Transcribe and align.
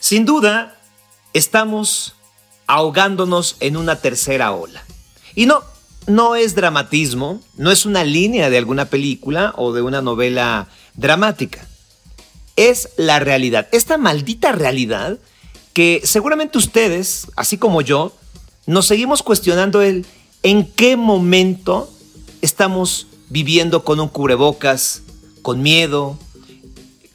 Sin 0.00 0.24
duda, 0.24 0.80
estamos 1.34 2.14
ahogándonos 2.66 3.56
en 3.60 3.76
una 3.76 3.96
tercera 3.96 4.50
ola. 4.52 4.82
Y 5.34 5.44
no, 5.44 5.62
no 6.06 6.36
es 6.36 6.54
dramatismo, 6.54 7.42
no 7.58 7.70
es 7.70 7.84
una 7.84 8.02
línea 8.02 8.48
de 8.48 8.56
alguna 8.56 8.86
película 8.86 9.52
o 9.56 9.74
de 9.74 9.82
una 9.82 10.00
novela 10.00 10.68
dramática. 10.94 11.68
Es 12.56 12.88
la 12.96 13.18
realidad, 13.20 13.68
esta 13.72 13.98
maldita 13.98 14.52
realidad 14.52 15.18
que 15.74 16.00
seguramente 16.02 16.56
ustedes, 16.56 17.26
así 17.36 17.58
como 17.58 17.82
yo, 17.82 18.16
nos 18.66 18.86
seguimos 18.86 19.22
cuestionando 19.22 19.82
el 19.82 20.06
en 20.42 20.66
qué 20.66 20.96
momento 20.96 21.92
estamos 22.40 23.06
viviendo 23.28 23.84
con 23.84 24.00
un 24.00 24.08
cubrebocas, 24.08 25.02
con 25.42 25.60
miedo, 25.60 26.18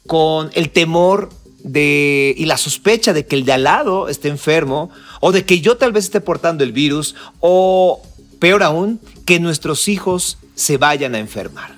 con 0.06 0.50
el 0.54 0.70
temor 0.70 1.30
y 1.74 2.44
la 2.46 2.56
sospecha 2.56 3.12
de 3.12 3.26
que 3.26 3.36
el 3.36 3.44
de 3.44 3.52
al 3.52 3.64
lado 3.64 4.08
esté 4.08 4.28
enfermo, 4.28 4.90
o 5.20 5.32
de 5.32 5.44
que 5.44 5.60
yo 5.60 5.76
tal 5.76 5.92
vez 5.92 6.04
esté 6.04 6.20
portando 6.20 6.64
el 6.64 6.72
virus, 6.72 7.14
o 7.40 8.02
peor 8.38 8.62
aún, 8.62 9.00
que 9.24 9.40
nuestros 9.40 9.88
hijos 9.88 10.38
se 10.54 10.76
vayan 10.76 11.14
a 11.14 11.18
enfermar. 11.18 11.76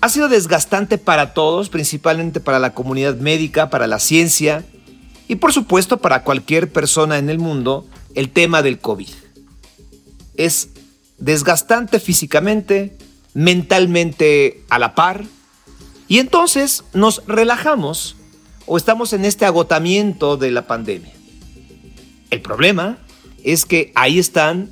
Ha 0.00 0.08
sido 0.08 0.28
desgastante 0.28 0.98
para 0.98 1.32
todos, 1.32 1.68
principalmente 1.68 2.40
para 2.40 2.58
la 2.58 2.74
comunidad 2.74 3.16
médica, 3.16 3.70
para 3.70 3.86
la 3.86 4.00
ciencia 4.00 4.64
y 5.28 5.36
por 5.36 5.52
supuesto 5.52 5.98
para 5.98 6.24
cualquier 6.24 6.72
persona 6.72 7.18
en 7.18 7.30
el 7.30 7.38
mundo, 7.38 7.86
el 8.14 8.28
tema 8.30 8.62
del 8.62 8.80
COVID. 8.80 9.08
Es 10.36 10.70
desgastante 11.18 12.00
físicamente, 12.00 12.98
mentalmente 13.32 14.64
a 14.68 14.80
la 14.80 14.94
par, 14.96 15.24
y 16.12 16.18
entonces 16.18 16.84
nos 16.92 17.22
relajamos 17.26 18.16
o 18.66 18.76
estamos 18.76 19.14
en 19.14 19.24
este 19.24 19.46
agotamiento 19.46 20.36
de 20.36 20.50
la 20.50 20.66
pandemia. 20.66 21.14
El 22.28 22.42
problema 22.42 22.98
es 23.44 23.64
que 23.64 23.92
ahí 23.94 24.18
están 24.18 24.70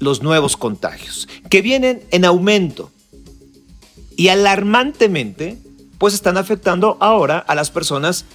los 0.00 0.22
nuevos 0.22 0.58
contagios, 0.58 1.28
que 1.48 1.62
vienen 1.62 2.02
en 2.10 2.26
aumento 2.26 2.90
y 4.14 4.28
alarmantemente, 4.28 5.56
pues 5.96 6.12
están 6.12 6.36
afectando 6.36 6.98
ahora 7.00 7.38
a 7.38 7.54
las 7.54 7.70
personas 7.70 8.26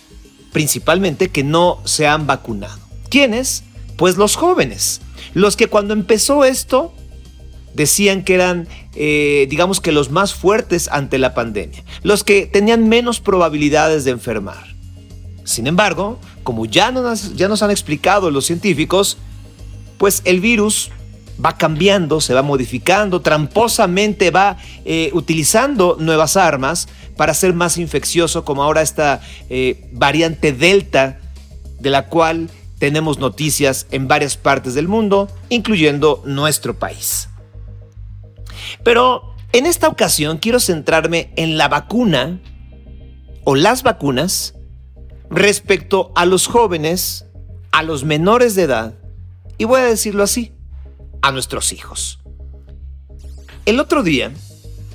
principalmente 0.52 1.30
que 1.30 1.43
no 1.43 1.80
se 1.85 2.07
han 2.07 2.25
vacunado. 2.25 2.80
¿Quiénes? 3.11 3.63
Pues 3.97 4.17
los 4.17 4.35
jóvenes, 4.35 4.99
los 5.35 5.55
que 5.55 5.67
cuando 5.67 5.93
empezó 5.93 6.43
esto 6.43 6.91
decían 7.78 8.23
que 8.23 8.33
eran, 8.33 8.67
eh, 8.95 9.45
digamos 9.50 9.80
que 9.80 9.92
los 9.92 10.09
más 10.09 10.33
fuertes 10.33 10.89
ante 10.92 11.20
la 11.20 11.33
pandemia, 11.33 11.83
los 12.02 12.23
que 12.23 12.47
tenían 12.47 12.89
menos 12.89 13.22
probabilidades 13.22 14.03
de 14.03 14.11
enfermar. 14.11 14.75
Sin 15.44 15.67
embargo, 15.67 16.20
como 16.44 16.66
ya 16.66 16.92
nos, 16.92 17.61
han 17.61 17.72
explicado 17.72 18.31
los 18.31 18.45
científicos, 18.45 19.17
pues 19.98 20.23
el 20.25 20.42
virus 20.42 20.89
va 21.44 21.55
cambiando, 21.55 22.20
se 22.20 22.33
va 22.33 22.42
modificando, 22.42 23.22
tramposamente 23.22 24.31
va 24.31 24.58
eh, 24.83 25.11
utilizando 25.14 25.98
nuevas 26.00 26.36
armas 26.36 26.88
para 27.16 27.36
ser 27.36 27.53
más 27.53 27.78
infeccioso, 27.78 28.44
como 28.44 28.64
ahora 28.64 28.81
esta 28.81 29.22
eh, 29.50 29.88
variante 29.94 30.52
Delta, 30.52 31.20
de 31.80 31.92
la 31.92 32.08
cual 32.08 32.50
tenemos 32.80 33.20
noticias 33.20 33.86
en 33.92 34.08
varias 34.08 34.36
partes 34.36 34.73
del 34.73 34.88
mundo, 34.88 35.30
incluyendo 35.50 36.23
nuestro 36.25 36.73
país. 36.73 37.30
Pero 38.83 39.35
en 39.53 39.65
esta 39.65 39.87
ocasión 39.87 40.37
quiero 40.37 40.59
centrarme 40.59 41.31
en 41.35 41.57
la 41.57 41.67
vacuna 41.67 42.39
o 43.43 43.55
las 43.55 43.83
vacunas 43.83 44.53
respecto 45.29 46.11
a 46.15 46.25
los 46.25 46.47
jóvenes, 46.47 47.25
a 47.71 47.83
los 47.83 48.03
menores 48.03 48.55
de 48.55 48.63
edad, 48.63 48.95
y 49.57 49.65
voy 49.65 49.81
a 49.81 49.85
decirlo 49.85 50.23
así, 50.23 50.53
a 51.21 51.31
nuestros 51.31 51.73
hijos. 51.73 52.19
El 53.65 53.80
otro 53.80 54.03
día 54.03 54.31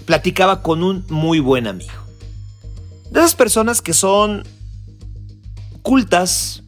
platicaba 0.07 0.63
con 0.63 0.83
un 0.83 1.05
muy 1.09 1.41
buen 1.41 1.67
amigo. 1.67 1.93
De 3.11 3.21
esas 3.21 3.35
personas 3.35 3.83
que 3.83 3.93
son 3.93 4.45
cultas, 5.83 6.63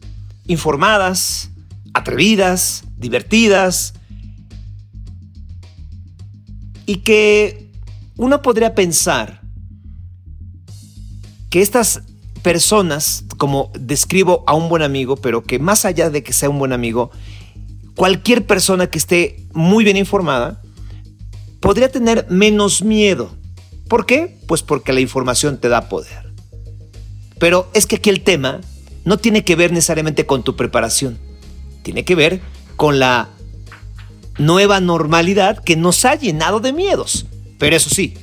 informadas, 0.47 1.49
atrevidas, 1.93 2.83
divertidas, 2.97 3.93
y 6.85 6.97
que 6.97 7.71
uno 8.17 8.41
podría 8.41 8.75
pensar 8.75 9.41
que 11.49 11.61
estas 11.61 12.01
personas, 12.41 13.25
como 13.37 13.71
describo 13.79 14.43
a 14.47 14.53
un 14.53 14.69
buen 14.69 14.83
amigo, 14.83 15.15
pero 15.15 15.43
que 15.43 15.59
más 15.59 15.85
allá 15.85 16.09
de 16.09 16.23
que 16.23 16.33
sea 16.33 16.49
un 16.49 16.59
buen 16.59 16.73
amigo, 16.73 17.11
cualquier 17.95 18.45
persona 18.45 18.87
que 18.87 18.97
esté 18.97 19.47
muy 19.53 19.83
bien 19.83 19.97
informada 19.97 20.61
podría 21.59 21.89
tener 21.89 22.27
menos 22.29 22.83
miedo. 22.83 23.31
¿Por 23.87 24.05
qué? 24.05 24.37
Pues 24.47 24.61
porque 24.61 24.93
la 24.93 24.99
información 24.99 25.59
te 25.59 25.69
da 25.69 25.89
poder. 25.89 26.33
Pero 27.39 27.69
es 27.73 27.85
que 27.85 27.97
aquí 27.97 28.09
el 28.09 28.21
tema 28.21 28.61
no 29.03 29.17
tiene 29.17 29.43
que 29.43 29.55
ver 29.55 29.71
necesariamente 29.71 30.25
con 30.25 30.43
tu 30.43 30.55
preparación, 30.55 31.17
tiene 31.83 32.05
que 32.05 32.15
ver 32.15 32.41
con 32.75 32.99
la 32.99 33.29
nueva 34.37 34.79
normalidad 34.79 35.63
que 35.63 35.75
nos 35.75 36.05
ha 36.05 36.15
llenado 36.15 36.59
de 36.59 36.73
miedos. 36.73 37.25
Pero 37.57 37.75
eso 37.75 37.89
sí, 37.89 38.15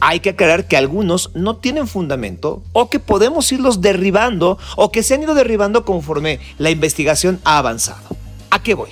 hay 0.00 0.20
que 0.20 0.30
aclarar 0.30 0.66
que 0.66 0.76
algunos 0.76 1.30
no 1.34 1.56
tienen 1.56 1.86
fundamento 1.86 2.62
o 2.72 2.90
que 2.90 2.98
podemos 2.98 3.52
irlos 3.52 3.80
derribando 3.80 4.58
o 4.76 4.90
que 4.90 5.02
se 5.02 5.14
han 5.14 5.22
ido 5.22 5.34
derribando 5.34 5.84
conforme 5.84 6.40
la 6.58 6.70
investigación 6.70 7.40
ha 7.44 7.58
avanzado. 7.58 8.16
¿A 8.50 8.62
qué 8.62 8.74
voy? 8.74 8.90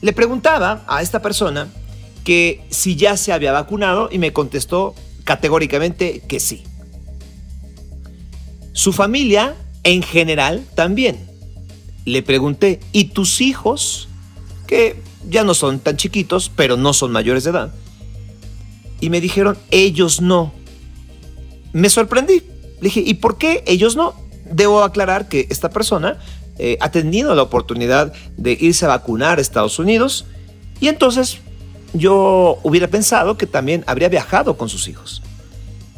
Le 0.00 0.12
preguntaba 0.12 0.82
a 0.88 1.02
esta 1.02 1.22
persona 1.22 1.68
que 2.24 2.64
si 2.70 2.96
ya 2.96 3.16
se 3.16 3.32
había 3.32 3.52
vacunado 3.52 4.08
y 4.10 4.18
me 4.18 4.32
contestó 4.32 4.94
categóricamente 5.22 6.20
que 6.26 6.40
sí. 6.40 6.64
Su 8.72 8.92
familia 8.92 9.54
en 9.84 10.02
general 10.02 10.64
también. 10.74 11.30
Le 12.04 12.22
pregunté, 12.22 12.80
¿y 12.92 13.06
tus 13.06 13.40
hijos? 13.40 14.08
Que 14.66 15.00
ya 15.28 15.44
no 15.44 15.54
son 15.54 15.80
tan 15.80 15.96
chiquitos, 15.96 16.50
pero 16.54 16.76
no 16.76 16.92
son 16.92 17.12
mayores 17.12 17.44
de 17.44 17.50
edad. 17.50 17.74
Y 19.00 19.10
me 19.10 19.20
dijeron, 19.20 19.58
ellos 19.70 20.20
no. 20.20 20.52
Me 21.72 21.90
sorprendí. 21.90 22.42
Le 22.80 22.88
dije, 22.88 23.02
¿y 23.04 23.14
por 23.14 23.38
qué 23.38 23.62
ellos 23.66 23.96
no? 23.96 24.14
Debo 24.50 24.82
aclarar 24.82 25.28
que 25.28 25.46
esta 25.50 25.70
persona 25.70 26.18
eh, 26.58 26.78
ha 26.80 26.90
tenido 26.90 27.34
la 27.34 27.42
oportunidad 27.42 28.12
de 28.36 28.56
irse 28.58 28.84
a 28.84 28.88
vacunar 28.88 29.38
a 29.38 29.42
Estados 29.42 29.78
Unidos 29.78 30.24
y 30.80 30.88
entonces 30.88 31.38
yo 31.92 32.58
hubiera 32.62 32.88
pensado 32.88 33.36
que 33.36 33.46
también 33.46 33.84
habría 33.86 34.08
viajado 34.08 34.56
con 34.56 34.68
sus 34.68 34.88
hijos. 34.88 35.22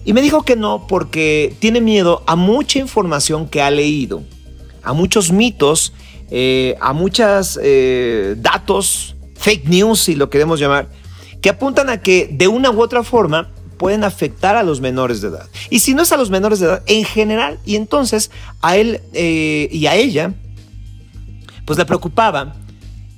Y 0.04 0.12
me 0.12 0.22
dijo 0.22 0.42
que 0.42 0.56
no 0.56 0.86
porque 0.88 1.54
tiene 1.58 1.80
miedo 1.80 2.22
a 2.26 2.34
mucha 2.34 2.78
información 2.78 3.48
que 3.48 3.60
ha 3.60 3.70
leído, 3.70 4.22
a 4.82 4.92
muchos 4.92 5.32
mitos, 5.32 5.92
eh, 6.30 6.76
a 6.80 6.92
muchos 6.92 7.58
eh, 7.62 8.34
datos 8.38 9.16
fake 9.38 9.68
news, 9.68 10.00
si 10.00 10.14
lo 10.14 10.28
queremos 10.28 10.60
llamar, 10.60 10.88
que 11.40 11.48
apuntan 11.48 11.88
a 11.88 12.00
que 12.00 12.28
de 12.30 12.48
una 12.48 12.70
u 12.70 12.82
otra 12.82 13.02
forma 13.02 13.48
pueden 13.78 14.04
afectar 14.04 14.56
a 14.56 14.62
los 14.62 14.80
menores 14.80 15.20
de 15.20 15.28
edad. 15.28 15.48
Y 15.70 15.78
si 15.78 15.94
no 15.94 16.02
es 16.02 16.12
a 16.12 16.16
los 16.16 16.30
menores 16.30 16.58
de 16.58 16.66
edad, 16.66 16.82
en 16.86 17.04
general, 17.04 17.58
y 17.64 17.76
entonces 17.76 18.30
a 18.60 18.76
él 18.76 19.00
eh, 19.14 19.68
y 19.70 19.86
a 19.86 19.94
ella, 19.94 20.34
pues 21.64 21.78
le 21.78 21.84
preocupaba 21.84 22.56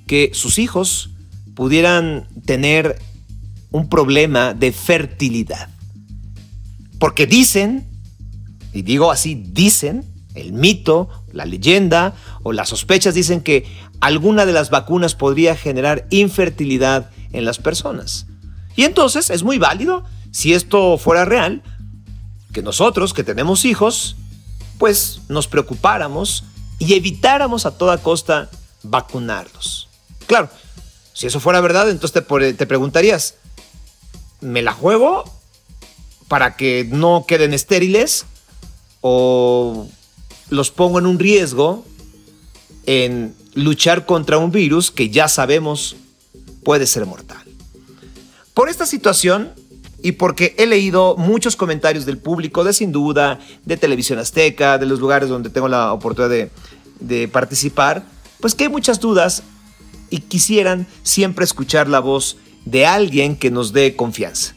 que 0.07 0.31
sus 0.35 0.59
hijos 0.59 1.11
pudieran 1.55 2.29
tener 2.45 2.99
un 3.71 3.89
problema 3.89 4.55
de 4.55 4.73
fertilidad. 4.73 5.69
Porque 6.99 7.27
dicen, 7.27 7.87
y 8.73 8.83
digo 8.83 9.11
así, 9.11 9.35
dicen, 9.35 10.05
el 10.35 10.53
mito, 10.53 11.09
la 11.33 11.45
leyenda 11.45 12.15
o 12.43 12.53
las 12.53 12.69
sospechas 12.69 13.15
dicen 13.15 13.43
que 13.43 13.67
alguna 14.01 14.47
de 14.47 14.53
las 14.53 14.71
vacunas 14.71 15.15
podría 15.15 15.57
generar 15.57 16.07
infertilidad 16.11 17.11
en 17.33 17.45
las 17.45 17.59
personas. 17.59 18.27
Y 18.77 18.85
entonces 18.85 19.31
es 19.31 19.43
muy 19.43 19.59
válido, 19.59 20.05
si 20.31 20.55
esto 20.55 20.97
fuera 20.97 21.25
real, 21.25 21.63
que 22.53 22.63
nosotros 22.63 23.13
que 23.13 23.25
tenemos 23.25 23.65
hijos, 23.65 24.17
pues 24.79 25.21
nos 25.29 25.47
preocupáramos 25.47 26.45
y 26.79 26.95
evitáramos 26.95 27.67
a 27.67 27.77
toda 27.77 27.99
costa 27.99 28.49
vacunarlos. 28.83 29.89
Claro, 30.27 30.49
si 31.13 31.27
eso 31.27 31.41
fuera 31.41 31.61
verdad, 31.61 31.91
entonces 31.91 32.25
te, 32.27 32.55
te 32.55 32.67
preguntarías, 32.67 33.35
¿me 34.41 34.63
la 34.63 34.73
juego 34.73 35.25
para 36.29 36.57
que 36.57 36.89
no 36.91 37.25
queden 37.29 37.53
estériles? 37.53 38.25
¿O 39.03 39.89
los 40.49 40.71
pongo 40.71 40.99
en 40.99 41.07
un 41.07 41.19
riesgo 41.19 41.85
en 42.87 43.35
luchar 43.55 44.07
contra 44.07 44.39
un 44.39 44.51
virus 44.51 44.91
que 44.91 45.11
ya 45.11 45.29
sabemos 45.29 45.97
puede 46.65 46.87
ser 46.87 47.07
mortal. 47.07 47.43
Por 48.55 48.69
esta 48.69 48.87
situación, 48.87 49.53
y 50.03 50.13
porque 50.13 50.55
he 50.59 50.67
leído 50.67 51.17
muchos 51.17 51.57
comentarios 51.57 52.07
del 52.07 52.19
público, 52.19 52.65
de 52.65 52.73
Sin 52.73 52.93
Duda, 52.93 53.39
de 53.65 53.77
Televisión 53.77 54.19
Azteca, 54.19 54.79
de 54.79 54.87
los 54.87 55.01
lugares 55.01 55.29
donde 55.29 55.51
tengo 55.51 55.69
la 55.69 55.93
oportunidad 55.93 56.49
de, 57.01 57.29
participar, 57.29 58.05
pues 58.41 58.55
que 58.55 58.65
hay 58.65 58.71
muchas 58.71 59.01
dudas 59.01 59.43
y 60.11 60.19
quisieran 60.21 60.87
siempre 61.03 61.45
escuchar 61.45 61.89
la 61.89 62.01
voz 62.01 62.37
de 62.65 62.87
alguien 62.87 63.37
que 63.37 63.51
nos 63.51 63.73
dé 63.73 63.97
confianza. 63.97 64.55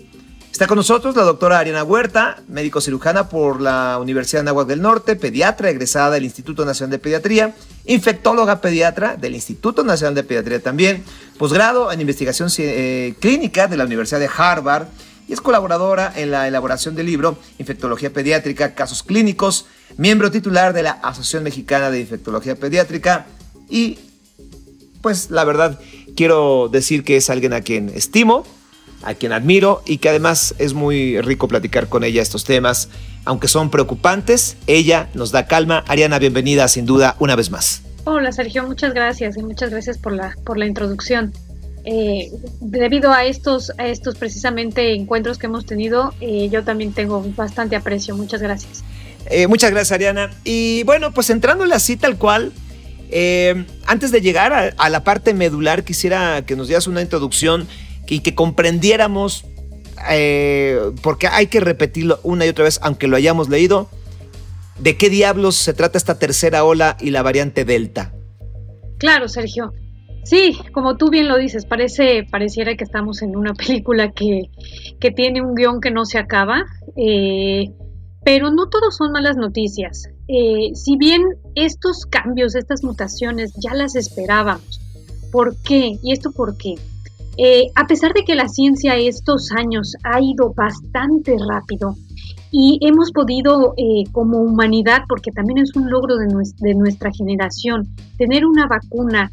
Está 0.54 0.68
con 0.68 0.78
nosotros 0.78 1.16
la 1.16 1.24
doctora 1.24 1.58
Ariana 1.58 1.84
Huerta, 1.84 2.44
médico 2.48 2.80
cirujana 2.80 3.28
por 3.28 3.60
la 3.60 3.98
Universidad 4.00 4.44
de 4.44 4.50
Anáhuac 4.52 4.68
del 4.68 4.84
Norte, 4.84 5.16
pediatra 5.16 5.72
egresada 5.72 6.12
del 6.12 6.26
Instituto 6.26 6.64
Nacional 6.64 6.92
de 6.92 7.00
Pediatría, 7.00 7.56
infectóloga 7.86 8.62
pediatra 8.62 9.16
del 9.16 9.34
Instituto 9.34 9.84
Nacional 9.84 10.14
de 10.14 10.24
Pediatría 10.24 10.62
también, 10.62 11.04
posgrado 11.40 11.92
en 11.92 12.02
investigación 12.02 12.50
eh, 12.60 13.16
clínica 13.20 13.68
de 13.68 13.78
la 13.78 13.86
Universidad 13.86 14.20
de 14.20 14.30
Harvard 14.38 14.86
y 15.28 15.34
es 15.34 15.42
colaboradora 15.42 16.14
en 16.16 16.30
la 16.30 16.48
elaboración 16.48 16.94
del 16.94 17.08
libro 17.08 17.36
Infectología 17.58 18.14
Pediátrica, 18.14 18.76
Casos 18.76 19.02
Clínicos, 19.02 19.66
miembro 19.98 20.30
titular 20.30 20.72
de 20.74 20.84
la 20.84 20.92
Asociación 20.92 21.46
Mexicana 21.46 21.90
de 21.90 22.02
Infectología 22.02 22.56
Pediátrica 22.56 23.26
y 23.72 23.98
pues 25.02 25.32
la 25.32 25.46
verdad 25.46 25.80
quiero 26.16 26.70
decir 26.72 27.04
que 27.04 27.18
es 27.18 27.32
alguien 27.32 27.54
a 27.54 27.62
quien 27.62 27.90
estimo, 27.90 28.46
a 29.04 29.14
quien 29.14 29.32
admiro 29.34 29.82
y 29.86 29.98
que 29.98 30.10
además 30.10 30.56
es 30.60 30.74
muy 30.74 31.20
rico 31.22 31.48
platicar 31.48 31.88
con 31.88 32.04
ella 32.04 32.22
estos 32.22 32.44
temas. 32.44 32.90
Aunque 33.26 33.48
son 33.48 33.70
preocupantes, 33.70 34.58
ella 34.68 35.10
nos 35.14 35.32
da 35.32 35.48
calma. 35.48 35.84
Ariana, 35.88 36.20
bienvenida 36.20 36.68
sin 36.68 36.86
duda 36.86 37.16
una 37.20 37.36
vez 37.36 37.52
más. 37.52 37.82
Hola 38.06 38.32
Sergio, 38.34 38.68
muchas 38.68 38.94
gracias 38.94 39.38
y 39.38 39.44
muchas 39.44 39.70
gracias 39.70 39.98
por 39.98 40.12
la, 40.12 40.36
por 40.44 40.58
la 40.58 40.66
introducción. 40.66 41.32
Eh, 41.86 42.32
debido 42.62 43.12
a 43.12 43.26
estos, 43.26 43.72
a 43.78 43.88
estos 43.88 44.16
precisamente 44.16 44.94
encuentros 44.94 45.38
que 45.38 45.48
hemos 45.48 45.66
tenido, 45.66 46.14
eh, 46.22 46.50
yo 46.50 46.64
también 46.64 46.94
tengo 46.94 47.24
bastante 47.36 47.76
aprecio. 47.76 48.16
Muchas 48.16 48.42
gracias. 48.42 48.84
Eh, 49.30 49.48
muchas 49.48 49.72
gracias 49.72 49.94
Ariana. 49.94 50.32
Y 50.44 50.84
bueno, 50.84 51.14
pues 51.14 51.30
entrando 51.30 51.64
así 51.74 51.98
tal 51.98 52.18
cual, 52.18 52.52
antes 53.86 54.12
de 54.12 54.22
llegar 54.22 54.54
a, 54.54 54.74
a 54.78 54.90
la 54.90 55.04
parte 55.04 55.34
medular, 55.34 55.84
quisiera 55.84 56.44
que 56.46 56.56
nos 56.56 56.68
dieras 56.68 56.88
una 56.88 57.02
introducción 57.02 57.68
y 58.08 58.20
que 58.20 58.36
comprendiéramos, 58.36 59.46
eh, 60.10 60.80
porque 61.02 61.28
hay 61.28 61.48
que 61.48 61.60
repetirlo 61.60 62.20
una 62.24 62.46
y 62.46 62.50
otra 62.50 62.66
vez, 62.66 62.80
aunque 62.82 63.08
lo 63.08 63.16
hayamos 63.16 63.50
leído, 63.50 63.90
de 64.80 64.98
qué 64.98 65.10
diablos 65.10 65.56
se 65.56 65.74
trata 65.74 65.98
esta 65.98 66.20
tercera 66.20 66.64
ola 66.64 66.98
y 67.00 67.12
la 67.12 67.22
variante 67.22 67.66
Delta. 67.66 68.14
Claro, 68.98 69.28
Sergio. 69.28 69.74
Sí, 70.24 70.58
como 70.74 70.96
tú 70.96 71.10
bien 71.10 71.28
lo 71.28 71.38
dices, 71.38 71.66
parece, 71.66 72.26
pareciera 72.30 72.76
que 72.76 72.84
estamos 72.84 73.22
en 73.22 73.36
una 73.36 73.54
película 73.54 74.12
que, 74.12 74.50
que 75.00 75.12
tiene 75.12 75.42
un 75.42 75.56
guion 75.56 75.82
que 75.82 75.92
no 75.92 76.06
se 76.06 76.18
acaba, 76.18 76.64
eh, 76.96 77.72
pero 78.24 78.52
no 78.52 78.70
todos 78.70 78.96
son 78.96 79.12
malas 79.12 79.36
noticias. 79.36 80.08
Eh, 80.28 80.72
si 80.74 80.98
bien 80.98 81.24
estos 81.56 82.06
cambios, 82.06 82.56
estas 82.56 82.84
mutaciones, 82.84 83.54
ya 83.62 83.74
las 83.74 83.96
esperábamos, 83.96 84.80
¿por 85.32 85.58
qué? 85.64 85.98
¿Y 86.02 86.14
esto 86.14 86.32
por 86.32 86.58
qué? 86.58 86.76
Eh, 87.38 87.66
a 87.76 87.88
pesar 87.88 88.14
de 88.14 88.24
que 88.24 88.36
la 88.36 88.48
ciencia 88.48 88.96
estos 88.96 89.52
años 89.52 89.94
ha 90.04 90.22
ido 90.22 90.54
bastante 90.54 91.36
rápido 91.38 91.96
y 92.52 92.78
hemos 92.82 93.12
podido 93.12 93.74
eh, 93.76 94.04
como 94.12 94.40
humanidad, 94.40 95.02
porque 95.10 95.32
también 95.32 95.58
es 95.58 95.76
un 95.76 95.90
logro 95.90 96.18
de, 96.18 96.28
de 96.60 96.76
nuestra 96.76 97.10
generación, 97.12 97.88
tener 98.18 98.46
una 98.46 98.68
vacuna 98.68 99.32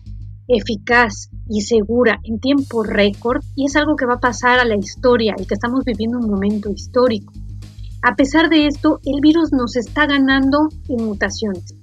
eficaz 0.49 1.31
y 1.49 1.61
segura 1.61 2.19
en 2.25 2.41
tiempo 2.41 2.82
récord 2.82 3.43
y 3.55 3.67
es 3.67 3.76
algo 3.76 3.97
que 3.97 4.06
va 4.06 4.14
a 4.14 4.20
pasar 4.20 4.58
a 4.58 4.64
la 4.64 4.76
historia 4.76 5.35
y 5.38 5.44
que 5.46 5.55
estamos 5.55 5.85
viviendo 5.85 6.19
un 6.19 6.31
momento 6.31 6.70
histórico. 6.70 7.32
A 8.03 8.17
pesar 8.17 8.49
de 8.49 8.67
esto, 8.67 8.99
el 9.05 9.20
virus 9.20 9.53
nos 9.53 9.76
está 9.76 10.06
ganando 10.06 10.69
en 10.88 11.05
mutaciones. 11.05 11.75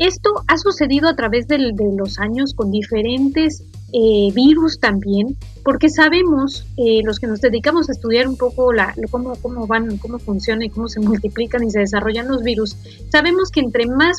Esto 0.00 0.30
ha 0.48 0.56
sucedido 0.56 1.08
a 1.08 1.14
través 1.14 1.46
de, 1.46 1.58
los 1.58 2.18
años 2.18 2.54
con 2.54 2.70
diferentes 2.70 3.62
eh, 3.92 4.30
virus 4.34 4.78
también, 4.78 5.36
porque 5.64 5.88
sabemos, 5.88 6.66
eh, 6.76 7.00
los 7.04 7.18
que 7.18 7.26
nos 7.26 7.40
dedicamos 7.40 7.88
a 7.88 7.92
estudiar 7.92 8.28
un 8.28 8.36
poco 8.36 8.72
la, 8.72 8.94
cómo, 9.10 9.34
cómo 9.36 9.66
van, 9.66 9.98
cómo 9.98 10.18
funcionan 10.18 10.62
y 10.62 10.70
cómo 10.70 10.88
se 10.88 11.00
multiplican 11.00 11.64
y 11.64 11.70
se 11.70 11.80
desarrollan 11.80 12.28
los 12.28 12.42
virus, 12.42 12.76
sabemos 13.10 13.50
que 13.50 13.60
entre 13.60 13.86
más, 13.86 14.18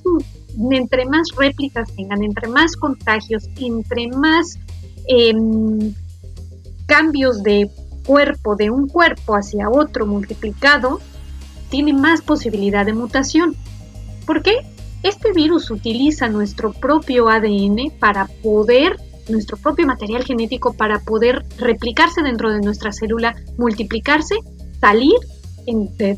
entre 0.72 1.06
más 1.06 1.30
réplicas 1.38 1.92
tengan, 1.96 2.24
entre 2.24 2.48
más 2.48 2.76
contagios, 2.76 3.50
entre 3.60 4.08
más 4.10 4.60
em, 5.08 5.94
cambios 6.86 7.42
de 7.44 7.70
cuerpo, 8.06 8.56
de 8.56 8.70
un 8.70 8.88
cuerpo 8.88 9.36
hacia 9.36 9.70
otro 9.70 10.06
multiplicado, 10.06 11.00
tiene 11.70 11.94
más 11.94 12.22
posibilidad 12.22 12.86
de 12.86 12.94
mutación. 12.94 13.56
¿Por 14.26 14.44
qué? 14.44 14.58
Este 15.04 15.32
virus 15.32 15.72
utiliza 15.72 16.28
nuestro 16.28 16.74
propio 16.74 17.30
ADN 17.30 17.92
para 18.00 18.28
poder, 18.44 18.98
nuestro 19.32 19.58
propio 19.58 19.86
material 19.88 20.24
genético 20.24 20.74
para 20.74 21.00
poder 21.00 21.46
replicarse 21.58 22.22
dentro 22.22 22.52
de 22.52 22.60
nuestra 22.60 22.92
célula, 22.92 23.36
multiplicarse, 23.58 24.36
salir 24.80 25.16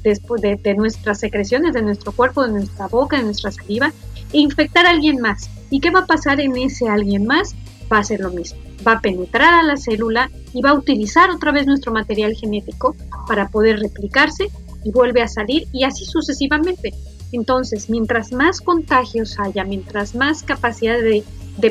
después 0.04 0.42
de, 0.42 0.74
nuestras 0.76 1.20
secreciones, 1.20 1.74
de 1.74 1.82
nuestro 1.82 2.12
cuerpo, 2.12 2.44
de 2.44 2.52
nuestra 2.52 2.88
boca, 2.88 3.18
de 3.18 3.24
nuestra 3.24 3.52
saliva, 3.52 3.92
e 4.32 4.40
infectar 4.40 4.86
a 4.86 4.92
alguien 4.92 5.20
más. 5.20 5.50
¿Y 5.70 5.80
qué 5.80 5.92
va 5.92 6.02
a 6.02 6.06
pasar 6.06 6.40
en 6.40 6.56
ese 6.58 6.88
alguien 6.88 7.26
más? 7.26 7.56
Va 7.92 8.00
a 8.00 8.04
ser 8.04 8.22
lo 8.22 8.32
mismo. 8.32 8.60
Va 8.86 8.94
a 8.94 9.02
penetrar 9.02 9.54
a 9.54 9.64
la 9.64 9.78
célula 9.78 10.30
y 10.54 10.62
va 10.62 10.72
a 10.72 10.74
utilizar 10.74 11.30
otra 11.30 11.52
vez 11.52 11.66
nuestro 11.68 11.92
material 11.92 12.34
genético 12.36 12.96
para 13.28 13.50
poder 13.50 13.80
replicarse 13.80 14.50
y 14.84 14.92
vuelve 14.92 15.22
a 15.22 15.28
salir 15.28 15.68
y 15.72 15.84
así 15.84 16.06
sucesivamente. 16.06 16.94
Entonces, 17.32 17.90
mientras 17.90 18.32
más 18.32 18.62
contagios 18.62 19.40
haya, 19.40 19.64
mientras 19.64 20.16
más 20.16 20.44
capacidad 20.44 21.00
de, 21.00 21.24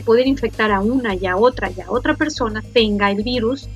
poder 0.05 0.27
infectar 0.27 0.71
a 0.71 0.81
una 0.81 1.15
y 1.15 1.27
a 1.27 1.37
otra 1.37 1.71
y 1.71 1.81
a 1.81 1.91
otra 1.91 2.15
persona 2.15 2.63
tenga 2.73 3.11
el 3.11 3.23
virus, 3.23 3.69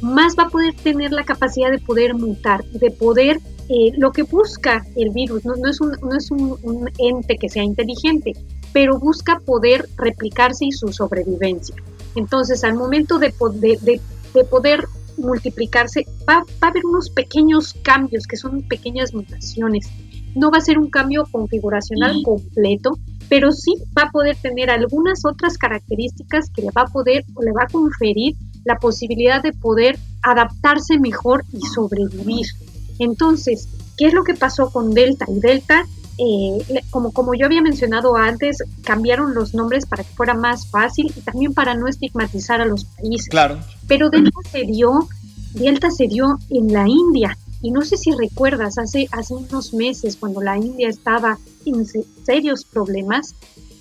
más 0.00 0.36
va 0.38 0.44
a 0.44 0.48
poder 0.48 0.74
tener 0.74 1.12
la 1.12 1.24
capacidad 1.24 1.70
de 1.70 1.78
poder 1.78 2.14
mutar, 2.14 2.64
de 2.64 2.90
poder, 2.90 3.38
eh, 3.68 3.92
lo 3.96 4.12
que 4.12 4.22
busca 4.22 4.84
el 4.96 5.10
virus, 5.10 5.44
no, 5.44 5.54
es, 5.68 5.80
un, 5.80 5.92
no 6.02 6.16
es 6.16 6.30
un, 6.30 6.90
ente 6.98 7.36
que 7.36 7.48
sea 7.48 7.64
inteligente, 7.64 8.32
pero 8.72 8.98
busca 8.98 9.40
poder 9.40 9.88
replicarse 9.96 10.66
y 10.66 10.72
su 10.72 10.92
sobrevivencia. 10.92 11.74
Entonces, 12.14 12.64
al 12.64 12.74
momento 12.74 13.18
de, 13.18 13.34
de, 13.60 14.00
de 14.34 14.44
poder 14.44 14.84
multiplicarse, 15.16 16.06
va, 16.28 16.44
va, 16.62 16.68
a 16.68 16.70
haber 16.70 16.86
unos 16.86 17.10
pequeños 17.10 17.74
cambios 17.82 18.26
que 18.26 18.36
son 18.36 18.62
pequeñas 18.62 19.12
mutaciones 19.12 19.90
no 20.34 20.50
va 20.50 20.58
a 20.58 20.62
ser 20.62 20.78
un 20.78 20.88
cambio 20.88 21.24
configuracional 21.30 22.22
completo, 22.22 22.98
pero 23.28 23.52
sí 23.52 23.74
va 23.96 24.04
a 24.04 24.10
poder 24.10 24.36
tener 24.36 24.70
algunas 24.70 25.24
otras 25.24 25.58
características 25.58 26.50
que 26.50 26.62
le 26.62 26.70
va 26.70 26.82
a 26.82 26.86
poder 26.86 27.24
o 27.34 27.42
le 27.42 27.52
va 27.52 27.64
a 27.64 27.68
conferir 27.68 28.34
la 28.64 28.78
posibilidad 28.78 29.42
de 29.42 29.52
poder 29.52 29.98
adaptarse 30.22 30.98
mejor 30.98 31.44
y 31.52 31.60
sobrevivir. 31.60 32.46
Entonces, 32.98 33.68
¿qué 33.96 34.06
es 34.06 34.14
lo 34.14 34.24
que 34.24 34.34
pasó 34.34 34.70
con 34.70 34.92
Delta? 34.92 35.26
Y 35.28 35.40
Delta, 35.40 35.86
eh, 36.18 36.82
como, 36.90 37.12
como 37.12 37.34
yo 37.34 37.46
había 37.46 37.62
mencionado 37.62 38.16
antes, 38.16 38.58
cambiaron 38.82 39.34
los 39.34 39.54
nombres 39.54 39.86
para 39.86 40.04
que 40.04 40.14
fuera 40.14 40.34
más 40.34 40.68
fácil 40.68 41.12
y 41.16 41.20
también 41.20 41.54
para 41.54 41.74
no 41.74 41.86
estigmatizar 41.86 42.60
a 42.60 42.66
los 42.66 42.84
países. 42.84 43.28
Claro. 43.28 43.58
Pero 43.86 44.10
Delta 44.10 44.40
se 44.50 44.64
dio, 44.64 45.08
Delta 45.54 45.90
se 45.90 46.08
dio 46.08 46.38
en 46.50 46.72
la 46.72 46.88
India 46.88 47.36
y 47.60 47.70
no 47.70 47.82
sé 47.82 47.96
si 47.96 48.12
recuerdas, 48.12 48.78
hace, 48.78 49.08
hace 49.10 49.34
unos 49.34 49.74
meses, 49.74 50.16
cuando 50.16 50.40
la 50.40 50.56
India 50.56 50.88
estaba 50.88 51.38
en 51.64 51.84
serios 52.24 52.64
problemas, 52.64 53.34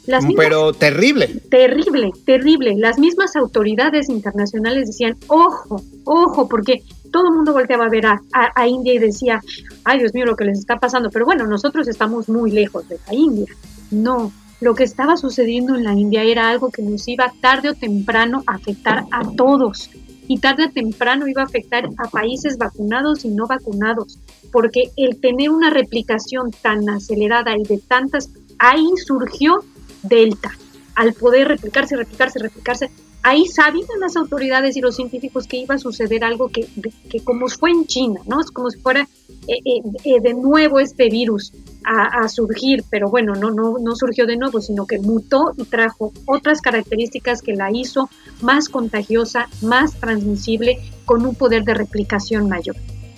las 0.07 0.25
Pero 0.37 0.71
terrible. 0.71 1.41
Terrible, 1.51 2.11
terrible. 2.25 2.75
Las 2.77 2.97
mismas 2.97 3.35
autoridades 3.35 4.07
internacionales 4.07 4.87
decían, 4.87 5.17
ojo, 5.27 5.81
ojo, 6.05 6.47
porque 6.47 6.81
todo 7.11 7.27
el 7.27 7.35
mundo 7.35 7.51
volteaba 7.51 7.85
a 7.85 7.89
ver 7.89 8.05
a, 8.05 8.21
a, 8.31 8.67
India 8.67 8.93
y 8.93 8.99
decía, 8.99 9.41
ay 9.83 9.99
Dios 9.99 10.13
mío, 10.13 10.25
lo 10.25 10.37
que 10.37 10.45
les 10.45 10.59
está 10.59 10.77
pasando. 10.77 11.09
Pero 11.09 11.25
bueno, 11.25 11.45
nosotros 11.45 11.89
estamos 11.89 12.29
muy 12.29 12.51
lejos 12.51 12.87
de 12.87 12.97
la 13.05 13.13
India. 13.13 13.47
No, 13.91 14.31
lo 14.61 14.75
que 14.75 14.85
estaba 14.85 15.17
sucediendo 15.17 15.75
en 15.75 15.83
la 15.83 15.93
India 15.93 16.23
era 16.23 16.49
algo 16.49 16.71
que 16.71 16.81
nos 16.81 17.05
iba 17.09 17.33
tarde 17.41 17.69
o 17.69 17.73
temprano 17.73 18.43
a 18.47 18.55
afectar 18.55 19.03
a 19.11 19.29
todos 19.35 19.89
y 20.27 20.39
tarde 20.39 20.65
o 20.65 20.71
temprano 20.71 21.27
iba 21.27 21.41
a 21.41 21.45
afectar 21.45 21.85
a 21.97 22.09
países 22.09 22.57
vacunados 22.57 23.25
y 23.25 23.29
no 23.29 23.47
vacunados, 23.47 24.19
porque 24.51 24.91
el 24.97 25.19
tener 25.19 25.49
una 25.49 25.69
replicación 25.69 26.51
tan 26.51 26.87
acelerada 26.89 27.57
y 27.57 27.63
de 27.63 27.77
tantas, 27.77 28.29
ahí 28.59 28.87
surgió 29.05 29.63
Delta, 30.03 30.51
al 30.95 31.13
poder 31.13 31.47
replicarse, 31.47 31.95
replicarse, 31.95 32.39
replicarse. 32.39 32.89
Ahí 33.27 33.45
sabían 33.45 33.99
las 33.99 34.15
autoridades 34.15 34.77
y 34.77 34.79
los 34.79 34.95
científicos 34.95 35.47
que 35.47 35.57
iba 35.57 35.75
a 35.75 35.77
suceder 35.77 36.23
algo 36.23 36.47
que, 36.47 36.65
que 37.09 37.19
como 37.19 37.49
fue 37.49 37.71
en 37.71 37.85
China, 37.85 38.21
¿no? 38.25 38.39
Es 38.39 38.51
como 38.51 38.69
si 38.69 38.79
fuera 38.79 39.01
eh, 39.01 39.57
eh, 39.65 39.81
eh, 40.05 40.21
de 40.21 40.33
nuevo 40.33 40.79
este 40.79 41.09
virus 41.09 41.51
a, 41.83 42.29
surgir, 42.29 42.85
pero 42.89 43.09
bueno, 43.09 43.35
no, 43.35 43.51
no, 43.51 43.79
no 43.79 43.95
surgió 43.97 44.25
de 44.27 44.37
nuevo, 44.37 44.61
sino 44.61 44.87
que 44.87 44.99
mutó 44.99 45.53
y 45.57 45.65
trajo 45.65 46.13
otras 46.25 46.61
características 46.61 47.41
que 47.41 47.53
la 47.53 47.69
hizo 47.69 48.09
más 48.39 48.69
contagiosa, 48.69 49.49
más 49.61 49.95
transmisible, 49.95 50.79
con 51.03 51.25
un 51.25 51.35
poder 51.35 51.65
de 51.65 51.73
replicación 51.73 52.47
mayor. 52.47 52.77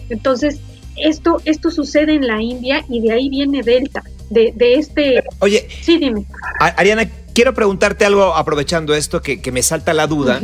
Entonces, 0.09 0.59
esto, 0.97 1.39
esto 1.45 1.69
sucede 1.69 2.15
en 2.15 2.25
la 2.25 2.41
India 2.41 2.83
y 2.89 2.99
de 3.01 3.11
ahí 3.11 3.29
viene 3.29 3.61
Delta, 3.61 4.01
de, 4.31 4.53
de 4.55 4.73
este... 4.73 5.23
Oye, 5.39 5.67
sí, 5.83 5.99
dime. 5.99 6.25
Ariana, 6.59 7.07
quiero 7.39 7.53
preguntarte 7.53 8.03
algo 8.03 8.35
aprovechando 8.35 8.93
esto 8.93 9.21
que, 9.21 9.49
me 9.53 9.63
salta 9.63 9.93
la 9.93 10.07
duda. 10.07 10.41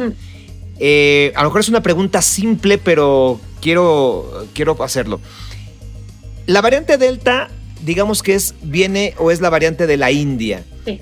Eh, 0.79 1.33
a 1.35 1.43
lo 1.43 1.49
mejor 1.49 1.59
es 1.59 1.67
una 1.67 1.81
pregunta 1.81 2.21
simple, 2.21 2.77
pero 2.77 3.37
quiero, 3.61 4.47
quiero 4.53 4.81
hacerlo. 4.81 5.19
La 6.45 6.61
variante 6.61 6.97
Delta, 6.97 7.49
digamos 7.83 8.23
que 8.23 8.35
es, 8.35 8.55
viene 8.61 9.13
o 9.17 9.29
es 9.29 9.41
la 9.41 9.49
variante 9.49 9.87
de 9.87 9.97
la 9.97 10.11
India. 10.11 10.63
Sí. 10.85 11.01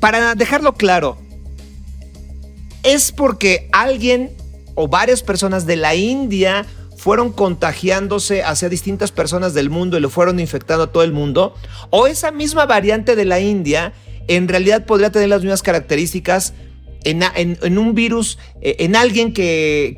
Para 0.00 0.34
dejarlo 0.34 0.74
claro, 0.74 1.16
¿es 2.82 3.10
porque 3.10 3.70
alguien 3.72 4.36
o 4.74 4.86
varias 4.86 5.22
personas 5.22 5.64
de 5.64 5.76
la 5.76 5.94
India 5.94 6.66
fueron 6.98 7.32
contagiándose 7.32 8.42
hacia 8.42 8.68
distintas 8.68 9.12
personas 9.12 9.54
del 9.54 9.70
mundo 9.70 9.96
y 9.96 10.00
lo 10.00 10.10
fueron 10.10 10.40
infectando 10.40 10.84
a 10.84 10.92
todo 10.92 11.04
el 11.04 11.12
mundo? 11.12 11.54
¿O 11.88 12.06
esa 12.06 12.32
misma 12.32 12.66
variante 12.66 13.16
de 13.16 13.24
la 13.24 13.40
India 13.40 13.94
en 14.28 14.48
realidad 14.48 14.86
podría 14.86 15.10
tener 15.10 15.28
las 15.28 15.42
mismas 15.42 15.62
características 15.62 16.54
en, 17.04 17.78
un 17.78 17.94
virus, 17.94 18.38
eh, 18.60 18.76
en 18.80 18.96
alguien 18.96 19.32
que, 19.32 19.96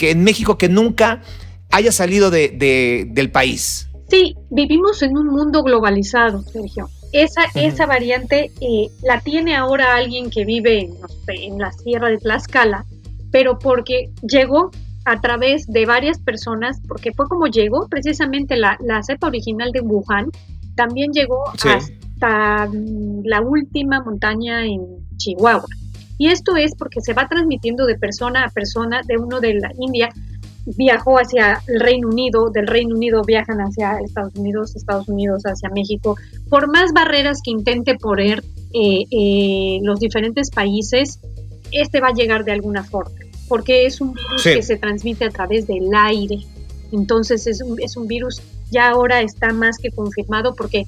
en 0.00 0.24
México 0.24 0.56
que 0.56 0.68
nunca 0.68 1.22
haya 1.70 1.92
salido 1.92 2.30
del 2.30 3.30
país. 3.30 3.88
Sí, 4.08 4.36
vivimos 4.50 5.02
en 5.02 5.16
un 5.16 5.26
mundo 5.26 5.62
globalizado, 5.62 6.42
Sergio. 6.42 6.88
Esa, 7.12 7.42
esa 7.54 7.86
variante 7.86 8.50
eh, 8.60 8.88
la 9.02 9.20
tiene 9.20 9.56
ahora 9.56 9.96
alguien 9.96 10.30
que 10.30 10.44
vive 10.44 10.90
en 11.28 11.58
la 11.58 11.72
sierra 11.72 12.08
de 12.08 12.18
Tlaxcala, 12.18 12.84
pero 13.30 13.58
porque 13.58 14.10
llegó 14.22 14.70
a 15.04 15.20
través 15.20 15.66
de 15.68 15.86
varias 15.86 16.18
personas, 16.18 16.80
porque 16.86 17.12
fue 17.12 17.28
como 17.28 17.46
llegó 17.46 17.88
precisamente 17.88 18.56
la, 18.56 18.76
cepa 19.04 19.28
original 19.28 19.70
de 19.72 19.80
Wuhan, 19.80 20.30
también 20.74 21.12
llegó 21.12 21.44
hasta 22.16 22.66
mm, 22.66 23.24
la 23.24 23.40
última 23.40 24.02
montaña 24.02 24.64
en 24.64 25.06
Chihuahua. 25.16 25.66
Y 26.18 26.28
esto 26.28 26.56
es 26.56 26.74
porque 26.74 27.00
se 27.00 27.12
va 27.12 27.28
transmitiendo 27.28 27.84
de 27.84 27.98
persona 27.98 28.44
a 28.44 28.48
persona, 28.48 29.02
de 29.06 29.18
uno 29.18 29.40
de 29.40 29.54
la 29.54 29.70
India 29.78 30.08
viajó 30.76 31.18
hacia 31.18 31.62
el 31.68 31.80
Reino 31.80 32.08
Unido, 32.08 32.50
del 32.50 32.66
Reino 32.66 32.96
Unido 32.96 33.22
viajan 33.24 33.58
hacia 33.58 33.98
Estados 34.04 34.34
Unidos, 34.34 34.74
Estados 34.74 35.08
Unidos 35.08 35.42
hacia 35.44 35.68
México. 35.70 36.16
Por 36.48 36.68
más 36.68 36.92
barreras 36.92 37.40
que 37.44 37.52
intente 37.52 37.94
poner 37.96 38.42
eh, 38.72 39.04
eh, 39.10 39.78
los 39.82 40.00
diferentes 40.00 40.50
países, 40.50 41.20
este 41.70 42.00
va 42.00 42.08
a 42.08 42.12
llegar 42.12 42.44
de 42.44 42.52
alguna 42.52 42.82
forma, 42.82 43.14
porque 43.48 43.86
es 43.86 44.00
un 44.00 44.14
virus 44.14 44.42
que 44.42 44.62
se 44.62 44.76
transmite 44.76 45.26
a 45.26 45.30
través 45.30 45.66
del 45.66 45.88
aire. 45.94 46.38
Entonces 46.92 47.46
es 47.46 47.62
un, 47.62 47.80
es 47.80 47.96
un 47.96 48.08
virus, 48.08 48.40
ya 48.70 48.88
ahora 48.88 49.20
está 49.20 49.52
más 49.52 49.78
que 49.78 49.90
confirmado 49.90 50.54
porque 50.54 50.84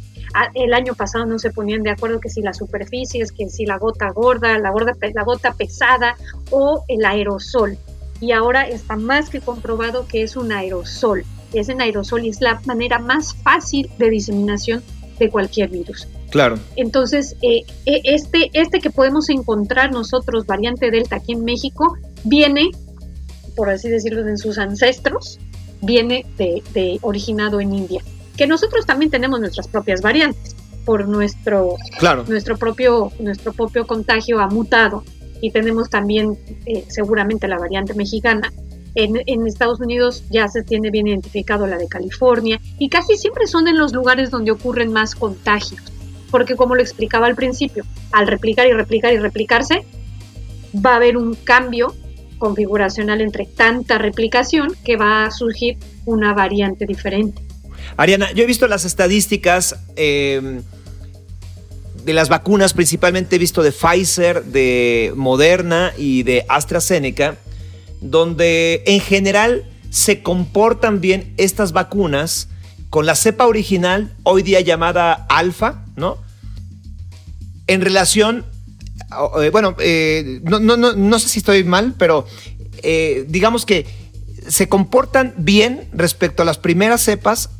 el 0.54 0.74
año 0.74 0.94
pasado 0.94 1.26
no 1.26 1.38
se 1.38 1.50
ponían 1.50 1.82
de 1.82 1.90
acuerdo 1.90 2.20
que 2.20 2.28
si 2.28 2.42
la 2.42 2.52
superficie, 2.52 3.22
es 3.22 3.32
que 3.32 3.48
si 3.48 3.66
la 3.66 3.78
gota 3.78 4.10
gorda, 4.10 4.58
la, 4.58 4.70
gorda, 4.70 4.94
la 5.14 5.24
gota 5.24 5.52
pesada 5.52 6.16
o 6.50 6.84
el 6.88 7.04
aerosol. 7.04 7.78
Y 8.20 8.32
ahora 8.32 8.66
está 8.68 8.96
más 8.96 9.30
que 9.30 9.40
comprobado 9.40 10.06
que 10.06 10.22
es 10.22 10.36
un 10.36 10.52
aerosol. 10.52 11.24
Es 11.52 11.68
un 11.68 11.80
aerosol 11.80 12.26
y 12.26 12.30
es 12.30 12.40
la 12.40 12.60
manera 12.66 12.98
más 12.98 13.34
fácil 13.34 13.90
de 13.98 14.10
diseminación 14.10 14.82
de 15.18 15.30
cualquier 15.30 15.70
virus. 15.70 16.06
Claro. 16.30 16.58
Entonces, 16.76 17.36
eh, 17.42 17.62
e, 17.86 18.00
este, 18.04 18.50
este 18.52 18.80
que 18.80 18.90
podemos 18.90 19.30
encontrar 19.30 19.92
nosotros, 19.92 20.46
variante 20.46 20.90
Delta, 20.90 21.16
aquí 21.16 21.32
en 21.32 21.44
México, 21.44 21.96
viene, 22.24 22.70
por 23.56 23.70
así 23.70 23.88
decirlo, 23.88 24.24
de 24.24 24.36
sus 24.36 24.58
ancestros, 24.58 25.38
viene 25.82 26.26
de, 26.36 26.62
de 26.72 26.98
originado 27.02 27.60
en 27.60 27.72
India 27.72 28.02
que 28.38 28.46
nosotros 28.46 28.86
también 28.86 29.10
tenemos 29.10 29.40
nuestras 29.40 29.68
propias 29.68 30.00
variantes 30.00 30.54
por 30.86 31.06
nuestro, 31.06 31.74
nuestro, 32.28 32.56
propio, 32.56 33.12
nuestro 33.18 33.52
propio 33.52 33.86
contagio 33.86 34.40
ha 34.40 34.46
mutado 34.46 35.04
y 35.42 35.50
tenemos 35.50 35.90
también 35.90 36.38
eh, 36.64 36.84
seguramente 36.88 37.46
la 37.46 37.58
variante 37.58 37.92
mexicana. 37.92 38.50
En, 38.94 39.20
en, 39.26 39.46
Estados 39.46 39.80
Unidos 39.80 40.24
ya 40.30 40.48
se 40.48 40.62
tiene 40.62 40.90
bien 40.90 41.08
identificado 41.08 41.66
la 41.66 41.76
de 41.76 41.88
California 41.88 42.58
y 42.78 42.88
casi 42.88 43.16
siempre 43.16 43.46
son 43.46 43.68
en 43.68 43.76
los 43.76 43.92
lugares 43.92 44.30
donde 44.30 44.50
ocurren 44.50 44.92
más 44.92 45.14
contagios, 45.14 45.82
porque 46.30 46.56
como 46.56 46.74
lo 46.74 46.80
explicaba 46.80 47.26
al 47.26 47.34
principio, 47.34 47.84
al 48.12 48.26
replicar 48.26 48.66
y 48.66 48.72
replicar 48.72 49.12
y 49.12 49.18
replicarse, 49.18 49.84
va 50.74 50.92
a 50.92 50.96
haber 50.96 51.16
un 51.16 51.34
cambio 51.34 51.94
configuracional 52.38 53.20
entre 53.20 53.46
tanta 53.46 53.98
replicación 53.98 54.74
que 54.84 54.96
va 54.96 55.24
a 55.24 55.30
surgir 55.30 55.76
una 56.04 56.34
variante 56.34 56.86
diferente. 56.86 57.42
Ariana, 57.96 58.32
yo 58.32 58.44
he 58.44 58.46
visto 58.46 58.66
las 58.68 58.84
estadísticas 58.84 59.76
em, 59.96 60.62
de 62.04 62.12
las 62.12 62.28
vacunas, 62.28 62.72
principalmente 62.72 63.36
he 63.36 63.38
visto 63.38 63.62
de 63.62 63.72
Pfizer, 63.72 64.44
de 64.44 65.12
Moderna 65.16 65.92
y 65.98 66.22
de 66.22 66.44
AstraZeneca, 66.48 67.36
donde 68.00 68.82
en 68.86 69.00
general 69.00 69.64
se 69.90 70.22
comportan 70.22 71.00
bien 71.00 71.34
estas 71.36 71.72
vacunas 71.72 72.48
con 72.90 73.04
la 73.04 73.14
cepa 73.14 73.46
original, 73.46 74.14
hoy 74.22 74.42
día 74.42 74.60
llamada 74.60 75.12
alfa, 75.28 75.84
¿no? 75.96 76.18
En 77.66 77.82
relación, 77.82 78.46
bueno, 79.52 79.74
eh, 79.78 80.40
no, 80.42 80.58
no, 80.76 81.18
sé 81.18 81.28
si 81.28 81.38
estoy 81.38 81.64
mal, 81.64 81.94
pero 81.98 82.26
eh, 82.82 83.24
digamos 83.28 83.64
que 83.64 83.86
se 84.48 84.68
comportan 84.68 85.34
bien 85.36 85.88
respecto 85.92 86.42
a 86.42 86.46
las 86.46 86.58
primeras 86.58 87.02
cepas 87.02 87.50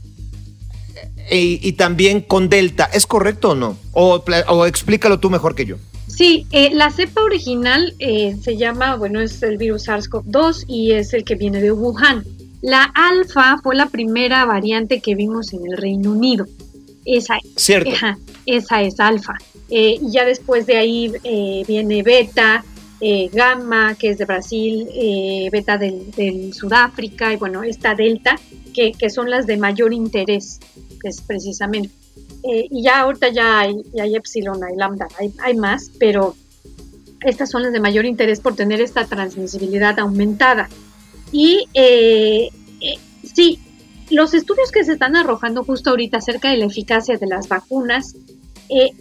y, 1.30 1.72
también 1.72 2.20
con 2.20 2.48
Delta. 2.48 2.88
¿Es 2.92 3.06
correcto 3.06 3.50
o 3.50 3.54
no? 3.54 3.76
O, 3.92 4.66
explícalo 4.66 5.20
tú 5.20 5.30
mejor 5.30 5.54
que 5.54 5.66
yo. 5.66 5.76
Sí, 6.06 6.46
eh, 6.52 6.70
la 6.72 6.90
cepa 6.90 7.22
original 7.22 7.94
eh, 7.98 8.36
se 8.42 8.56
llama, 8.56 8.96
bueno, 8.96 9.20
es 9.20 9.42
el 9.42 9.58
virus 9.58 9.88
SARS-CoV-2 9.88 10.64
y 10.66 10.92
es 10.92 11.12
el 11.12 11.24
que 11.24 11.34
viene 11.34 11.60
de 11.60 11.70
Wuhan. 11.70 12.24
La 12.62 12.84
alfa 12.94 13.58
fue 13.62 13.76
la 13.76 13.86
primera 13.86 14.44
variante 14.46 15.00
que 15.00 15.14
vimos 15.14 15.52
en 15.52 15.66
el 15.70 15.76
Reino 15.76 16.12
Unido. 16.12 16.46
Esa, 17.04 17.38
Cierto. 17.56 17.90
esa 18.46 18.82
es 18.82 18.98
alfa. 18.98 19.34
Eh, 19.70 19.98
ya 20.02 20.24
después 20.24 20.66
de 20.66 20.76
ahí 20.76 21.12
viene 21.66 22.02
beta, 22.02 22.64
gamma, 23.32 23.94
que 23.94 24.10
es 24.10 24.18
de 24.18 24.24
Brasil, 24.24 24.88
beta 25.52 25.78
del, 25.78 26.52
Sudáfrica 26.52 27.32
y 27.32 27.36
bueno, 27.36 27.62
esta 27.62 27.94
delta, 27.94 28.38
que, 28.74 28.92
que 28.92 29.10
son 29.10 29.30
las 29.30 29.46
de 29.46 29.56
mayor 29.56 29.92
interés 29.92 30.58
es 31.04 31.20
precisamente. 31.20 31.90
Eh, 32.42 32.68
y 32.70 32.82
ya 32.82 33.00
ahorita 33.00 33.28
ya 33.30 33.60
hay, 33.60 33.82
hay 34.00 34.16
epsilon, 34.16 34.62
hay 34.62 34.76
lambda, 34.76 35.08
hay, 35.18 35.32
hay, 35.42 35.56
más, 35.56 35.90
pero 35.98 36.36
estas 37.20 37.50
son 37.50 37.62
las 37.62 37.72
de 37.72 37.80
mayor 37.80 38.04
interés 38.04 38.40
por 38.40 38.54
tener 38.54 38.80
esta 38.80 39.04
transmisibilidad 39.06 39.98
aumentada. 39.98 40.68
Y 41.32 41.66
eh, 41.74 42.48
eh, 42.80 42.98
sí, 43.22 43.60
los 44.10 44.34
estudios 44.34 44.70
que 44.70 44.84
se 44.84 44.92
están 44.92 45.16
arrojando 45.16 45.64
justo 45.64 45.90
ahorita 45.90 46.18
acerca 46.18 46.50
de 46.50 46.58
la 46.58 46.66
eficacia 46.66 47.18
de 47.18 47.26
las 47.26 47.48
vacunas, 47.48 48.14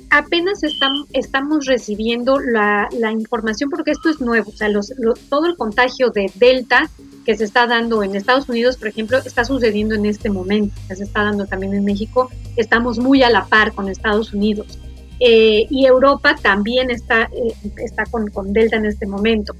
apenas 0.10 0.62
estamos 0.64 1.66
recibiendo 1.66 2.40
la, 2.40 2.88
información 3.12 3.70
porque 3.70 3.92
esto 3.92 4.10
es 4.10 4.22
nuevo, 4.22 4.52
sea, 4.52 4.70
los, 4.70 4.94
todo 5.30 5.46
el 5.46 5.56
contagio 5.56 6.10
de 6.10 6.32
Delta 6.36 6.90
que 7.26 7.36
se 7.36 7.44
está 7.44 7.68
dando 7.68 8.04
en 8.04 8.16
Estados 8.16 8.48
Unidos, 8.48 8.78
por 8.78 8.88
ejemplo, 8.88 9.18
está 9.18 9.44
sucediendo 9.44 9.96
en 9.96 10.06
este 10.06 10.30
momento, 10.30 10.74
que 10.88 10.96
se 10.96 11.04
está 11.04 11.24
dando 11.24 11.46
también 11.46 11.74
en 11.74 11.84
México. 11.84 12.30
Estamos 12.56 13.00
muy 13.00 13.22
a 13.22 13.30
la 13.30 13.46
par 13.46 13.74
con 13.74 13.90
Estados 13.90 14.34
Unidos. 14.34 14.80
Eh, 15.20 15.66
y 15.70 15.86
Europa 15.86 16.38
también 16.42 16.90
está, 16.90 17.24
eh, 17.24 17.54
está 17.78 18.06
con, 18.06 18.30
con, 18.30 18.54
Delta 18.54 18.78
en 18.78 18.86
este 18.86 19.06
momento. 19.06 19.56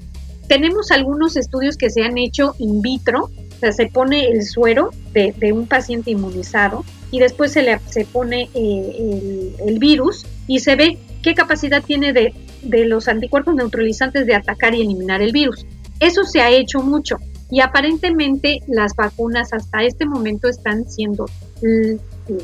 Tenemos 0.46 0.90
algunos 0.90 1.36
estudios 1.36 1.76
que 1.76 1.90
se 1.90 2.02
han 2.02 2.16
hecho 2.16 2.54
in 2.58 2.80
vitro, 2.80 3.28
se 3.60 3.86
pone 3.88 4.28
el 4.28 4.44
suero 4.44 4.90
de 5.12 5.52
un 5.52 5.66
paciente 5.66 6.10
inmunizado 6.12 6.84
y 7.10 7.20
después 7.20 7.52
se 7.52 7.62
le 7.62 7.78
se 7.88 8.04
pone 8.04 8.48
eh, 8.54 9.54
el, 9.66 9.78
virus 9.78 10.26
y 10.46 10.60
se 10.60 10.76
ve 10.76 10.98
qué 11.22 11.34
capacidad 11.34 11.82
tiene 11.82 12.12
de, 12.12 12.34
de 12.62 12.84
los 12.86 13.08
anticuerpos 13.08 13.54
neutralizantes 13.54 14.26
de 14.26 14.34
atacar 14.34 14.74
y 14.74 14.82
eliminar 14.82 15.22
el 15.22 15.32
virus. 15.32 15.66
Eso 16.00 16.24
se 16.24 16.40
ha 16.40 16.50
hecho 16.50 16.80
mucho. 16.80 17.18
Y 17.50 17.60
aparentemente 17.60 18.60
las 18.66 18.94
vacunas 18.94 19.52
hasta 19.52 19.82
este 19.82 20.04
momento 20.04 20.48
están 20.48 20.84
siendo 20.88 21.26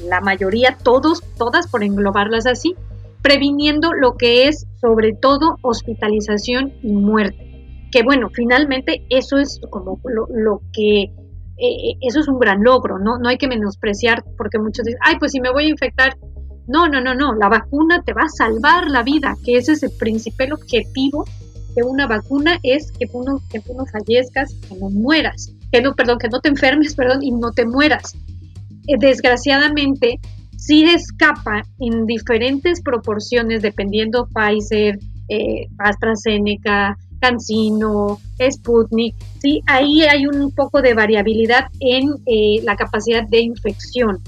la 0.07 0.21
mayoría, 0.21 0.79
todos, 0.83 1.23
todas 1.37 1.67
por 1.69 1.85
englobarlas 1.85 2.47
así, 2.47 2.75
previniendo 3.23 3.93
lo 3.93 4.17
que 4.17 4.49
es 4.49 4.67
sobre 4.81 5.15
todo 5.15 5.59
hospitalización 5.63 6.73
y 6.83 6.93
muerte. 6.93 7.89
Que 7.91 8.03
bueno, 8.03 8.31
finalmente 8.33 9.05
eso 9.09 9.39
es 9.39 9.61
como 9.71 10.01
lo, 10.05 10.61
que, 10.73 11.11
eh, 11.57 11.91
eh, 11.91 11.97
eso 12.01 12.21
es 12.21 12.29
un 12.29 12.39
gran 12.39 12.63
logro, 12.63 12.99
¿no? 12.99 13.19
No 13.19 13.29
hay 13.29 13.39
que 13.39 13.49
menospreciar 13.49 14.25
porque 14.37 14.59
muchos 14.59 14.85
dicen, 14.85 15.01
ay, 15.05 15.17
pues 15.19 15.33
si 15.33 15.41
me 15.41 15.53
voy 15.53 15.67
a 15.67 15.71
infectar, 15.71 16.17
no, 16.67 16.89
no, 16.89 17.01
no, 17.01 17.15
no, 17.15 17.35
la 17.35 17.49
vacuna 17.49 18.03
te 18.03 18.13
va 18.13 18.23
a 18.23 18.29
salvar 18.29 18.91
la 18.91 19.03
vida, 19.03 19.37
que 19.45 19.57
ese 19.57 19.73
es 19.73 19.83
el 19.83 19.93
principal 19.99 20.53
objetivo 20.53 21.25
que 21.75 21.83
una 21.83 22.07
vacuna 22.07 22.59
es 22.63 22.93
que 22.93 23.07
tú 23.07 23.23
no, 23.25 23.41
que 23.51 23.61
tú 23.61 23.75
no 23.75 23.85
fallezcas, 23.87 24.55
que 24.69 24.77
no 24.77 24.91
mueras. 24.91 25.53
que 25.73 25.83
no, 25.83 25.93
perdón, 25.95 26.19
que 26.19 26.29
no 26.29 26.41
te 26.41 26.49
enfermes, 26.49 26.95
perdón, 26.95 27.23
y 27.23 27.33
no 27.33 27.51
te 27.51 27.67
mueras. 27.67 28.15
Eh, 28.87 28.95
desgraciadamente, 28.97 30.21
sí 30.57 30.85
escapa 30.85 31.63
en 31.81 32.07
diferentes 32.07 32.81
proporciones, 32.81 33.61
dependiendo 33.63 34.29
Pfizer, 34.33 34.99
AstraZeneca, 35.79 36.97
Cancino, 37.25 38.21
Sputnik, 38.39 39.15
sí, 39.41 39.63
ahí 39.67 40.03
hay 40.03 40.27
un 40.27 40.53
poco 40.53 40.83
de 40.83 40.93
variabilidad 40.93 41.69
en 41.81 42.11
eh, 42.27 42.61
la 42.63 42.77
capacidad 42.77 43.27
de 43.27 43.41
infección. 43.41 44.21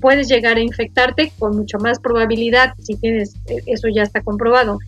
Puedes 0.00 0.28
llegar 0.28 0.56
a 0.56 0.60
infectarte 0.60 1.32
con 1.38 1.56
mucho 1.56 1.78
más 1.78 1.98
probabilidad, 1.98 2.74
si 2.78 2.94
tienes, 2.94 3.34
eso 3.66 3.88
ya 3.88 4.02
está 4.02 4.22
comprobado, 4.22 4.78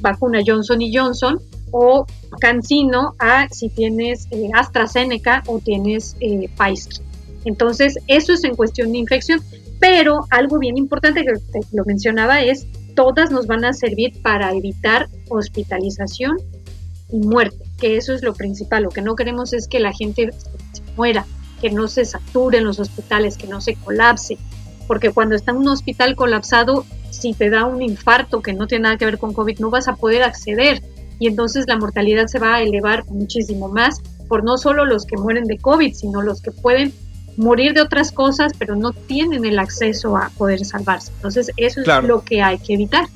vacuna 0.00 0.40
Johnson 0.44 0.82
y 0.82 0.96
Johnson, 0.96 1.38
o 1.70 2.06
Cancino 2.40 3.14
a 3.18 3.48
si 3.50 3.68
tienes 3.68 4.26
AstraZeneca 4.54 5.42
o 5.46 5.58
tienes 5.58 6.16
Pfizer. 6.18 7.04
Entonces, 7.44 7.98
eso 8.08 8.32
es 8.32 8.42
en 8.44 8.56
cuestión 8.56 8.92
de 8.92 8.98
infección. 8.98 9.40
Pero 9.78 10.26
algo 10.30 10.58
bien 10.58 10.78
importante 10.78 11.22
que 11.22 11.32
lo 11.72 11.84
mencionaba 11.84 12.40
es, 12.40 12.66
todas 12.94 13.30
nos 13.30 13.46
van 13.46 13.64
a 13.64 13.72
servir 13.72 14.20
para 14.22 14.52
evitar 14.52 15.08
hospitalización 15.28 16.38
y 17.10 17.18
muerte, 17.18 17.58
que 17.78 17.96
eso 17.96 18.12
es 18.12 18.22
lo 18.22 18.34
principal. 18.34 18.84
Lo 18.84 18.90
que 18.90 19.02
no 19.02 19.16
queremos 19.16 19.52
es 19.52 19.68
que 19.68 19.80
la 19.80 19.92
gente 19.92 20.30
se 20.32 20.82
muera, 20.96 21.26
que 21.60 21.70
no 21.70 21.88
se 21.88 22.04
sature 22.04 22.58
en 22.58 22.64
los 22.64 22.78
hospitales, 22.78 23.36
que 23.36 23.46
no 23.46 23.60
se 23.60 23.74
colapse, 23.74 24.38
porque 24.86 25.10
cuando 25.10 25.34
está 25.34 25.52
en 25.52 25.58
un 25.58 25.68
hospital 25.68 26.16
colapsado, 26.16 26.84
si 27.10 27.32
te 27.32 27.50
da 27.50 27.64
un 27.64 27.82
infarto 27.82 28.42
que 28.42 28.52
no 28.52 28.66
tiene 28.66 28.84
nada 28.84 28.96
que 28.98 29.04
ver 29.04 29.18
con 29.18 29.32
COVID, 29.32 29.58
no 29.58 29.70
vas 29.70 29.88
a 29.88 29.96
poder 29.96 30.22
acceder 30.22 30.82
y 31.18 31.28
entonces 31.28 31.64
la 31.66 31.78
mortalidad 31.78 32.26
se 32.26 32.38
va 32.38 32.56
a 32.56 32.62
elevar 32.62 33.04
muchísimo 33.06 33.68
más 33.68 34.00
por 34.28 34.44
no 34.44 34.58
solo 34.58 34.84
los 34.84 35.06
que 35.06 35.16
mueren 35.16 35.44
de 35.44 35.58
COVID, 35.58 35.94
sino 35.94 36.22
los 36.22 36.42
que 36.42 36.50
pueden 36.50 36.92
morir 37.36 37.74
de 37.74 37.82
otras 37.82 38.12
cosas, 38.12 38.52
pero 38.58 38.76
no 38.76 38.92
tienen 38.92 39.44
el 39.44 39.58
acceso 39.58 40.16
a 40.16 40.30
poder 40.36 40.64
salvarse. 40.64 41.12
Entonces, 41.16 41.50
eso 41.56 41.80
es 41.80 42.04
lo 42.04 42.22
que 42.22 42.42
hay 42.42 42.58
que 42.58 42.74
evitar. 42.74 43.06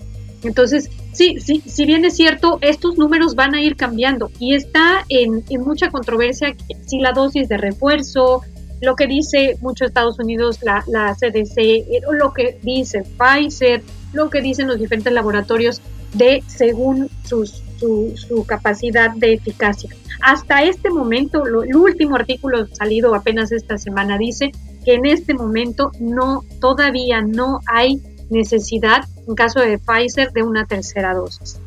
Entonces, 0.42 0.90
sí, 1.12 1.38
sí, 1.40 1.62
si 1.66 1.86
bien 1.86 2.04
es 2.04 2.16
cierto, 2.16 2.58
estos 2.60 2.98
números 2.98 3.34
van 3.34 3.54
a 3.54 3.62
ir 3.62 3.76
cambiando 3.76 4.30
y 4.38 4.54
está 4.54 5.04
en, 5.08 5.44
mucha 5.60 5.90
controversia 5.90 6.54
si 6.86 6.98
la 6.98 7.12
dosis 7.12 7.48
de 7.48 7.56
refuerzo, 7.56 8.42
lo 8.80 8.96
que 8.96 9.06
dice 9.06 9.58
mucho 9.60 9.84
Estados 9.84 10.18
Unidos, 10.18 10.60
la, 10.62 10.84
la 10.86 11.14
CDC, 11.14 11.58
eh, 11.58 12.00
lo 12.12 12.32
que 12.32 12.58
dice 12.62 13.02
Pfizer, 13.18 13.82
lo 14.12 14.30
que 14.30 14.40
dicen 14.40 14.68
los 14.68 14.78
diferentes 14.78 15.12
laboratorios 15.12 15.82
de 16.14 16.42
según 16.46 17.08
sus, 17.24 17.62
su, 17.78 18.14
su 18.16 18.44
capacidad 18.44 19.10
de 19.14 19.34
eficacia. 19.34 19.90
Hasta 20.22 20.64
este 20.64 20.90
momento, 20.90 21.44
el 21.46 21.76
último 21.76 22.16
artículo 22.16 22.66
salido 22.66 23.14
apenas 23.14 23.52
esta 23.52 23.78
semana 23.78 24.18
dice 24.18 24.50
que 24.84 24.94
en 24.94 25.06
este 25.06 25.34
momento 25.34 25.92
no, 25.98 26.44
todavía 26.60 27.22
no 27.22 27.60
hay 27.66 28.00
necesidad, 28.30 29.04
en 29.30 29.36
caso 29.36 29.60
de 29.60 29.78
Pfizer, 29.78 30.32
de 30.32 30.42
una 30.42 30.66
tercera 30.66 31.14
dosis. 31.14 31.60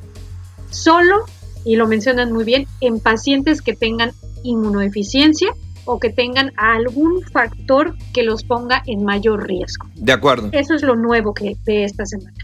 Solo, 0.70 1.24
y 1.64 1.78
lo 1.78 1.88
mencionan 1.88 2.34
muy 2.34 2.44
bien, 2.44 2.68
en 2.82 3.00
pacientes 3.00 3.62
que 3.62 3.74
tengan 3.74 4.12
inmunodeficiencia 4.44 5.54
o 5.86 5.98
que 5.98 6.10
tengan 6.10 6.52
algún 6.58 7.22
factor 7.24 7.96
que 8.14 8.24
los 8.24 8.44
ponga 8.44 8.84
en 8.86 9.06
mayor 9.06 9.48
riesgo. 9.48 9.88
De 9.96 10.12
acuerdo. 10.12 10.50
Eso 10.52 10.74
es 10.76 10.82
lo 10.82 10.98
nuevo 10.98 11.34
que 11.34 11.56
de 11.64 11.86
esta 11.86 12.06
semana. 12.06 12.36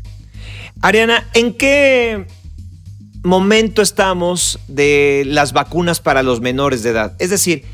Ariana, 0.82 1.28
¿en 1.34 1.54
qué 1.54 2.26
momento 3.22 3.82
estamos 3.82 4.58
de 4.70 5.24
las 5.26 5.52
vacunas 5.52 6.00
para 6.00 6.24
los 6.24 6.40
menores 6.40 6.82
de 6.82 6.92
edad? 6.92 7.16
Es 7.20 7.30
decir, 7.30 7.66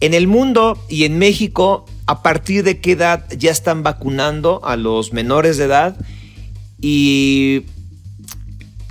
en 0.00 0.12
el 0.12 0.26
mundo 0.26 0.78
y 0.90 1.04
en 1.04 1.18
México, 1.18 1.86
¿a 2.06 2.22
partir 2.22 2.64
de 2.64 2.80
qué 2.80 2.92
edad 2.92 3.24
ya 3.30 3.50
están 3.50 3.82
vacunando 3.82 4.60
a 4.62 4.76
los 4.76 5.14
menores 5.14 5.56
de 5.56 5.64
edad? 5.64 5.96
Y 6.82 7.62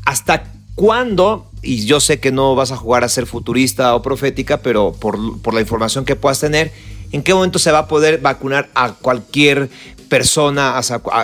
hasta 0.06 0.46
cuándo, 0.76 1.52
y 1.62 1.86
yo 1.86 2.00
sé 2.00 2.20
que 2.20 2.32
no 2.32 2.56
vas 2.56 2.72
a 2.72 2.78
jugar 2.78 3.04
a 3.04 3.10
ser 3.10 3.28
futurista 3.28 3.94
o 3.94 4.02
profética, 4.02 4.62
pero 4.62 4.94
por, 4.94 5.54
la 5.54 5.62
información 5.62 6.06
que 6.06 6.16
puedas 6.16 6.40
tener, 6.40 6.72
¿en 7.12 7.22
qué 7.22 7.34
momento 7.34 7.60
se 7.60 7.72
va 7.72 7.80
a 7.80 7.88
poder 7.88 8.20
vacunar 8.20 8.70
a 8.74 8.94
cualquier 8.94 9.70
persona, 10.10 10.80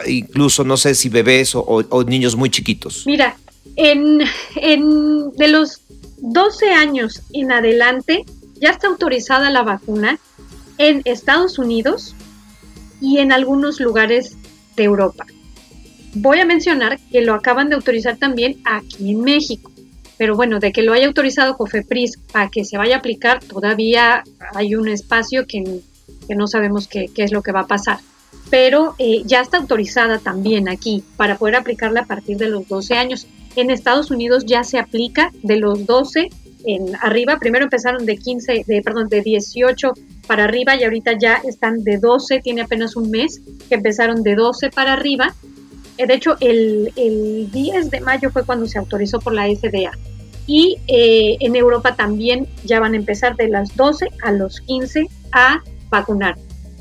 incluso 0.05 0.63
no 0.63 0.77
sé 0.77 0.93
si 0.93 1.09
bebés 1.09 1.55
o, 1.55 1.61
o 1.61 2.03
niños 2.03 2.35
muy 2.35 2.49
chiquitos? 2.49 3.03
Mira, 3.05 3.35
en, 3.77 4.21
en, 4.57 5.31
de 5.31 5.47
los 5.47 5.81
12 6.17 6.71
años 6.71 7.21
en 7.33 7.51
adelante, 7.51 8.25
ya 8.59 8.71
está 8.71 8.87
autorizada 8.87 9.49
la 9.49 9.63
vacuna 9.63 10.19
en 10.77 11.01
Estados 11.05 11.57
Unidos 11.59 12.15
y 12.99 13.19
en 13.19 13.31
algunos 13.31 13.79
lugares 13.79 14.35
de 14.75 14.83
Europa. 14.83 15.25
Voy 16.19 16.39
a 16.39 16.45
mencionar 16.45 16.97
que 17.11 17.21
lo 17.21 17.35
acaban 17.35 17.69
de 17.69 17.75
autorizar 17.75 18.17
también 18.17 18.57
aquí 18.65 19.11
en 19.11 19.21
México. 19.21 19.71
Pero 20.17 20.35
bueno, 20.35 20.59
de 20.59 20.71
que 20.71 20.81
lo 20.81 20.93
haya 20.93 21.05
autorizado 21.05 21.55
COFEPRIS 21.55 22.17
para 22.31 22.49
que 22.49 22.65
se 22.65 22.75
vaya 22.75 22.95
a 22.95 22.99
aplicar, 22.99 23.43
todavía 23.43 24.23
hay 24.55 24.73
un 24.73 24.87
espacio 24.87 25.45
que, 25.45 25.81
no 26.35 26.47
sabemos 26.47 26.87
qué, 26.87 27.11
es 27.15 27.31
lo 27.31 27.43
que 27.43 27.51
va 27.51 27.61
a 27.61 27.67
pasar. 27.67 27.99
Pero 28.49 28.95
eh, 28.97 29.21
ya 29.25 29.41
está 29.41 29.57
autorizada 29.57 30.17
también 30.17 30.69
aquí 30.69 31.03
para 31.17 31.37
poder 31.37 31.55
aplicarla 31.55 32.01
a 32.01 32.05
partir 32.05 32.37
de 32.37 32.49
los 32.49 32.67
12 32.67 32.95
años. 32.95 33.27
En 33.55 33.69
Estados 33.69 34.09
Unidos 34.09 34.43
ya 34.47 34.63
se 34.63 34.79
aplica 34.79 35.31
de 35.43 35.57
los 35.57 35.85
12 35.85 36.29
en 36.65 36.95
arriba. 36.99 37.37
Primero 37.37 37.65
empezaron 37.65 38.07
de 38.07 38.17
15, 38.17 38.63
de, 38.65 38.81
perdón, 38.81 39.07
de 39.07 39.21
18 39.21 39.93
para 40.25 40.45
arriba 40.45 40.75
y 40.75 40.83
ahorita 40.83 41.13
ya 41.19 41.35
están 41.35 41.83
de 41.83 41.99
12, 41.99 42.39
tiene 42.39 42.61
apenas 42.61 42.95
un 42.95 43.11
mes 43.11 43.39
que 43.69 43.75
empezaron 43.75 44.23
de 44.23 44.33
12 44.33 44.71
para 44.71 44.93
arriba. 44.93 45.35
Eh, 45.97 46.07
de 46.07 46.13
hecho, 46.13 46.37
el, 46.39 47.49
10 47.51 47.89
de 47.89 48.01
mayo 48.01 48.29
fue 48.31 48.45
cuando 48.45 48.67
se 48.67 48.77
autorizó 48.77 49.19
por 49.19 49.33
la 49.33 49.45
FDA. 49.47 49.91
Y 50.45 50.77
eh, 50.87 51.37
en 51.41 51.55
Europa 51.55 51.95
también 51.95 52.47
ya 52.63 52.79
van 52.79 52.93
a 52.93 52.97
empezar 52.97 53.35
de 53.35 53.49
las 53.49 53.75
12 53.75 54.09
a 54.23 54.31
los 54.31 54.61
15 54.61 55.07
a 55.33 55.61
vacunar 55.89 56.37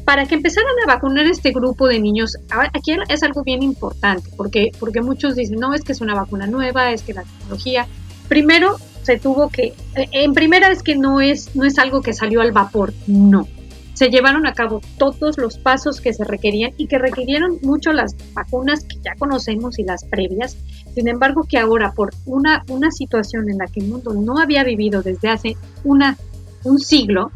para 0.06 0.24
que 0.24 0.36
empezaran 0.36 0.70
a 0.84 0.86
vacunar 0.86 1.26
este 1.26 1.50
grupo 1.50 1.88
de 1.88 1.98
niños, 1.98 2.36
aquí 2.72 2.96
es 3.08 3.22
algo 3.24 3.42
bien 3.42 3.60
importante, 3.60 4.30
porque, 4.36 4.70
porque 4.78 5.02
muchos 5.02 5.34
dicen, 5.34 5.58
no, 5.58 5.74
es 5.74 5.82
que 5.82 5.90
es 5.90 6.00
una 6.00 6.14
vacuna 6.14 6.46
nueva, 6.46 6.92
es 6.92 7.02
que 7.02 7.12
la 7.12 7.24
tecnología, 7.24 7.88
primero 8.28 8.76
se 9.02 9.18
tuvo 9.18 9.48
que, 9.48 9.74
en 9.94 10.32
primera 10.32 10.70
es 10.70 10.84
que 10.84 10.94
no 10.94 11.20
es, 11.20 11.56
no 11.56 11.64
es 11.64 11.76
algo 11.80 12.02
que 12.02 12.12
salió 12.12 12.40
al 12.40 12.52
vapor, 12.52 12.94
no. 13.08 13.48
Se 13.96 14.10
llevaron 14.10 14.46
a 14.46 14.52
cabo 14.52 14.82
todos 14.98 15.38
los 15.38 15.56
pasos 15.56 16.02
que 16.02 16.12
se 16.12 16.22
requerían 16.22 16.72
y 16.76 16.86
que 16.86 16.98
requirieron 16.98 17.58
mucho 17.62 17.94
las 17.94 18.14
vacunas 18.34 18.84
que 18.84 18.96
ya 19.02 19.14
conocemos 19.18 19.78
y 19.78 19.84
las 19.84 20.04
previas. 20.04 20.54
Sin 20.94 21.08
embargo, 21.08 21.44
que 21.48 21.58
ahora 21.58 21.92
por 21.92 22.10
una, 22.26 22.62
una 22.68 22.90
situación 22.90 23.48
en 23.48 23.56
la 23.56 23.66
que 23.66 23.80
el 23.80 23.88
mundo 23.88 24.12
no 24.12 24.38
había 24.38 24.64
vivido 24.64 25.02
desde 25.02 25.30
hace 25.30 25.56
una, 25.82 26.18
un 26.64 26.78
siglo, 26.78 27.30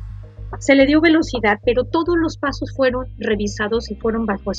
se 0.58 0.74
le 0.74 0.84
dio 0.84 1.00
velocidad, 1.00 1.58
pero 1.64 1.84
todos 1.84 2.14
los 2.18 2.36
pasos 2.36 2.74
fueron 2.76 3.06
revisados 3.16 3.90
y 3.90 3.94
fueron 3.94 4.26
bajo, 4.26 4.52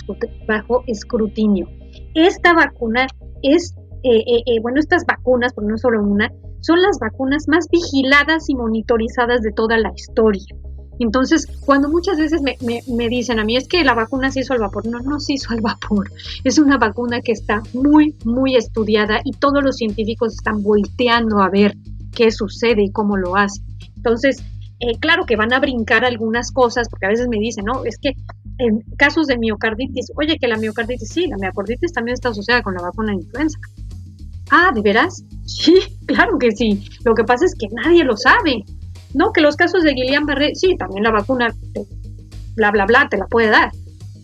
bajo 0.47 0.83
escrutinio. 0.87 1.67
Esta 2.15 2.53
vacuna 2.53 3.05
es, 3.43 3.75
eh, 4.01 4.23
eh, 4.25 4.43
eh, 4.47 4.59
bueno, 4.59 4.79
estas 4.79 5.05
vacunas, 5.05 5.53
porque 5.53 5.69
no 5.69 5.77
solo 5.77 6.01
una, 6.01 6.31
son 6.61 6.81
las 6.81 6.97
vacunas 6.99 7.47
más 7.47 7.67
vigiladas 7.69 8.49
y 8.49 8.55
monitorizadas 8.55 9.41
de 9.41 9.51
toda 9.51 9.77
la 9.77 9.91
historia. 9.95 10.55
Entonces, 11.03 11.47
cuando 11.65 11.89
muchas 11.89 12.17
veces 12.17 12.41
me, 12.41 12.57
me, 12.61 13.09
dicen 13.09 13.39
a 13.39 13.43
mí 13.43 13.57
es 13.57 13.67
que 13.67 13.83
la 13.83 13.95
vacuna 13.95 14.31
se 14.31 14.41
hizo 14.41 14.53
al 14.53 14.59
vapor, 14.59 14.85
no, 14.85 14.99
no 14.99 15.19
se 15.19 15.33
hizo 15.33 15.51
al 15.51 15.61
vapor. 15.61 16.11
Es 16.43 16.59
una 16.59 16.77
vacuna 16.77 17.21
que 17.21 17.31
está 17.31 17.63
muy, 17.73 18.15
muy 18.23 18.55
estudiada 18.55 19.19
y 19.23 19.31
todos 19.31 19.63
los 19.63 19.77
científicos 19.77 20.33
están 20.33 20.61
volteando 20.61 21.39
a 21.39 21.49
ver 21.49 21.75
qué 22.15 22.31
sucede 22.31 22.83
y 22.83 22.91
cómo 22.91 23.17
lo 23.17 23.35
hace. 23.35 23.61
Entonces, 23.95 24.43
eh, 24.79 24.97
claro 24.99 25.25
que 25.25 25.35
van 25.35 25.53
a 25.53 25.59
brincar 25.59 26.05
algunas 26.05 26.51
cosas, 26.51 26.87
porque 26.89 27.07
a 27.07 27.09
veces 27.09 27.27
me 27.27 27.39
dicen, 27.39 27.65
no, 27.65 27.83
es 27.85 27.97
que 27.97 28.13
en 28.59 28.81
casos 28.97 29.27
de 29.27 29.37
miocarditis, 29.37 30.11
oye, 30.17 30.37
que 30.39 30.47
la 30.47 30.57
miocarditis, 30.57 31.09
sí, 31.09 31.27
la 31.27 31.37
miocarditis 31.37 31.93
también 31.93 32.13
está 32.13 32.29
asociada 32.29 32.61
con 32.61 32.75
la 32.75 32.81
vacuna 32.81 33.11
de 33.11 33.23
influenza. 33.23 33.57
Ah, 34.51 34.71
¿de 34.73 34.81
veras? 34.81 35.23
Sí, 35.45 35.79
claro 36.05 36.37
que 36.37 36.51
sí. 36.51 36.83
Lo 37.05 37.15
que 37.15 37.23
pasa 37.23 37.45
es 37.45 37.55
que 37.55 37.67
nadie 37.73 38.03
lo 38.03 38.17
sabe. 38.17 38.65
No, 39.13 39.31
que 39.33 39.41
los 39.41 39.55
casos 39.55 39.83
de 39.83 39.93
Guillain-Barré, 39.93 40.55
sí, 40.55 40.75
también 40.77 41.03
la 41.03 41.11
vacuna, 41.11 41.53
bla, 42.55 42.71
bla, 42.71 42.85
bla, 42.85 43.07
te 43.09 43.17
la 43.17 43.27
puede 43.27 43.49
dar. 43.49 43.71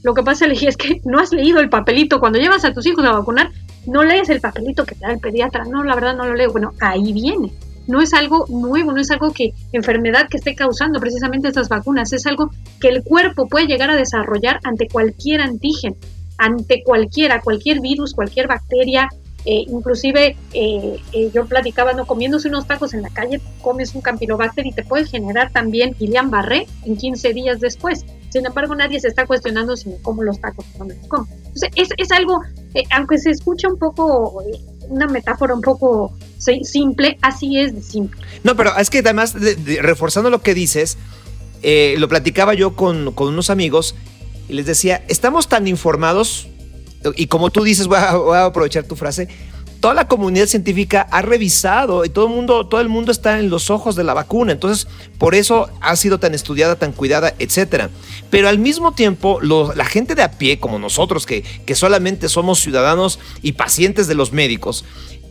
Lo 0.04 0.14
que 0.14 0.24
pasa 0.24 0.46
es 0.52 0.78
que 0.78 1.02
no 1.06 1.20
has 1.20 1.32
leído 1.32 1.60
el 1.60 1.70
papelito. 1.70 2.20
Cuando 2.20 2.40
llevas 2.40 2.66
a 2.66 2.74
tus 2.74 2.86
hijos 2.86 3.06
a 3.06 3.12
vacunar, 3.12 3.52
no 3.86 4.04
lees 4.04 4.30
el 4.30 4.42
papelito 4.42 4.86
que 4.86 4.96
te 4.96 5.06
da 5.06 5.14
el 5.14 5.20
pediatra. 5.20 5.66
No, 5.66 5.84
la 5.84 5.96
verdad 5.96 6.16
no 6.16 6.26
lo 6.26 6.36
leo. 6.36 6.52
Bueno, 6.52 6.74
ahí 6.80 7.14
viene 7.14 7.52
no 7.88 8.02
es 8.02 8.14
algo 8.14 8.46
nuevo, 8.50 8.92
no 8.92 9.02
es 9.02 9.10
algo 9.12 9.32
que 9.32 9.54
enfermedad 9.72 10.28
que 10.30 10.38
esté 10.38 10.56
causando 10.56 11.00
precisamente 11.00 11.48
estas 11.48 11.70
vacunas, 11.70 12.14
es 12.14 12.26
algo 12.28 12.52
que 12.80 12.90
el 12.90 13.04
cuerpo 13.04 13.48
puede 13.48 13.66
llegar 13.66 13.90
a 13.90 13.96
desarrollar 13.96 14.60
ante 14.64 14.88
cualquier 14.88 15.42
antígeno, 15.42 15.96
ante 16.38 16.84
cualquiera, 16.84 17.42
cualquier 17.42 17.80
virus, 17.80 18.14
cualquier 18.14 18.48
bacteria, 18.48 19.10
eh, 19.50 19.64
inclusive 19.70 20.36
eh, 20.52 21.00
eh, 21.14 21.32
yo 21.34 21.46
platicaba, 21.46 21.94
no 21.94 22.06
comiéndose 22.06 22.50
unos 22.50 22.68
tacos 22.68 22.94
en 22.94 23.02
la 23.02 23.10
calle, 23.10 23.40
comes 23.62 23.96
un 23.96 24.02
campylobacter 24.02 24.68
y 24.68 24.74
te 24.74 24.84
puede 24.84 25.06
generar 25.06 25.54
también 25.54 25.96
Guillain-Barré 25.98 26.68
en 26.84 26.98
15 26.98 27.32
días 27.32 27.62
después. 27.62 28.04
Sin 28.28 28.46
embargo, 28.46 28.76
nadie 28.76 29.00
se 29.00 29.08
está 29.08 29.26
cuestionando 29.26 29.78
si 29.78 29.88
me 29.88 30.02
como 30.02 30.22
los 30.22 30.42
tacos 30.42 30.66
o 30.78 30.84
no 30.84 30.94
los 30.94 31.08
como. 31.08 31.28
Entonces, 31.32 31.70
es, 31.76 31.88
es 31.96 32.12
algo, 32.12 32.42
aunque 32.92 33.20
se 33.20 33.30
escucha 33.30 33.70
un 33.70 33.80
poco, 33.80 34.44
una 34.90 35.08
metáfora 35.08 35.54
un 35.54 35.62
poco 35.62 36.14
simple, 36.64 37.18
así 37.22 37.58
es 37.58 37.74
de 37.74 37.82
simple. 37.82 38.20
No, 38.44 38.58
pero 38.58 38.78
es 38.78 38.90
que 38.90 39.00
además, 39.00 39.34
reforzando 39.80 40.30
lo 40.30 40.42
que 40.42 40.56
dices, 40.56 40.98
lo 41.64 42.10
platicaba 42.10 42.54
yo 42.54 42.76
con, 42.76 43.14
con 43.14 43.30
unos 43.30 43.50
amigos 43.50 43.96
y 44.50 44.54
les 44.56 44.66
decía, 44.66 45.06
estamos 45.08 45.48
tan 45.48 45.70
informados 45.70 46.50
y 47.16 47.28
como 47.28 47.50
tú 47.50 47.64
dices, 47.64 47.88
voy 47.88 47.98
a, 47.98 48.46
aprovechar 48.46 48.84
tu 48.84 48.96
frase, 48.96 49.28
toda 49.80 49.94
la 49.94 50.08
comunidad 50.08 50.48
científica 50.48 51.08
ha 51.12 51.22
revisado 51.22 52.04
y 52.04 52.10
todo 52.10 52.28
el 52.28 52.34
mundo, 52.34 52.68
todo 52.68 52.82
el 52.82 52.90
mundo 52.90 53.12
está 53.12 53.40
en 53.40 53.50
los 53.50 53.70
ojos 53.70 53.96
de 53.96 54.04
la 54.04 54.14
vacuna. 54.14 54.52
Entonces, 54.52 54.88
por 55.18 55.36
eso 55.36 55.70
ha 55.82 55.96
sido 55.96 56.20
tan 56.20 56.34
estudiada, 56.34 56.76
tan 56.76 56.92
cuidada, 56.92 57.34
etcétera. 57.40 57.90
Pero 58.30 58.50
al 58.50 58.60
mismo 58.60 58.94
tiempo, 58.94 59.40
la 59.42 59.86
gente 59.86 60.16
de 60.16 60.24
a 60.24 60.32
pie, 60.32 60.60
como 60.60 60.80
nosotros, 60.80 61.26
que, 61.26 61.44
que 61.44 61.76
solamente 61.76 62.30
somos 62.30 62.60
ciudadanos 62.60 63.20
y 63.42 63.54
pacientes 63.54 64.08
de 64.08 64.16
los 64.16 64.32
médicos, 64.32 64.84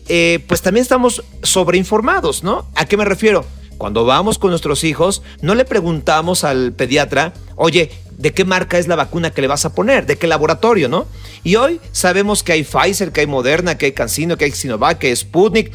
eh, 0.08 0.44
pues 0.46 0.62
también 0.62 0.82
estamos 0.82 1.24
sobreinformados, 1.42 2.44
¿no? 2.44 2.66
¿A 2.76 2.84
qué 2.86 2.96
me 2.96 3.04
refiero? 3.04 3.44
Cuando 3.76 4.04
vamos 4.04 4.38
con 4.38 4.50
nuestros 4.50 4.84
hijos, 4.84 5.22
no 5.42 5.54
le 5.54 5.64
preguntamos 5.64 6.44
al 6.44 6.72
pediatra, 6.72 7.34
oye, 7.56 7.90
¿de 8.16 8.32
qué 8.32 8.44
marca 8.44 8.78
es 8.78 8.88
la 8.88 8.96
vacuna 8.96 9.30
que 9.30 9.40
le 9.40 9.46
vas 9.46 9.64
a 9.64 9.74
poner? 9.74 10.06
¿De 10.06 10.16
qué 10.16 10.26
laboratorio, 10.26 10.88
no? 10.88 11.06
Y 11.44 11.56
hoy 11.56 11.80
sabemos 11.92 12.42
que 12.42 12.52
hay 12.52 12.64
Pfizer, 12.64 13.12
que 13.12 13.20
hay 13.20 13.26
Moderna, 13.26 13.78
que 13.78 13.86
hay 13.86 13.92
CanSino, 13.92 14.36
que 14.36 14.46
hay 14.46 14.52
Sinovac, 14.52 14.98
que 14.98 15.08
hay 15.08 15.16
Sputnik, 15.16 15.72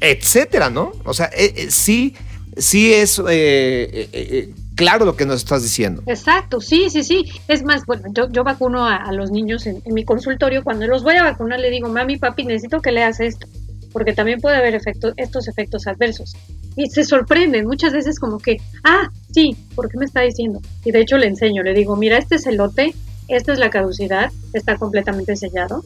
etcétera, 0.00 0.70
¿no? 0.70 0.92
O 1.04 1.14
sea, 1.14 1.26
eh, 1.26 1.52
eh, 1.56 1.70
sí, 1.70 2.14
sí 2.56 2.92
es 2.92 3.20
eh, 3.28 4.52
claro 4.74 5.04
lo 5.04 5.16
que 5.16 5.26
nos 5.26 5.36
estás 5.36 5.62
diciendo. 5.62 6.02
Exacto, 6.06 6.60
sí, 6.60 6.90
sí, 6.90 7.04
sí. 7.04 7.24
Es 7.48 7.62
más, 7.62 7.84
bueno, 7.86 8.04
yo, 8.12 8.44
vacuno 8.44 8.86
a, 8.86 9.12
los 9.12 9.30
niños 9.30 9.66
en, 9.66 9.82
en, 9.84 9.94
mi 9.94 10.04
consultorio. 10.04 10.64
Cuando 10.64 10.86
los 10.86 11.02
voy 11.02 11.16
a 11.16 11.22
vacunar, 11.22 11.60
le 11.60 11.70
digo, 11.70 11.88
mami, 11.88 12.16
papi, 12.16 12.44
necesito 12.44 12.80
que 12.80 12.92
leas 12.92 13.20
esto, 13.20 13.46
porque 13.92 14.12
también 14.12 14.40
puede 14.40 14.56
haber 14.56 14.80
estos 15.16 15.48
efectos 15.48 15.86
adversos 15.86 16.34
y 16.76 16.86
se 16.86 17.04
sorprenden 17.04 17.66
muchas 17.66 17.92
veces 17.92 18.18
como 18.18 18.38
que, 18.38 18.56
ah, 18.84 19.08
sí, 19.32 19.56
¿por 19.74 19.88
qué 19.90 19.98
me 19.98 20.04
está 20.04 20.22
diciendo? 20.22 20.60
Y 20.84 20.90
de 20.90 21.00
hecho 21.00 21.18
le 21.18 21.26
enseño, 21.26 21.62
le 21.62 21.74
digo, 21.74 21.96
mira, 21.96 22.18
este 22.18 22.36
es 22.36 22.46
el 22.46 22.56
lote, 22.56 22.94
esta 23.28 23.52
es 23.52 23.58
la 23.58 23.70
caducidad, 23.70 24.30
está 24.52 24.76
completamente 24.76 25.36
sellado. 25.36 25.84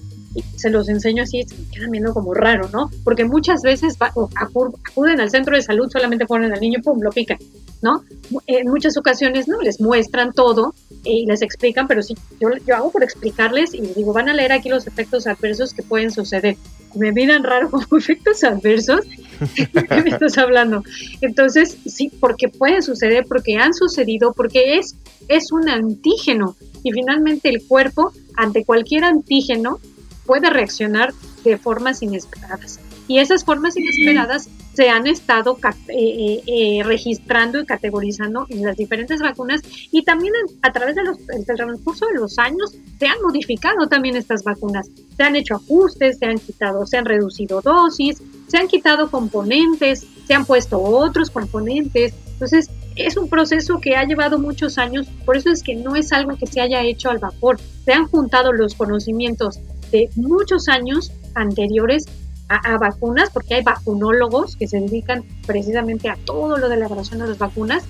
Se 0.57 0.71
los 0.71 0.89
enseño 0.89 1.23
así, 1.23 1.43
se 1.45 1.55
me 1.57 1.71
quedan 1.71 1.91
viendo 1.91 2.15
como 2.15 2.35
raro, 2.35 2.69
¿no? 2.73 2.91
Porque 3.05 3.25
muchas 3.25 3.63
veces 3.63 3.97
acuden 4.01 5.21
al 5.21 5.31
centro 5.31 5.57
de 5.57 5.63
salud, 5.63 5.89
solamente 5.91 6.27
ponen 6.27 6.53
al 6.53 6.61
niño, 6.61 6.81
pum, 6.83 7.01
lo 7.01 7.11
pican, 7.11 7.39
¿no? 7.83 8.05
En 8.47 8.69
muchas 8.69 8.97
ocasiones, 8.97 9.49
¿no? 9.49 9.61
Les 9.61 9.81
muestran 9.81 10.33
todo 10.33 10.75
y 11.05 11.27
les 11.27 11.43
explican, 11.43 11.87
pero 11.87 12.03
sí, 12.03 12.15
yo, 12.41 12.51
yo 12.67 12.77
hago 12.77 12.91
por 12.91 13.03
explicarles 13.03 13.75
y 13.75 13.81
les 13.81 13.95
digo, 13.95 14.13
van 14.13 14.29
a 14.29 14.35
leer 14.35 14.53
aquí 14.53 14.69
los 14.69 14.87
efectos 14.87 15.27
adversos 15.27 15.73
que 15.73 15.83
pueden 15.83 16.11
suceder. 16.11 16.57
Me 16.95 17.13
miran 17.13 17.45
raro 17.45 17.71
como 17.71 17.87
efectos 17.99 18.43
adversos 18.45 19.01
¿Qué 19.39 20.03
me 20.03 20.11
estás 20.11 20.39
hablando? 20.39 20.83
Entonces, 21.21 21.77
sí, 21.87 22.11
porque 22.21 22.49
puede 22.49 22.83
suceder, 22.83 23.25
porque 23.29 23.57
han 23.57 23.75
sucedido, 23.75 24.33
porque 24.33 24.79
es, 24.79 24.97
es 25.29 25.53
un 25.53 25.69
antígeno 25.69 26.57
y 26.83 26.93
finalmente 26.93 27.49
el 27.49 27.67
cuerpo 27.67 28.13
ante 28.37 28.65
cualquier 28.65 29.05
antígeno 29.05 29.79
puede 30.27 30.51
reaccionar 30.51 31.13
de 31.45 31.57
formas 31.57 32.03
inesperadas. 32.03 32.81
Y 33.09 33.19
esas 33.19 33.45
formas 33.45 33.77
inesperadas 33.77 34.49
se 34.75 34.91
han 34.91 35.07
estado 35.07 35.57
eh, 35.63 35.73
eh, 35.89 36.43
eh, 36.47 36.83
registrando 36.83 37.61
y 37.61 37.65
categorizando 37.65 38.47
en 38.51 38.63
las 38.63 38.77
diferentes 38.77 39.23
vacunas 39.23 39.63
y 39.91 40.03
también 40.03 40.35
a 40.61 40.73
través 40.73 40.97
del 40.97 41.07
transcurso 41.47 42.07
de 42.09 42.15
los 42.15 42.39
años 42.39 42.75
se 42.99 43.07
han 43.07 43.23
modificado 43.23 43.87
también 43.89 44.17
estas 44.17 44.43
vacunas. 44.43 44.89
Se 45.17 45.23
han 45.23 45.35
hecho 45.37 45.55
ajustes, 45.55 46.19
se 46.19 46.27
han 46.27 46.39
quitado, 46.39 46.85
se 46.87 46.99
han 46.99 47.07
reducido 47.07 47.63
dosis, 47.63 48.21
se 48.49 48.59
han 48.59 48.69
quitado 48.69 49.11
componentes, 49.11 50.07
se 50.27 50.35
han 50.35 50.45
puesto 50.45 50.81
otros 50.81 51.31
componentes. 51.31 52.13
Entonces, 52.33 52.69
es 52.97 53.17
un 53.17 53.29
proceso 53.29 53.81
que 53.81 53.97
ha 53.97 54.05
llevado 54.05 54.39
muchos 54.39 54.77
años, 54.77 55.07
por 55.25 55.37
eso 55.37 55.51
es 55.51 55.63
que 55.63 55.75
no 55.75 55.97
es 55.97 56.13
algo 56.13 56.37
que 56.37 56.47
se 56.47 56.61
haya 56.61 56.83
hecho 56.83 57.09
al 57.09 57.19
vapor. 57.19 57.59
Se 57.85 57.93
han 57.93 58.09
juntado 58.09 58.53
los 58.53 58.75
conocimientos 58.75 59.59
de 59.91 60.11
muchos 60.17 60.69
años 60.69 61.13
anteriores 61.35 62.07
a, 62.49 62.79
vacunas, 62.79 63.31
porque 63.31 63.57
hay 63.57 63.63
vacunólogos 63.63 64.57
que 64.57 64.69
se 64.69 64.79
dedican 64.79 65.25
precisamente 65.47 66.09
a 66.09 66.17
todo 66.25 66.57
lo 66.59 66.69
de 66.69 66.77
la 66.77 66.87
elaboración 66.87 67.21
de 67.21 67.29
las 67.29 67.39
vacunas, 67.39 67.85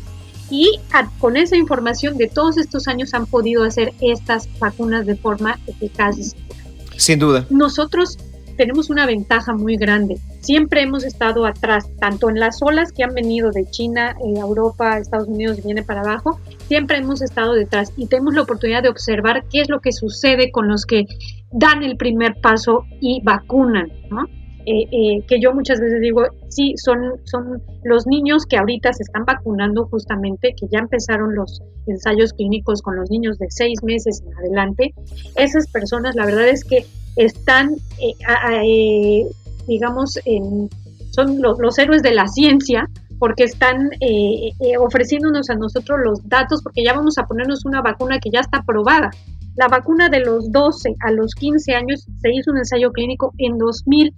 y 0.48 0.78
con 1.18 1.36
esa 1.36 1.56
información 1.56 2.16
de 2.16 2.28
todos 2.28 2.56
estos 2.56 2.86
años 2.88 3.12
han 3.14 3.26
podido 3.26 3.64
hacer 3.64 3.92
estas 4.00 4.48
vacunas 4.58 5.04
de 5.04 5.16
forma 5.16 5.58
eficaz. 5.66 6.34
Sin 6.96 7.18
duda. 7.18 7.46
Nosotros 7.50 8.16
tenemos 8.56 8.90
una 8.90 9.06
ventaja 9.06 9.54
muy 9.54 9.76
grande. 9.76 10.18
Siempre 10.40 10.82
hemos 10.82 11.04
estado 11.04 11.46
atrás, 11.46 11.88
tanto 11.98 12.30
en 12.30 12.40
las 12.40 12.62
olas 12.62 12.92
que 12.92 13.04
han 13.04 13.14
venido 13.14 13.50
de 13.50 13.68
China, 13.70 14.16
eh, 14.24 14.38
Europa, 14.38 14.98
Estados 14.98 15.28
Unidos 15.28 15.62
viene 15.64 15.82
para 15.82 16.00
abajo, 16.00 16.40
siempre 16.68 16.98
hemos 16.98 17.22
estado 17.22 17.54
detrás 17.54 17.92
y 17.96 18.06
tenemos 18.06 18.34
la 18.34 18.42
oportunidad 18.42 18.82
de 18.82 18.88
observar 18.88 19.44
qué 19.50 19.60
es 19.60 19.68
lo 19.68 19.80
que 19.80 19.92
sucede 19.92 20.50
con 20.50 20.68
los 20.68 20.86
que 20.86 21.04
dan 21.52 21.82
el 21.82 21.96
primer 21.96 22.34
paso 22.40 22.84
y 23.00 23.20
vacunan, 23.22 23.90
¿no? 24.10 24.26
Eh, 24.68 24.88
eh, 24.90 25.22
que 25.28 25.38
yo 25.40 25.54
muchas 25.54 25.78
veces 25.80 26.00
digo, 26.00 26.24
sí, 26.48 26.74
son, 26.76 27.20
son 27.22 27.62
los 27.84 28.04
niños 28.08 28.46
que 28.46 28.56
ahorita 28.56 28.92
se 28.92 29.04
están 29.04 29.24
vacunando 29.24 29.86
justamente, 29.86 30.56
que 30.58 30.66
ya 30.72 30.80
empezaron 30.80 31.36
los 31.36 31.62
ensayos 31.86 32.32
clínicos 32.32 32.82
con 32.82 32.96
los 32.96 33.08
niños 33.08 33.38
de 33.38 33.46
seis 33.48 33.80
meses 33.84 34.24
en 34.26 34.36
adelante. 34.36 34.92
Esas 35.36 35.70
personas, 35.70 36.16
la 36.16 36.26
verdad 36.26 36.48
es 36.48 36.64
que 36.64 36.84
están, 37.14 37.76
eh, 38.00 39.24
digamos, 39.68 40.18
en, 40.24 40.68
son 41.12 41.40
los 41.40 41.78
héroes 41.78 42.02
de 42.02 42.14
la 42.14 42.26
ciencia, 42.26 42.90
porque 43.20 43.44
están 43.44 43.90
ofreciéndonos 44.80 45.48
a 45.48 45.54
nosotros 45.54 46.00
los 46.04 46.28
datos, 46.28 46.60
porque 46.62 46.82
ya 46.84 46.92
vamos 46.92 47.18
a 47.18 47.26
ponernos 47.26 47.64
una 47.64 47.82
vacuna 47.82 48.18
que 48.18 48.30
ya 48.30 48.40
está 48.40 48.58
aprobada. 48.58 49.10
La 49.54 49.68
vacuna 49.68 50.08
de 50.08 50.20
los 50.20 50.50
12 50.50 50.96
a 51.00 51.12
los 51.12 51.34
15 51.34 51.72
años 51.72 52.04
se 52.20 52.30
hizo 52.34 52.50
un 52.50 52.58
ensayo 52.58 52.90
clínico 52.90 53.32
en 53.38 53.56
2000 53.56 54.12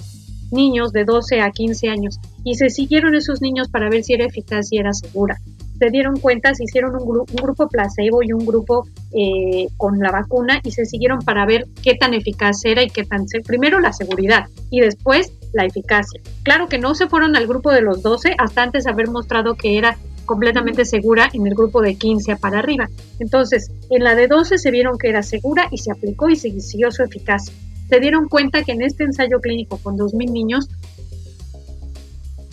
niños 0.50 0.92
de 0.92 1.04
12 1.04 1.40
a 1.40 1.50
15 1.50 1.88
años 1.88 2.18
y 2.44 2.54
se 2.54 2.70
siguieron 2.70 3.14
esos 3.14 3.40
niños 3.40 3.68
para 3.68 3.88
ver 3.88 4.02
si 4.02 4.14
era 4.14 4.26
eficaz 4.26 4.72
y 4.72 4.78
era 4.78 4.92
segura. 4.92 5.38
Se 5.78 5.90
dieron 5.90 6.18
cuenta, 6.18 6.54
se 6.54 6.64
hicieron 6.64 6.96
un, 6.96 7.26
grupo 7.37 7.68
placebo 7.68 8.22
y 8.22 8.32
un 8.32 8.44
grupo 8.44 8.88
eh, 9.14 9.68
con 9.76 9.98
la 10.00 10.11
vacuna 10.11 10.61
y 10.64 10.72
se 10.72 10.84
siguieron 10.84 11.20
para 11.20 11.46
ver 11.46 11.66
qué 11.84 11.94
tan 11.94 12.14
eficaz 12.14 12.64
era 12.64 12.82
y 12.82 12.90
qué 12.90 13.04
tan... 13.04 13.26
Primero 13.46 13.78
la 13.78 13.92
seguridad 13.92 14.46
y 14.70 14.80
después 14.80 15.32
la 15.52 15.64
eficacia. 15.64 16.20
Claro 16.42 16.68
que 16.68 16.78
no 16.78 16.96
se 16.96 17.06
fueron 17.06 17.37
al 17.37 17.46
grupo 17.46 17.70
de 17.70 17.82
los 17.82 18.02
12 18.02 18.34
hasta 18.38 18.64
antes 18.64 18.84
de 18.84 18.90
haber 18.90 19.08
mostrado 19.08 19.54
que 19.54 19.78
era 19.78 19.96
completamente 20.26 20.84
segura 20.84 21.30
en 21.32 21.46
el 21.46 21.54
grupo 21.54 21.80
de 21.80 21.94
15 21.94 22.37
para 22.37 22.58
arriba. 22.58 22.88
Entonces, 23.20 23.70
en 23.88 24.02
la 24.02 24.16
de 24.16 24.26
12 24.26 24.58
se 24.58 24.70
vieron 24.72 24.98
que 24.98 25.08
era 25.08 25.22
segura 25.22 25.68
y 25.70 25.78
se 25.78 25.92
aplicó 25.92 26.28
y 26.28 26.37
se 26.37 26.50
siguió 26.61 26.90
su 26.90 27.04
eficacia 27.04 27.54
se 27.88 28.01
dieron 28.01 28.29
cuenta 28.29 28.62
que 28.62 28.72
en 28.72 28.83
este 28.83 29.05
ensayo 29.05 29.40
clínico 29.40 29.79
con 29.79 29.96
2.000 29.96 30.31
niños, 30.31 30.68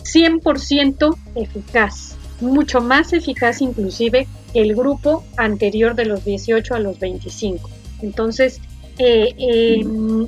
100% 0.04 1.16
eficaz, 1.34 2.16
mucho 2.40 2.80
más 2.80 3.12
eficaz 3.12 3.60
inclusive 3.60 4.26
el 4.54 4.74
grupo 4.74 5.24
anterior 5.36 5.94
de 5.94 6.06
los 6.06 6.24
18 6.24 6.74
a 6.74 6.80
los 6.80 6.98
25. 6.98 7.68
Entonces, 8.02 8.60
eh, 8.98 9.34
em, 9.38 10.26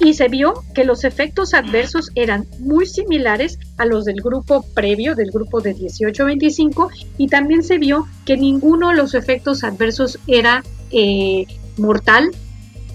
y 0.00 0.14
se 0.14 0.28
vio 0.28 0.62
que 0.74 0.84
los 0.84 1.04
efectos 1.04 1.54
adversos 1.54 2.10
eran 2.14 2.46
muy 2.60 2.86
similares 2.86 3.58
a 3.78 3.84
los 3.84 4.04
del 4.04 4.20
grupo 4.22 4.62
previo, 4.74 5.16
del 5.16 5.32
grupo 5.32 5.60
de 5.60 5.74
18 5.74 6.22
a 6.22 6.26
25, 6.26 6.90
y 7.16 7.26
también 7.26 7.64
se 7.64 7.78
vio 7.78 8.06
que 8.24 8.36
ninguno 8.36 8.90
de 8.90 8.96
los 8.96 9.14
efectos 9.14 9.64
adversos 9.64 10.18
era 10.28 10.62
eh, 10.92 11.46
mortal 11.76 12.30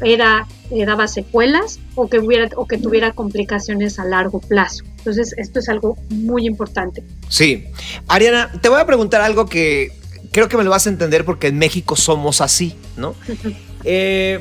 era 0.03 0.47
eh, 0.71 0.85
daba 0.85 1.07
secuelas 1.07 1.79
o 1.95 2.09
que 2.09 2.19
hubiera 2.19 2.49
o 2.55 2.67
que 2.67 2.77
tuviera 2.77 3.11
complicaciones 3.11 3.99
a 3.99 4.05
largo 4.05 4.39
plazo. 4.39 4.83
Entonces, 4.97 5.33
esto 5.37 5.59
es 5.59 5.69
algo 5.69 5.97
muy 6.09 6.45
importante. 6.45 7.03
Sí. 7.29 7.65
Ariana, 8.07 8.51
te 8.61 8.69
voy 8.69 8.79
a 8.79 8.85
preguntar 8.85 9.21
algo 9.21 9.45
que 9.45 9.91
creo 10.31 10.49
que 10.49 10.57
me 10.57 10.63
lo 10.63 10.69
vas 10.69 10.87
a 10.87 10.89
entender 10.89 11.25
porque 11.25 11.47
en 11.47 11.57
México 11.57 11.95
somos 11.95 12.41
así, 12.41 12.75
¿no? 12.97 13.15
Eh, 13.85 14.39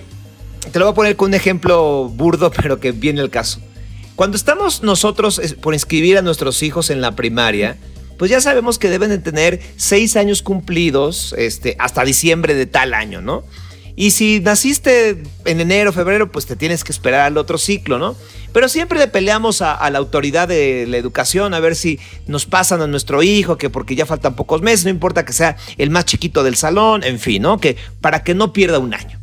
te 0.70 0.78
lo 0.78 0.84
voy 0.84 0.92
a 0.92 0.94
poner 0.94 1.16
con 1.16 1.30
un 1.30 1.34
ejemplo 1.34 2.08
burdo, 2.08 2.52
pero 2.56 2.78
que 2.78 2.92
viene 2.92 3.20
el 3.20 3.28
caso. 3.28 3.60
Cuando 4.14 4.36
estamos 4.36 4.84
nosotros 4.84 5.40
por 5.60 5.74
inscribir 5.74 6.16
a 6.16 6.22
nuestros 6.22 6.62
hijos 6.62 6.90
en 6.90 7.00
la 7.00 7.16
primaria, 7.16 7.76
pues 8.18 8.30
ya 8.30 8.40
sabemos 8.40 8.78
que 8.78 8.88
deben 8.88 9.10
de 9.10 9.18
tener 9.18 9.60
seis 9.76 10.14
años 10.14 10.42
cumplidos 10.42 11.34
este, 11.36 11.74
hasta 11.80 12.04
diciembre 12.04 12.54
de 12.54 12.66
tal 12.66 12.94
año, 12.94 13.20
¿no? 13.20 13.42
Y 13.94 14.12
si 14.12 14.40
naciste 14.40 15.22
en 15.44 15.60
enero, 15.60 15.92
febrero, 15.92 16.32
pues 16.32 16.46
te 16.46 16.56
tienes 16.56 16.84
que 16.84 16.92
esperar 16.92 17.20
al 17.20 17.36
otro 17.36 17.58
ciclo, 17.58 17.98
¿no? 17.98 18.16
Pero 18.52 18.68
siempre 18.68 18.98
le 18.98 19.08
peleamos 19.08 19.62
a, 19.62 19.88
la 19.90 19.98
autoridad 19.98 20.48
de 20.48 20.86
la 20.86 20.98
educación 20.98 21.54
a 21.54 21.60
ver 21.60 21.74
si 21.74 21.98
nos 22.26 22.46
pasan 22.46 22.82
a 22.82 22.86
nuestro 22.86 23.22
hijo, 23.22 23.56
que 23.56 23.70
porque 23.70 23.94
ya 23.94 24.06
faltan 24.06 24.34
pocos 24.34 24.60
meses, 24.62 24.84
no 24.84 24.90
importa 24.90 25.24
que 25.24 25.32
sea 25.32 25.56
el 25.78 25.90
más 25.90 26.04
chiquito 26.04 26.42
del 26.42 26.56
salón, 26.56 27.02
en 27.04 27.18
fin, 27.18 27.42
¿no? 27.42 27.58
Que 27.58 27.76
para 28.00 28.22
que 28.22 28.34
no 28.34 28.52
pierda 28.52 28.78
un 28.78 28.94
año. 28.94 29.18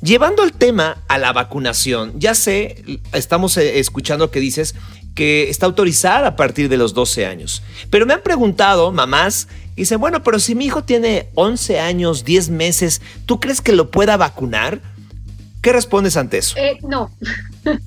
Llevando 0.00 0.44
el 0.44 0.52
tema 0.52 1.02
a 1.08 1.18
la 1.18 1.32
vacunación, 1.32 2.12
ya 2.20 2.36
sé, 2.36 3.00
estamos 3.12 3.56
eh, 3.56 3.80
escuchando 3.80 4.30
que 4.30 4.38
dices 4.38 4.76
que 5.16 5.50
está 5.50 5.66
autorizada 5.66 6.28
a 6.28 6.36
partir 6.36 6.68
de 6.68 6.76
los 6.76 6.94
12 6.94 7.26
años. 7.26 7.64
Pero 7.90 8.06
me 8.06 8.14
han 8.14 8.22
preguntado, 8.22 8.92
mamás, 8.92 9.48
y 9.78 9.82
dicen, 9.82 10.00
bueno, 10.00 10.24
pero 10.24 10.40
si 10.40 10.56
mi 10.56 10.64
hijo 10.64 10.82
tiene 10.82 11.28
11 11.36 11.78
años, 11.78 12.24
10 12.24 12.50
meses, 12.50 13.00
¿tú 13.26 13.38
crees 13.38 13.60
que 13.60 13.70
lo 13.70 13.92
pueda 13.92 14.16
vacunar? 14.16 14.80
¿Qué 15.62 15.72
respondes 15.72 16.16
ante 16.16 16.38
eso? 16.38 16.56
Eh, 16.58 16.80
no. 16.82 17.12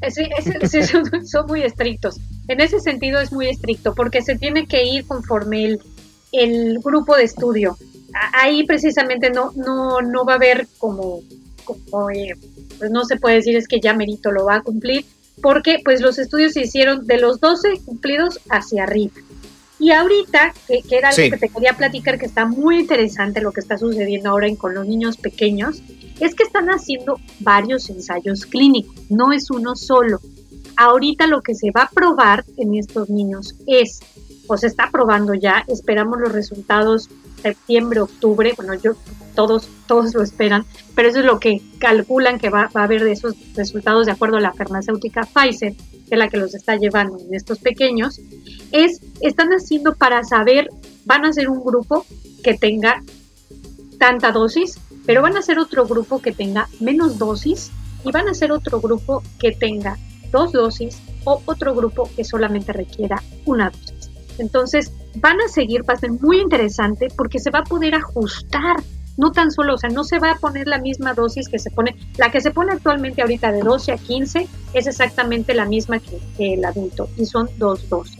son, 1.24 1.46
muy 1.48 1.62
estrictos. 1.62 2.20
En 2.46 2.60
ese 2.60 2.78
sentido 2.78 3.18
es 3.18 3.32
muy 3.32 3.48
estricto 3.48 3.96
porque 3.96 4.22
se 4.22 4.38
tiene 4.38 4.68
que 4.68 4.84
ir 4.84 5.04
conforme 5.08 5.76
el, 6.30 6.78
grupo 6.78 7.16
de 7.16 7.24
estudio. 7.24 7.76
Ahí 8.32 8.64
precisamente 8.64 9.30
no, 9.30 9.50
no, 9.56 10.02
no 10.02 10.24
va 10.24 10.34
a 10.34 10.36
haber 10.36 10.68
como, 10.78 11.18
como 11.64 12.10
eh, 12.10 12.36
pues 12.78 12.92
no 12.92 13.04
se 13.04 13.16
puede 13.16 13.34
decir 13.34 13.56
es 13.56 13.66
que 13.66 13.80
ya 13.80 13.92
Merito 13.92 14.30
lo 14.30 14.44
va 14.44 14.54
a 14.54 14.62
cumplir, 14.62 15.04
porque 15.42 15.80
pues 15.84 16.00
los 16.00 16.16
estudios 16.20 16.52
se 16.52 16.60
hicieron 16.60 17.08
de 17.08 17.18
los 17.18 17.40
12 17.40 17.80
cumplidos 17.84 18.38
hacia 18.50 18.84
arriba. 18.84 19.14
Y 19.80 19.92
ahorita, 19.92 20.52
que, 20.68 20.82
era 20.90 21.08
algo 21.08 21.22
que 21.30 21.38
te 21.38 21.48
quería 21.48 21.72
platicar, 21.72 22.18
que 22.18 22.26
está 22.26 22.44
muy 22.44 22.80
interesante 22.80 23.40
lo 23.40 23.50
que 23.50 23.60
está 23.60 23.78
sucediendo 23.78 24.28
ahora 24.28 24.46
con 24.56 24.74
los 24.74 24.86
niños 24.86 25.16
pequeños, 25.16 25.82
es 26.20 26.34
que 26.34 26.42
están 26.42 26.68
haciendo 26.68 27.18
varios 27.40 27.88
ensayos 27.88 28.44
clínicos, 28.44 28.94
no 29.08 29.32
es 29.32 29.50
uno 29.50 29.74
solo. 29.74 30.20
Ahorita 30.76 31.26
lo 31.26 31.40
que 31.40 31.54
se 31.54 31.70
va 31.70 31.84
a 31.84 31.90
probar 31.90 32.44
en 32.58 32.74
estos 32.74 33.08
niños 33.08 33.54
es, 33.66 34.00
o 34.46 34.58
se 34.58 34.66
está 34.66 34.90
probando 34.90 35.32
ya, 35.32 35.64
esperamos 35.66 36.20
los 36.20 36.32
resultados 36.32 37.08
septiembre, 37.40 38.00
octubre, 38.00 38.52
bueno, 38.56 38.74
yo 38.74 38.92
todos, 39.34 39.68
todos 39.86 40.14
lo 40.14 40.22
esperan, 40.22 40.64
pero 40.94 41.08
eso 41.08 41.20
es 41.20 41.24
lo 41.24 41.40
que 41.40 41.62
calculan 41.78 42.38
que 42.38 42.50
va, 42.50 42.70
a 42.72 42.82
haber 42.82 43.04
de 43.04 43.12
esos 43.12 43.34
resultados 43.54 44.06
de 44.06 44.12
acuerdo 44.12 44.36
a 44.36 44.40
la 44.40 44.52
farmacéutica 44.52 45.22
Pfizer, 45.22 45.74
que 45.74 46.14
es 46.14 46.18
la 46.18 46.28
que 46.28 46.36
los 46.36 46.54
está 46.54 46.76
llevando 46.76 47.18
en 47.18 47.34
estos 47.34 47.58
pequeños, 47.58 48.20
es, 48.72 49.00
están 49.20 49.50
haciendo 49.50 49.94
para 49.94 50.24
saber, 50.24 50.68
van 51.04 51.24
a 51.24 51.28
hacer 51.28 51.48
un 51.48 51.64
grupo 51.64 52.04
que 52.42 52.54
tenga 52.54 53.02
tanta 53.98 54.32
dosis, 54.32 54.78
pero 55.06 55.22
van 55.22 55.36
a 55.36 55.42
ser 55.42 55.58
otro 55.58 55.86
grupo 55.86 56.20
que 56.20 56.32
tenga 56.32 56.68
menos 56.80 57.18
dosis 57.18 57.70
y 58.04 58.10
van 58.10 58.28
a 58.28 58.34
ser 58.34 58.52
otro 58.52 58.80
grupo 58.80 59.22
que 59.38 59.52
tenga 59.52 59.98
dos 60.30 60.52
dosis 60.52 60.98
o 61.24 61.42
otro 61.44 61.74
grupo 61.74 62.08
que 62.16 62.24
solamente 62.24 62.72
requiera 62.72 63.22
una 63.44 63.70
dosis. 63.70 64.10
Entonces, 64.38 64.92
van 65.16 65.40
a 65.40 65.48
seguir, 65.48 65.88
va 65.88 65.94
a 65.94 65.98
ser 65.98 66.12
muy 66.12 66.40
interesante 66.40 67.08
porque 67.16 67.38
se 67.38 67.50
va 67.50 67.60
a 67.60 67.64
poder 67.64 67.94
ajustar, 67.94 68.76
no 69.16 69.32
tan 69.32 69.50
solo, 69.50 69.74
o 69.74 69.78
sea, 69.78 69.90
no 69.90 70.04
se 70.04 70.18
va 70.18 70.32
a 70.32 70.36
poner 70.36 70.66
la 70.66 70.78
misma 70.78 71.14
dosis 71.14 71.48
que 71.48 71.58
se 71.58 71.70
pone, 71.70 71.96
la 72.16 72.30
que 72.30 72.40
se 72.40 72.50
pone 72.50 72.72
actualmente 72.72 73.22
ahorita 73.22 73.52
de 73.52 73.60
12 73.60 73.92
a 73.92 73.96
15 73.96 74.48
es 74.72 74.86
exactamente 74.86 75.54
la 75.54 75.66
misma 75.66 75.98
que, 75.98 76.54
el 76.54 76.64
adulto 76.64 77.08
y 77.16 77.26
son 77.26 77.48
dos 77.58 77.88
dosis. 77.88 78.18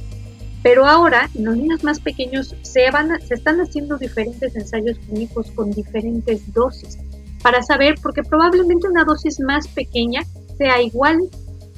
Pero 0.62 0.86
ahora, 0.86 1.30
en 1.34 1.46
los 1.46 1.56
niños 1.56 1.82
más 1.84 2.00
pequeños, 2.00 2.54
se, 2.62 2.90
van 2.90 3.18
se 3.22 3.32
están 3.34 3.60
haciendo 3.60 3.96
diferentes 3.96 4.54
ensayos 4.54 4.98
clínicos 4.98 5.50
con 5.52 5.70
diferentes 5.70 6.52
dosis 6.52 6.98
para 7.42 7.62
saber, 7.62 7.94
porque 8.02 8.22
probablemente 8.22 8.86
una 8.86 9.04
dosis 9.04 9.40
más 9.40 9.66
pequeña 9.68 10.20
sea 10.58 10.82
igual 10.82 11.18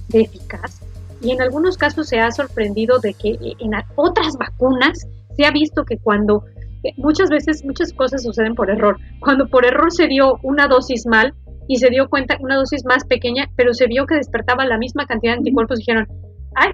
de 0.09 0.22
eficaz 0.22 0.82
y 1.22 1.30
en 1.30 1.40
algunos 1.40 1.76
casos 1.76 2.08
se 2.08 2.18
ha 2.20 2.30
sorprendido 2.30 2.98
de 2.98 3.14
que 3.14 3.38
en 3.58 3.72
otras 3.96 4.37
vacunas 4.37 5.06
se 5.37 5.44
ha 5.44 5.50
visto 5.50 5.85
que 5.85 5.98
cuando 5.98 6.44
eh, 6.82 6.92
muchas 6.96 7.30
veces 7.30 7.64
muchas 7.64 7.92
cosas 7.92 8.22
suceden 8.22 8.54
por 8.54 8.70
error. 8.70 8.98
Cuando 9.20 9.46
por 9.48 9.64
error 9.64 9.92
se 9.92 10.08
dio 10.08 10.38
una 10.42 10.66
dosis 10.66 11.06
mal 11.06 11.35
y 11.68 11.76
se 11.76 11.90
dio 11.90 12.08
cuenta 12.08 12.37
una 12.40 12.56
dosis 12.56 12.85
más 12.85 13.04
pequeña, 13.04 13.48
pero 13.56 13.72
se 13.72 13.87
vio 13.87 14.06
que 14.06 14.16
despertaba 14.16 14.66
la 14.66 14.78
misma 14.78 15.06
cantidad 15.06 15.32
de 15.32 15.38
anticuerpos, 15.38 15.78
dijeron, 15.78 16.08
ay, 16.56 16.72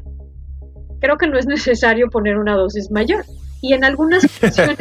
creo 1.01 1.19
que 1.19 1.29
no 1.29 1.39
es 1.39 1.47
necesario 1.47 2.09
poner 2.09 2.39
una 2.39 2.57
dosis 2.57 2.91
mayor. 2.91 3.25
Y 3.61 3.75
en 3.75 3.85
algunas 3.85 4.25
ocasiones 4.39 4.79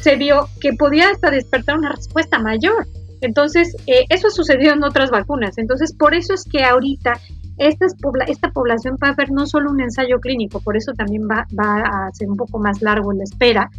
se 0.00 0.16
vio 0.16 0.48
que 0.60 0.72
podía 0.74 1.10
hasta 1.10 1.30
despertar 1.30 1.78
una 1.78 1.92
respuesta 1.92 2.38
mayor. 2.38 2.86
Entonces, 3.22 3.74
eh, 3.86 4.04
eso 4.08 4.28
ha 4.28 4.30
sucedido 4.30 4.72
en 4.72 4.84
otras 4.84 5.10
vacunas. 5.10 5.58
Entonces, 5.58 5.94
por 5.94 6.14
eso 6.14 6.32
es 6.32 6.44
que 6.44 6.64
ahorita 6.64 7.20
esta, 7.60 7.86
esta 8.26 8.50
población 8.50 8.96
va 9.02 9.08
a 9.08 9.14
ver 9.14 9.30
no 9.30 9.46
solo 9.46 9.70
un 9.70 9.80
ensayo 9.80 10.18
clínico, 10.18 10.60
por 10.60 10.76
eso 10.76 10.92
también 10.94 11.28
va, 11.28 11.46
a 11.58 12.10
ser 12.12 12.28
un 12.28 12.36
poco 12.36 12.58
más 12.58 12.80
largo 12.80 13.12
la 13.12 13.24
espera, 13.24 13.70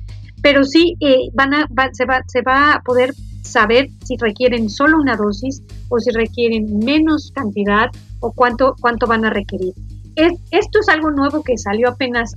pero 0.41 0.63
sí 0.63 0.95
eh, 0.99 1.29
van 1.33 1.53
a, 1.55 1.67
se, 1.91 2.05
va, 2.05 2.21
se 2.27 2.41
va 2.43 2.73
a 2.73 2.81
poder 2.81 3.13
saber 3.41 3.89
si 4.05 4.17
requieren 4.17 4.69
solo 4.69 4.99
una 4.99 5.15
dosis 5.15 5.63
o 5.89 5.99
si 5.99 6.11
requieren 6.11 6.79
menos 6.79 7.31
cantidad 7.33 7.89
o 8.19 8.31
cuánto, 8.31 8.75
cuánto 8.79 9.07
van 9.07 9.25
a 9.25 9.31
requerir. 9.31 9.73
esto 10.15 10.79
es 10.79 10.87
algo 10.87 11.09
nuevo 11.09 11.41
que 11.41 11.57
salió 11.57 11.89
apenas 11.89 12.35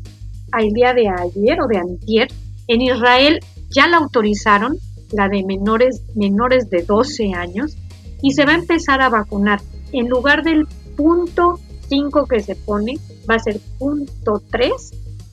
al 0.51 0.71
día 0.71 0.95
de 0.95 1.09
ayer 1.09 1.61
o 1.61 1.67
de 1.67 1.79
antier. 1.79 2.29
En 2.69 2.81
Israel 2.81 3.41
ya 3.69 3.87
la 3.87 3.99
autorizaron, 3.99 4.79
la 5.13 5.29
de 5.29 5.45
menores, 5.45 6.03
menores 6.15 6.71
de 6.71 6.83
12 6.83 7.35
años, 7.35 7.77
y 8.23 8.33
se 8.33 8.47
va 8.47 8.53
a 8.53 8.57
empezar 8.57 9.03
a 9.03 9.11
vacunar. 9.11 9.61
En 9.93 10.09
lugar 10.09 10.43
del 10.43 10.67
punto 10.97 11.61
5 11.89 12.27
que 12.27 12.41
se 12.41 12.55
pone 12.55 12.99
va 13.29 13.37
a 13.37 13.39
ser 13.39 13.61
punto 13.79 14.43
3 14.51 14.73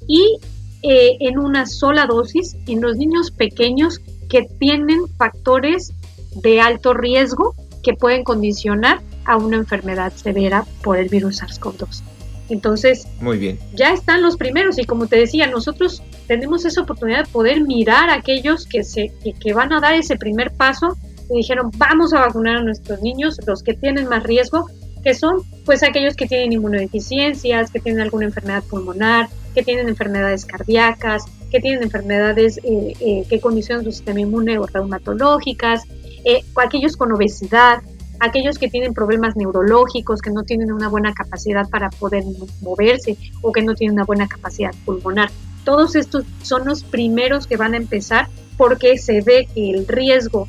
y 0.07 0.37
eh, 0.83 1.17
en 1.19 1.37
una 1.37 1.65
sola 1.65 2.05
dosis 2.05 2.55
en 2.67 2.81
los 2.81 2.97
niños 2.97 3.31
pequeños 3.31 3.99
que 4.29 4.43
tienen 4.59 5.07
factores 5.17 5.93
de 6.41 6.61
alto 6.61 6.93
riesgo 6.93 7.55
que 7.83 7.93
pueden 7.93 8.23
condicionar 8.23 9.01
a 9.25 9.37
una 9.37 9.57
enfermedad 9.57 10.13
severa 10.13 10.65
por 10.83 10.97
el 10.97 11.09
virus 11.09 11.41
SARS-CoV-2. 11.41 12.01
Entonces, 12.49 13.07
muy 13.21 13.37
bien. 13.37 13.59
Ya 13.75 13.93
están 13.93 14.21
los 14.21 14.35
primeros 14.35 14.77
y 14.77 14.83
como 14.83 15.07
te 15.07 15.17
decía, 15.17 15.47
nosotros 15.47 16.03
tenemos 16.27 16.65
esa 16.65 16.81
oportunidad 16.81 17.25
de 17.25 17.31
poder 17.31 17.61
mirar 17.61 18.09
a 18.09 18.15
aquellos 18.15 18.65
que 18.65 18.83
se 18.83 19.11
que 19.39 19.53
van 19.53 19.71
a 19.71 19.79
dar 19.79 19.93
ese 19.93 20.17
primer 20.17 20.51
paso 20.51 20.97
y 21.29 21.37
dijeron, 21.37 21.71
"Vamos 21.77 22.13
a 22.13 22.19
vacunar 22.19 22.57
a 22.57 22.63
nuestros 22.63 23.01
niños, 23.01 23.39
los 23.47 23.63
que 23.63 23.73
tienen 23.73 24.07
más 24.09 24.23
riesgo, 24.23 24.67
que 25.03 25.13
son 25.13 25.43
pues 25.65 25.83
aquellos 25.83 26.15
que 26.15 26.27
tienen 26.27 26.53
inmunodeficiencias, 26.53 27.71
que 27.71 27.79
tienen 27.79 28.01
alguna 28.01 28.25
enfermedad 28.25 28.63
pulmonar, 28.63 29.29
que 29.53 29.63
tienen 29.63 29.89
enfermedades 29.89 30.45
cardíacas, 30.45 31.25
que 31.49 31.59
tienen 31.59 31.83
enfermedades 31.83 32.57
eh, 32.63 32.93
eh, 32.99 33.25
que 33.29 33.39
condicionan 33.39 33.83
su 33.83 33.91
sistema 33.91 34.21
inmune 34.21 34.57
o 34.57 34.65
reumatológicas, 34.65 35.83
eh, 36.23 36.43
aquellos 36.55 36.95
con 36.95 37.11
obesidad, 37.11 37.81
aquellos 38.19 38.57
que 38.57 38.69
tienen 38.69 38.93
problemas 38.93 39.35
neurológicos, 39.35 40.21
que 40.21 40.29
no 40.29 40.43
tienen 40.43 40.71
una 40.71 40.87
buena 40.87 41.13
capacidad 41.13 41.67
para 41.69 41.89
poder 41.89 42.23
moverse 42.61 43.17
o 43.41 43.51
que 43.51 43.63
no 43.63 43.73
tienen 43.75 43.95
una 43.95 44.05
buena 44.05 44.27
capacidad 44.27 44.71
pulmonar. 44.85 45.29
Todos 45.65 45.95
estos 45.95 46.23
son 46.41 46.65
los 46.65 46.83
primeros 46.83 47.47
que 47.47 47.57
van 47.57 47.73
a 47.73 47.77
empezar 47.77 48.27
porque 48.57 48.97
se 48.97 49.21
ve 49.21 49.47
que 49.53 49.71
el 49.71 49.87
riesgo 49.87 50.47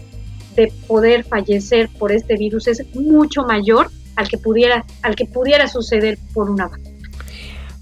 de 0.55 0.73
poder 0.87 1.25
fallecer 1.25 1.89
por 1.99 2.13
este 2.13 2.37
virus 2.37 2.69
es 2.69 2.85
mucho 2.95 3.43
mayor 3.45 3.91
al 4.17 4.29
que 4.29 4.39
pudiera, 4.39 4.85
al 5.03 5.17
que 5.17 5.27
pudiera 5.27 5.69
suceder 5.69 6.19
por 6.33 6.51
una 6.51 6.69
vacuna. 6.69 6.91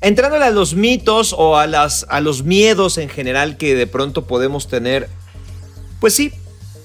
Entrándole 0.02 0.44
a 0.46 0.50
los 0.50 0.74
mitos 0.74 1.34
o 1.36 1.58
a, 1.58 1.66
las, 1.66 2.06
a 2.08 2.20
los 2.20 2.42
miedos 2.42 2.96
en 2.96 3.10
general 3.10 3.58
que 3.58 3.74
de 3.74 3.86
pronto 3.86 4.26
podemos 4.26 4.66
tener, 4.66 5.08
pues 6.00 6.14
sí, 6.14 6.32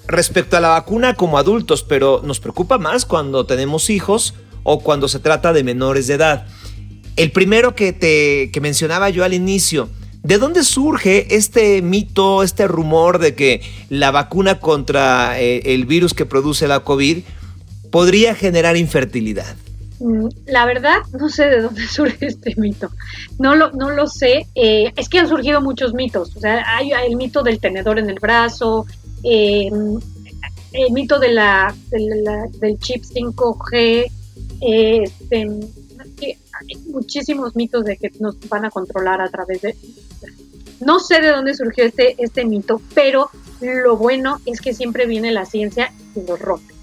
respecto 0.08 0.58
a 0.58 0.60
la 0.60 0.70
vacuna 0.70 1.16
como 1.16 1.38
adultos, 1.38 1.84
pero 1.84 2.22
nos 2.24 2.40
preocupa 2.40 2.78
más 2.78 3.06
cuando 3.06 3.46
tenemos 3.46 3.90
hijos 3.90 4.34
o 4.64 4.80
cuando 4.80 5.08
se 5.08 5.20
trata 5.20 5.54
de 5.54 5.64
menores 5.64 6.08
de 6.08 6.16
edad. 6.16 6.48
El 7.16 7.32
primero 7.32 7.76
que 7.76 7.94
te 7.94 8.52
que 8.52 8.60
mencionaba 8.60 9.10
yo 9.10 9.24
al 9.24 9.34
inicio, 9.34 9.90
¿de 10.22 10.38
dónde 10.38 10.66
surge 10.66 11.34
este 11.36 11.82
mito, 11.82 12.44
este 12.44 12.68
rumor 12.68 13.20
de 13.20 13.36
que 13.36 13.62
la 13.90 14.12
vacuna 14.12 14.60
contra 14.60 15.40
eh, 15.40 15.62
el 15.74 15.86
virus 15.86 16.14
que 16.14 16.26
produce 16.26 16.68
la 16.68 16.82
COVID 16.82 17.20
podría 17.96 18.36
generar 18.36 18.76
infertilidad? 18.76 19.56
Mm, 20.02 20.28
la 20.48 20.66
verdad, 20.66 20.98
no 21.18 21.30
sé 21.30 21.46
de 21.46 21.62
dónde 21.62 21.88
surge 21.88 22.26
este 22.26 22.54
mito. 22.58 22.90
No 23.40 23.56
lo, 23.56 23.72
no 23.72 23.90
lo 23.92 24.06
sé. 24.08 24.48
Eh, 24.54 24.92
es 24.98 25.08
que 25.08 25.20
han 25.20 25.30
surgido 25.30 25.62
muchos 25.62 25.94
mitos. 25.94 26.36
O 26.36 26.42
sea, 26.42 26.62
hay, 26.76 26.92
el 26.92 27.16
mito 27.16 27.42
del 27.42 27.62
tenedor 27.62 27.98
en 27.98 28.10
el 28.10 28.20
brazo, 28.20 28.86
eh, 29.24 29.70
el 30.74 30.92
mito 30.92 31.20
de 31.20 31.32
la, 31.32 31.74
del 31.90 32.78
chip 32.80 33.06
5G. 33.06 34.12
Este, 34.60 35.38
hay 35.40 36.76
muchísimos 36.90 37.56
mitos 37.56 37.86
de 37.86 37.96
que 37.96 38.12
nos 38.20 38.38
van 38.50 38.66
a 38.66 38.72
controlar 38.72 39.22
a 39.22 39.30
través 39.30 39.62
de. 39.62 39.74
No 40.82 41.00
sé 41.00 41.22
de 41.22 41.30
dónde 41.30 41.56
surgió 41.56 41.86
este, 41.86 42.22
este 42.22 42.44
mito, 42.44 42.82
pero 42.94 43.30
lo 43.62 43.96
bueno 43.96 44.42
es 44.46 44.60
que 44.60 44.74
siempre 44.74 45.06
viene 45.06 45.32
la 45.32 45.46
ciencia 45.46 45.94
y 46.14 46.28
los 46.28 46.38
rompe. 46.38 46.75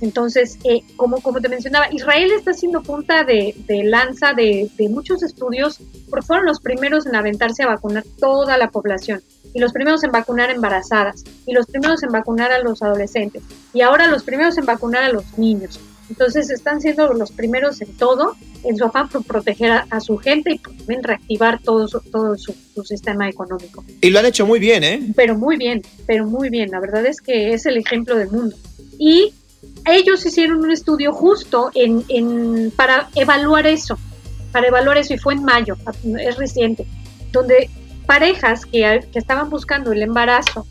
Entonces, 0.00 0.58
eh, 0.64 0.82
como, 0.96 1.20
como 1.20 1.40
te 1.40 1.48
mencionaba, 1.48 1.92
Israel 1.92 2.30
está 2.32 2.52
siendo 2.52 2.82
punta 2.82 3.24
de, 3.24 3.54
lanza 3.84 4.32
de, 4.32 4.70
muchos 4.90 5.22
estudios, 5.22 5.78
porque 6.08 6.26
fueron 6.26 6.46
los 6.46 6.60
primeros 6.60 7.06
en 7.06 7.14
aventarse 7.14 7.62
a 7.62 7.66
vacunar 7.66 8.04
toda 8.18 8.56
la 8.56 8.70
población, 8.70 9.22
y 9.52 9.60
los 9.60 9.72
primeros 9.72 10.02
en 10.04 10.12
vacunar 10.12 10.50
embarazadas, 10.50 11.24
y 11.46 11.52
los 11.52 11.66
primeros 11.66 12.02
en 12.02 12.10
vacunar 12.10 12.52
a 12.52 12.60
los 12.60 12.82
adolescentes, 12.82 13.42
y 13.74 13.82
ahora 13.82 14.06
los 14.06 14.22
primeros 14.22 14.56
en 14.58 14.66
vacunar 14.66 15.04
a 15.04 15.12
los 15.12 15.38
niños. 15.38 15.78
Entonces, 16.08 16.50
están 16.50 16.80
siendo 16.80 17.12
los 17.14 17.30
primeros 17.30 17.80
en 17.82 17.96
todo, 17.96 18.34
en 18.64 18.76
su 18.76 18.84
afán 18.84 19.08
por 19.08 19.24
proteger 19.24 19.70
a, 19.88 20.00
su 20.00 20.16
gente 20.16 20.54
y 20.54 20.58
también 20.58 21.04
reactivar 21.04 21.62
todo, 21.62 21.86
su, 21.86 22.00
todo 22.00 22.36
su, 22.36 22.52
su 22.74 22.82
sistema 22.82 23.28
económico. 23.28 23.84
Y 24.00 24.10
lo 24.10 24.18
han 24.18 24.26
hecho 24.26 24.44
muy 24.44 24.58
bien, 24.58 24.82
¿eh? 24.82 25.12
Pero 25.14 25.38
muy 25.38 25.56
bien, 25.56 25.82
pero 26.06 26.26
muy 26.26 26.50
bien. 26.50 26.72
La 26.72 26.80
verdad 26.80 27.06
es 27.06 27.20
que 27.20 27.52
es 27.52 27.64
el 27.64 27.76
ejemplo 27.76 28.16
del 28.16 28.28
mundo. 28.28 28.56
Y 28.98 29.32
ellos 29.86 30.24
hicieron 30.24 30.58
un 30.58 30.70
estudio 30.70 31.12
justo 31.12 31.70
en, 31.74 32.72
para 32.76 33.08
evaluar 33.14 33.66
eso, 33.66 33.98
para 34.52 34.68
evaluar 34.68 34.98
eso, 34.98 35.14
y 35.14 35.18
fue 35.18 35.34
en 35.34 35.44
mayo, 35.44 35.76
es 36.18 36.36
reciente, 36.36 36.86
donde 37.32 37.70
parejas 38.06 38.66
que, 38.66 39.00
estaban 39.14 39.50
buscando 39.50 39.92
el 39.92 40.02
embarazo 40.02 40.66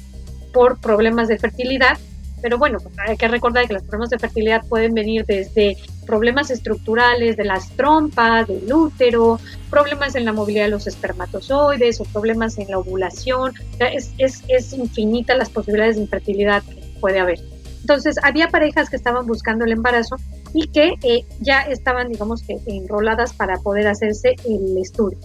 por 0.54 0.80
problemas 0.80 1.28
de 1.28 1.38
fertilidad, 1.38 1.98
pero 2.42 2.58
bueno, 2.58 2.80
hay 3.06 3.18
que 3.18 3.28
recordar 3.28 3.68
que 3.68 3.74
los 3.74 3.84
problemas 3.84 4.10
de 4.10 4.20
fertilidad 4.20 4.66
pueden 4.68 4.94
venir 4.94 5.26
desde 5.26 5.78
problemas 6.06 6.50
estructurales 6.52 7.36
de 7.36 7.44
las 7.44 7.70
trompas, 7.72 8.48
del 8.48 8.72
útero, 8.72 9.40
problemas 9.70 10.16
en 10.16 10.26
la 10.26 10.32
movilidad 10.32 10.66
de 10.66 10.72
los 10.72 10.88
espermatozoides 10.88 12.00
o 12.00 12.06
problemas 12.06 12.58
en 12.58 12.72
la 12.72 12.80
ovulación. 12.80 13.54
Es, 13.80 14.12
es, 14.18 14.42
es 14.48 14.74
infinita 14.74 15.36
las 15.36 15.50
posibilidades 15.50 15.98
de 15.98 16.04
infertilidad 16.04 16.64
que 16.64 16.82
puede 17.00 17.20
haber. 17.20 17.40
Entonces, 17.82 18.18
había 18.24 18.50
parejas 18.50 18.90
que 18.90 18.96
estaban 18.96 19.26
buscando 19.26 19.66
el 19.66 19.72
embarazo 19.72 20.18
y 20.54 20.68
que 20.68 20.96
eh, 21.04 21.26
ya 21.40 21.62
estaban, 21.62 22.10
digamos 22.10 22.44
que, 22.44 22.58
enroladas 22.68 23.34
para 23.34 23.58
poder 23.58 23.88
hacerse 23.88 24.36
el 24.46 24.78
estudio. 24.78 25.18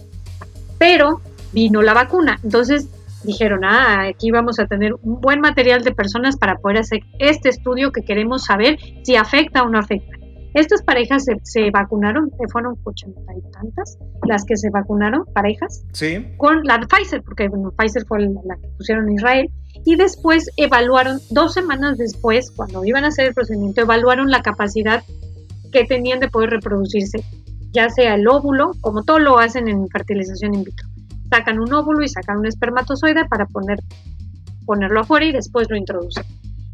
Pero 0.77 1.21
vino 1.53 1.81
la 1.81 1.93
vacuna. 1.93 2.39
Entonces, 2.43 2.87
dijeron, 3.23 3.65
ah, 3.65 4.07
aquí 4.07 4.31
vamos 4.31 4.59
a 4.59 4.67
tener 4.67 4.93
un 5.01 5.19
buen 5.19 5.41
material 5.41 5.83
de 5.83 5.91
personas 5.91 6.37
para 6.37 6.57
poder 6.57 6.77
hacer 6.77 6.99
este 7.19 7.49
estudio 7.49 7.91
que 7.91 8.01
queremos 8.01 8.45
saber 8.45 8.77
si 9.03 9.15
afecta 9.15 9.63
o 9.63 9.69
no 9.69 9.79
afecta. 9.79 10.14
Estas 10.55 10.81
parejas 10.83 11.25
se, 11.43 11.69
vacunaron, 11.69 12.31
fueron 12.49 12.77
ochenta 12.85 13.33
y 13.35 13.41
tantas 13.51 13.97
las 14.25 14.45
que 14.45 14.55
se 14.55 14.69
vacunaron, 14.69 15.25
parejas, 15.33 15.83
sí. 15.91 16.25
con 16.37 16.63
la 16.63 16.77
de 16.77 16.87
Pfizer, 16.87 17.21
porque 17.23 17.49
bueno, 17.49 17.73
Pfizer 17.77 18.05
fue 18.05 18.21
la 18.21 18.55
que 18.55 18.69
pusieron 18.77 19.09
en 19.09 19.15
Israel, 19.15 19.51
y 19.83 19.97
después 19.97 20.49
evaluaron, 20.55 21.19
dos 21.29 21.53
semanas 21.53 21.97
después, 21.97 22.51
cuando 22.51 22.85
iban 22.85 23.03
a 23.03 23.09
hacer 23.09 23.27
el 23.27 23.33
procedimiento, 23.33 23.81
evaluaron 23.81 24.31
la 24.31 24.41
capacidad 24.41 25.03
que 25.73 25.83
tenían 25.83 26.21
de 26.21 26.29
poder 26.29 26.51
reproducirse, 26.51 27.21
ya 27.73 27.89
sea 27.89 28.15
el 28.15 28.25
óvulo, 28.25 28.71
como 28.79 29.03
todo 29.03 29.19
lo 29.19 29.37
hacen 29.39 29.67
en 29.67 29.89
fertilización 29.89 30.53
in 30.53 30.63
vitro. 30.63 30.87
Sacan 31.29 31.59
un 31.59 31.73
óvulo 31.73 32.01
y 32.01 32.07
sacan 32.07 32.37
un 32.37 32.45
espermatozoide 32.45 33.25
para 33.25 33.45
poner, 33.45 33.79
ponerlo 34.65 35.01
afuera 35.01 35.25
y 35.25 35.33
después 35.33 35.69
lo 35.69 35.75
introducen. 35.75 36.23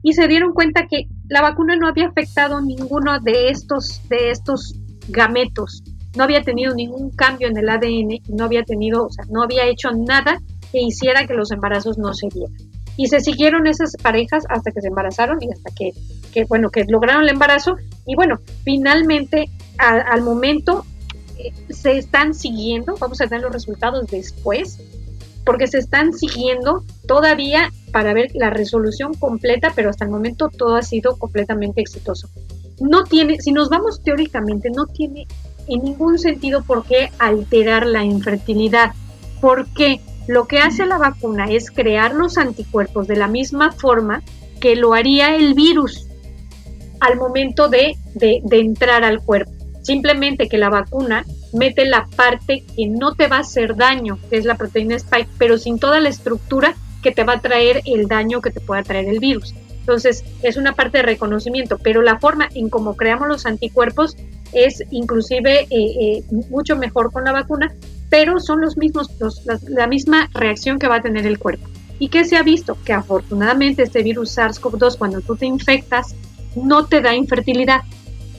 Y 0.03 0.13
se 0.13 0.27
dieron 0.27 0.53
cuenta 0.53 0.87
que 0.87 1.07
la 1.27 1.41
vacuna 1.41 1.75
no 1.75 1.87
había 1.87 2.07
afectado 2.07 2.61
ninguno 2.61 3.19
de 3.19 3.49
estos, 3.49 4.01
de 4.09 4.31
estos 4.31 4.75
gametos, 5.09 5.83
no 6.15 6.23
había 6.23 6.41
tenido 6.43 6.73
ningún 6.73 7.11
cambio 7.11 7.47
en 7.47 7.57
el 7.57 7.69
ADN, 7.69 8.21
no 8.35 8.45
había 8.45 8.63
tenido, 8.63 9.05
o 9.05 9.09
sea, 9.09 9.25
no 9.29 9.43
había 9.43 9.65
hecho 9.65 9.91
nada 9.91 10.41
que 10.71 10.81
hiciera 10.81 11.25
que 11.25 11.33
los 11.33 11.51
embarazos 11.51 11.97
no 11.97 12.13
se 12.13 12.27
dieran. 12.29 12.55
Y 12.97 13.07
se 13.07 13.21
siguieron 13.21 13.67
esas 13.67 13.95
parejas 14.01 14.43
hasta 14.49 14.71
que 14.71 14.81
se 14.81 14.87
embarazaron 14.87 15.41
y 15.41 15.49
hasta 15.49 15.71
que, 15.73 15.91
que 16.33 16.43
bueno, 16.45 16.69
que 16.69 16.83
lograron 16.85 17.23
el 17.23 17.29
embarazo. 17.29 17.77
Y 18.05 18.15
bueno, 18.15 18.39
finalmente 18.63 19.49
al 19.77 20.21
momento 20.21 20.85
eh, 21.37 21.53
se 21.69 21.97
están 21.97 22.33
siguiendo, 22.33 22.95
vamos 22.99 23.21
a 23.21 23.27
tener 23.27 23.43
los 23.43 23.53
resultados 23.53 24.07
después, 24.07 24.79
porque 25.51 25.67
se 25.67 25.79
están 25.79 26.13
siguiendo 26.13 26.85
todavía 27.05 27.73
para 27.91 28.13
ver 28.13 28.29
la 28.35 28.49
resolución 28.49 29.13
completa, 29.15 29.73
pero 29.75 29.89
hasta 29.89 30.05
el 30.05 30.11
momento 30.11 30.47
todo 30.47 30.77
ha 30.77 30.81
sido 30.81 31.17
completamente 31.17 31.81
exitoso. 31.81 32.29
No 32.79 33.03
tiene, 33.03 33.37
si 33.41 33.51
nos 33.51 33.67
vamos 33.67 34.01
teóricamente, 34.01 34.69
no 34.69 34.85
tiene 34.85 35.27
en 35.67 35.83
ningún 35.83 36.19
sentido 36.19 36.63
por 36.63 36.85
qué 36.85 37.11
alterar 37.19 37.85
la 37.85 38.05
infertilidad. 38.05 38.93
¿Por 39.41 39.67
qué? 39.73 39.99
Lo 40.25 40.47
que 40.47 40.59
hace 40.59 40.85
la 40.85 40.97
vacuna 40.97 41.51
es 41.51 41.69
crear 41.69 42.15
los 42.15 42.37
anticuerpos 42.37 43.09
de 43.09 43.17
la 43.17 43.27
misma 43.27 43.73
forma 43.73 44.23
que 44.61 44.77
lo 44.77 44.93
haría 44.93 45.35
el 45.35 45.53
virus 45.53 46.07
al 47.01 47.17
momento 47.17 47.67
de, 47.67 47.97
entrar 48.21 49.03
al 49.03 49.19
cuerpo. 49.19 49.51
Simplemente 49.81 50.47
que 50.47 50.57
la 50.57 50.69
vacuna 50.69 51.25
mete 51.53 51.85
la 51.85 52.07
parte 52.15 52.63
que 52.75 52.87
no 52.87 53.15
te 53.15 53.27
va 53.27 53.37
a 53.37 53.41
hacer 53.41 53.75
daño, 53.75 54.17
que 54.29 54.37
es 54.37 54.45
la 54.45 54.55
proteína 54.55 54.95
spike, 54.95 55.29
pero 55.37 55.57
sin 55.57 55.79
toda 55.79 55.99
la 55.99 56.09
estructura 56.09 56.75
que 57.01 57.11
te 57.11 57.23
va 57.23 57.33
a 57.33 57.41
traer 57.41 57.81
el 57.85 58.07
daño 58.07 58.41
que 58.41 58.51
te 58.51 58.59
pueda 58.59 58.83
traer 58.83 59.07
el 59.07 59.19
virus. 59.19 59.53
Entonces, 59.79 60.23
es 60.43 60.57
una 60.57 60.73
parte 60.73 60.99
de 60.99 61.03
reconocimiento, 61.03 61.77
pero 61.79 62.01
la 62.01 62.19
forma 62.19 62.47
en 62.53 62.69
cómo 62.69 62.95
creamos 62.95 63.27
los 63.27 63.45
anticuerpos 63.45 64.15
es 64.53 64.83
inclusive 64.91 65.61
eh, 65.61 65.67
eh, 65.71 66.23
mucho 66.49 66.75
mejor 66.75 67.11
con 67.11 67.23
la 67.23 67.31
vacuna 67.31 67.73
pero 68.11 68.41
son 68.41 68.59
los 68.59 68.77
mismos, 68.77 69.09
la, 69.69 69.87
misma 69.87 70.29
reacción 70.33 70.77
que 70.77 70.89
va 70.89 70.97
a 70.97 71.01
tener 71.01 71.25
el 71.25 71.39
cuerpo. 71.39 71.67
¿Y 71.97 72.09
qué 72.09 72.25
se 72.25 72.35
ha 72.35 72.43
visto? 72.43 72.77
Que 72.83 72.91
afortunadamente 72.91 73.83
este 73.83 74.03
virus 74.03 74.37
SARS-CoV-2 74.37 74.97
cuando 74.97 75.21
tú 75.21 75.37
te 75.37 75.45
infectas 75.45 76.13
no 76.55 76.85
te 76.87 76.99
da 76.99 77.15
infertilidad, 77.15 77.81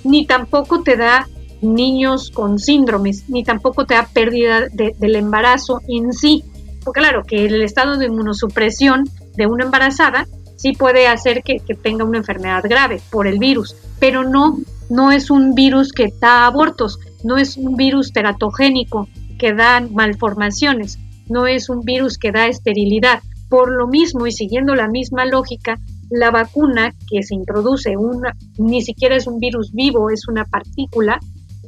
ni 0.05 0.27
tampoco 0.27 0.83
te 0.83 0.98
da 0.98 1.27
niños 1.62 2.31
con 2.31 2.59
síndromes, 2.59 3.29
ni 3.29 3.44
tampoco 3.44 3.87
te 3.87 3.94
da 3.94 4.07
pérdida 4.12 4.68
del 4.72 5.16
embarazo 5.16 5.81
en 5.88 6.12
sí. 6.12 6.44
Porque 6.85 7.01
claro, 7.01 7.25
que 7.25 7.46
el 7.46 7.62
estado 7.62 7.96
de 7.96 8.07
inmunosupresión 8.07 9.05
de 9.37 9.46
una 9.46 9.64
embarazada 9.64 10.27
sí 10.57 10.72
puede 10.72 11.07
hacer 11.07 11.42
que, 11.42 11.61
que, 11.61 11.75
tenga 11.75 12.05
una 12.05 12.18
enfermedad 12.18 12.62
grave 12.64 13.01
por 13.11 13.27
el 13.27 13.38
virus, 13.38 13.77
pero 13.98 14.25
no, 14.25 14.59
no 14.90 15.12
es 15.12 15.31
un 15.31 15.55
virus 15.55 15.92
que 15.92 16.12
da 16.20 16.46
abortos, 16.46 16.98
no 17.25 17.38
es 17.38 17.57
un 17.57 17.77
virus 17.77 18.12
teratogénico, 18.12 19.09
que 19.38 19.55
dan 19.55 19.92
malformaciones, 19.92 21.01
no 21.29 21.48
es 21.48 21.68
un 21.68 21.81
virus 21.81 22.16
que 22.16 22.31
da 22.31 22.46
esterilidad. 22.46 23.20
Por 23.48 23.72
lo 23.72 23.88
mismo 23.88 24.27
y 24.27 24.33
siguiendo 24.33 24.75
la 24.75 24.88
misma 24.88 25.25
lógica, 25.25 25.79
la 26.11 26.31
vacuna 26.31 26.94
que 27.11 27.22
se 27.22 27.35
introduce 27.35 27.96
una, 27.96 28.37
ni 28.57 28.83
siquiera 28.83 29.16
es 29.16 29.27
un 29.27 29.38
virus 29.38 29.72
vivo, 29.72 30.11
es 30.11 30.29
una 30.29 30.44
partícula, 30.44 31.18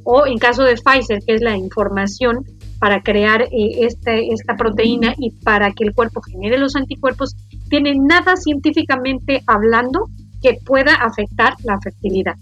o 0.04 0.26
en 0.26 0.38
caso 0.38 0.62
de 0.62 0.76
Pfizer, 0.76 1.20
que 1.26 1.34
es 1.34 1.42
la 1.42 1.56
información 1.56 2.44
para 2.78 3.02
crear 3.02 3.42
eh, 3.42 3.48
este, 3.80 4.32
esta 4.32 4.56
proteína 4.56 5.14
y 5.18 5.30
para 5.30 5.72
que 5.72 5.84
el 5.84 5.94
cuerpo 5.94 6.20
genere 6.20 6.58
los 6.58 6.76
anticuerpos, 6.76 7.34
tiene 7.70 7.94
nada 7.94 8.36
científicamente 8.36 9.42
hablando 9.46 10.10
que 10.42 10.58
pueda 10.64 10.94
afectar 10.94 11.54
la 11.64 11.80
fertilidad. 11.80 12.36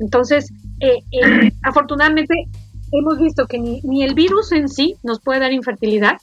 Entonces, 0.00 0.50
eh, 0.80 1.02
eh, 1.12 1.52
afortunadamente, 1.62 2.34
hemos 2.90 3.18
visto 3.18 3.46
que 3.46 3.58
ni, 3.58 4.02
el 4.02 4.14
virus 4.14 4.52
en 4.52 4.68
sí 4.68 4.96
nos 5.02 5.20
puede 5.20 5.40
dar 5.40 5.52
infertilidad, 5.52 6.18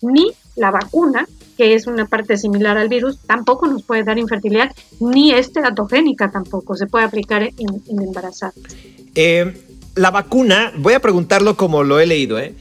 ni 0.00 0.30
la 0.54 0.70
vacuna, 0.70 1.26
que 1.56 1.74
es 1.74 1.88
una 1.88 2.06
parte 2.06 2.36
similar 2.36 2.78
al 2.78 2.88
virus, 2.88 3.18
tampoco 3.26 3.66
nos 3.66 3.82
puede 3.82 4.04
dar 4.04 4.18
infertilidad, 4.18 4.70
ni 5.00 5.32
es 5.32 5.52
teratogénica 5.52 6.30
tampoco, 6.30 6.76
se 6.76 6.86
puede 6.86 7.04
aplicar 7.04 7.42
en, 7.42 7.82
en 7.88 8.02
embarazadas. 8.02 8.54
Eh, 9.16 9.67
la 9.98 10.10
vacuna, 10.10 10.72
voy 10.76 10.94
a 10.94 11.00
preguntarlo 11.00 11.56
como 11.56 11.82
lo 11.82 12.00
he 12.00 12.06
leído, 12.06 12.38
¿eh? 12.38 12.54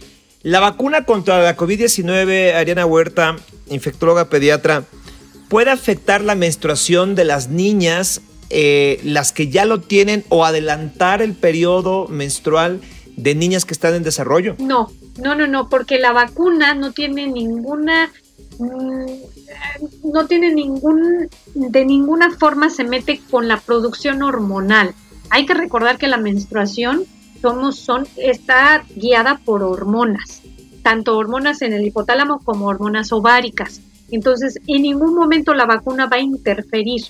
La 0.43 0.59
vacuna 0.59 1.05
contra 1.05 1.41
la 1.41 1.57
COVID-19, 1.57 2.53
Ariana 2.53 2.85
Huerta, 2.85 3.35
infectóloga 3.69 4.25
pediatra, 4.25 4.83
¿puede 5.49 5.71
afectar 5.71 6.21
la 6.21 6.35
menstruación 6.35 7.15
de 7.15 7.25
las 7.25 7.49
niñas, 7.49 8.21
eh, 8.49 8.99
las 9.03 9.31
que 9.31 9.49
ya 9.49 9.65
lo 9.65 9.81
tienen, 9.81 10.23
o 10.29 10.45
adelantar 10.45 11.21
el 11.21 11.33
periodo 11.33 12.07
menstrual 12.07 12.81
de 13.17 13.35
niñas 13.35 13.65
que 13.65 13.73
están 13.73 13.95
en 13.95 14.03
desarrollo. 14.03 14.55
No, 14.59 14.91
no, 15.17 15.35
no, 15.35 15.47
no, 15.47 15.67
porque 15.67 15.99
la 15.99 16.13
vacuna 16.13 16.75
no 16.75 16.93
tiene 16.93 17.27
ninguna, 17.27 18.11
mm, 18.59 20.11
no 20.13 20.27
tiene 20.27 20.53
ningún, 20.53 21.27
de 21.55 21.83
ninguna 21.83 22.31
forma 22.31 22.69
se 22.69 22.83
mete 22.83 23.19
con 23.29 23.47
la 23.47 23.59
producción 23.59 24.21
hormonal. 24.21 24.93
Hay 25.29 25.45
que 25.45 25.55
recordar 25.55 25.97
que 25.97 26.07
la 26.07 26.17
menstruación 26.17 27.05
somos, 27.41 27.77
son, 27.79 28.07
está 28.17 28.83
guiada 28.95 29.39
por 29.43 29.63
hormonas, 29.63 30.41
tanto 30.83 31.17
hormonas 31.17 31.61
en 31.61 31.73
el 31.73 31.85
hipotálamo 31.85 32.39
como 32.39 32.67
hormonas 32.67 33.11
ováricas. 33.11 33.81
Entonces, 34.09 34.59
en 34.67 34.83
ningún 34.83 35.13
momento 35.15 35.53
la 35.53 35.65
vacuna 35.65 36.07
va 36.07 36.17
a 36.17 36.21
interferir, 36.21 37.03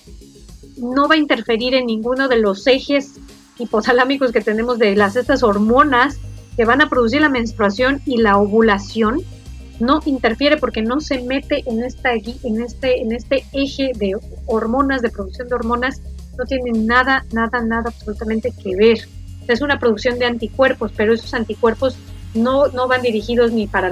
no 0.78 1.08
va 1.08 1.16
a 1.16 1.20
interferir 1.20 1.76
en 1.76 1.86
ninguno 1.86 2.28
de 2.28 2.38
los 2.38 2.66
ejes 2.68 3.20
hipotalámicos 3.60 4.32
que 4.32 4.42
tenemos 4.42 4.80
de 4.80 4.96
las 4.96 5.16
estas 5.16 5.44
hormonas 5.44 6.20
que 6.56 6.66
van 6.66 6.82
a 6.82 6.90
producir 6.90 7.22
la 7.22 7.30
menstruación 7.30 8.02
y 8.06 8.18
la 8.18 8.38
ovulación 8.38 9.22
no 9.80 10.00
interfiere 10.06 10.58
porque 10.58 10.82
no 10.82 11.00
se 11.00 11.22
mete 11.22 11.64
en 11.68 11.84
esta 11.84 12.14
en 12.14 12.62
este 12.62 13.02
en 13.02 13.12
este 13.12 13.46
eje 13.54 13.92
de 13.96 14.16
hormonas 14.48 15.04
de 15.04 15.10
producción 15.10 15.48
de 15.48 15.56
hormonas 15.56 16.02
no 16.38 16.46
tiene 16.46 16.72
nada, 16.72 17.26
nada, 17.32 17.62
nada 17.62 17.86
absolutamente 17.88 18.52
que 18.52 18.76
ver. 18.76 19.08
Es 19.48 19.62
una 19.62 19.80
producción 19.80 20.20
de 20.20 20.26
anticuerpos, 20.26 20.92
pero 20.96 21.14
esos 21.14 21.34
anticuerpos 21.34 21.98
no, 22.34 22.68
no 22.68 22.88
van 22.88 23.02
dirigidos 23.02 23.52
ni 23.52 23.68
para 23.68 23.92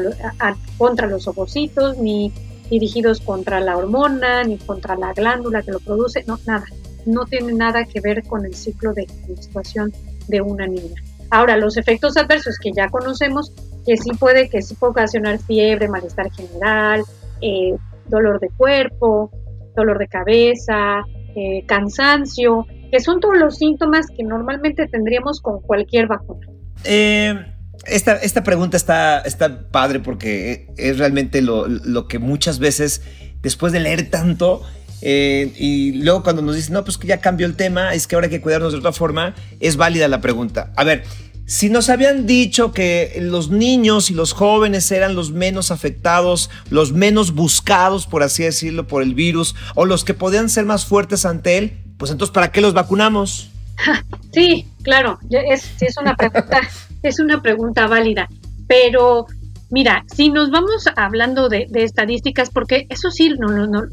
contra 0.77 1.07
los 1.07 1.27
ovocitos, 1.27 1.97
ni 1.97 2.31
dirigidos 2.69 3.21
contra 3.21 3.59
la 3.59 3.77
hormona, 3.77 4.43
ni 4.43 4.57
contra 4.57 4.95
la 4.95 5.13
glándula 5.13 5.61
que 5.61 5.71
lo 5.71 5.79
produce, 5.79 6.23
no, 6.27 6.39
nada. 6.45 6.65
No 7.05 7.25
tiene 7.25 7.53
nada 7.53 7.85
que 7.85 8.01
ver 8.01 8.23
con 8.23 8.45
el 8.45 8.55
ciclo 8.55 8.93
de 8.93 9.07
menstruación 9.27 9.93
de 10.27 10.41
una 10.41 10.65
niña. 10.65 11.01
Ahora, 11.29 11.57
los 11.57 11.77
efectos 11.77 12.17
adversos 12.17 12.57
que 12.59 12.71
ya 12.71 12.89
conocemos, 12.89 13.51
que 13.85 13.97
sí 13.97 14.11
puede, 14.19 14.49
que 14.49 14.61
sí 14.61 14.75
puede 14.75 14.91
ocasionar 14.91 15.39
fiebre, 15.39 15.87
malestar 15.87 16.31
general, 16.31 17.03
eh, 17.41 17.75
dolor 18.07 18.39
de 18.39 18.49
cuerpo, 18.49 19.31
dolor 19.75 19.99
de 19.99 20.07
cabeza, 20.07 21.03
eh, 21.35 21.63
cansancio, 21.67 22.65
que 22.95 23.01
son 23.01 23.19
todos 23.19 23.37
los 23.37 23.57
síntomas 23.57 24.05
que 24.07 24.23
normalmente 24.23 24.87
tendríamos 24.87 25.41
con 25.41 25.59
cualquier 25.61 26.07
vacuna. 26.07 26.47
Eh, 26.85 27.35
esta, 27.87 28.13
esta, 28.13 28.41
pregunta 28.41 28.77
está, 28.77 29.19
está 29.19 29.67
padre 29.67 29.99
porque 29.99 30.69
es 30.77 30.97
realmente 30.97 31.41
lo, 31.41 31.67
lo, 31.67 32.07
que 32.07 32.19
muchas 32.19 32.57
veces, 32.57 33.01
después 33.41 33.73
de 33.73 33.81
leer 33.81 34.09
tanto, 34.09 34.63
y 35.01 35.91
luego 36.03 36.23
cuando 36.23 36.41
nos 36.41 36.55
dicen, 36.55 36.73
no, 36.73 36.85
pues 36.85 36.97
que 36.97 37.05
ya 37.05 37.19
cambió 37.19 37.45
el 37.45 37.57
tema, 37.57 37.93
es 37.93 38.07
que 38.07 38.15
ahora 38.15 38.27
hay 38.27 38.31
que 38.31 38.39
cuidarnos 38.39 38.71
de 38.71 38.79
otra 38.79 38.93
forma, 38.93 39.35
es 39.59 39.75
válida 39.75 40.07
la 40.07 40.21
pregunta. 40.21 40.71
A 40.77 40.85
ver, 40.85 41.03
si 41.45 41.69
nos 41.69 41.89
habían 41.89 42.25
dicho 42.25 42.71
que 42.71 43.17
los 43.19 43.49
niños 43.49 44.09
y 44.09 44.13
los 44.13 44.31
jóvenes 44.31 44.89
eran 44.89 45.15
los 45.15 45.31
menos 45.31 45.69
afectados, 45.69 46.49
los 46.69 46.93
menos 46.93 47.33
buscados, 47.33 48.07
por 48.07 48.23
así 48.23 48.43
decirlo, 48.43 48.87
por 48.87 49.03
el 49.03 49.15
virus, 49.15 49.53
o 49.75 49.83
los 49.83 50.05
que 50.05 50.13
podían 50.13 50.49
ser 50.49 50.63
más 50.63 50.85
fuertes 50.85 51.25
ante 51.25 51.57
él, 51.57 51.84
pues 51.97 52.11
entonces, 52.11 52.33
¿para 52.33 52.51
qué 52.51 52.61
los 52.61 52.73
vacunamos? 52.73 53.49
Sí, 54.31 54.67
claro, 54.83 55.17
es, 55.29 55.81
es 55.81 55.95
una 55.95 56.13
pregunta, 56.17 56.59
es 57.03 57.19
una 57.21 57.41
pregunta 57.41 57.87
válida. 57.87 58.27
Pero 58.67 59.27
mira, 59.69 60.03
si 60.13 60.29
nos 60.29 60.51
vamos 60.51 60.87
hablando 60.95 61.49
de, 61.49 61.67
estadísticas, 61.73 62.49
porque 62.49 62.85
eso 62.89 63.11
sí 63.11 63.33
no, 63.39 63.47
no, 63.47 63.67
no, 63.67 63.83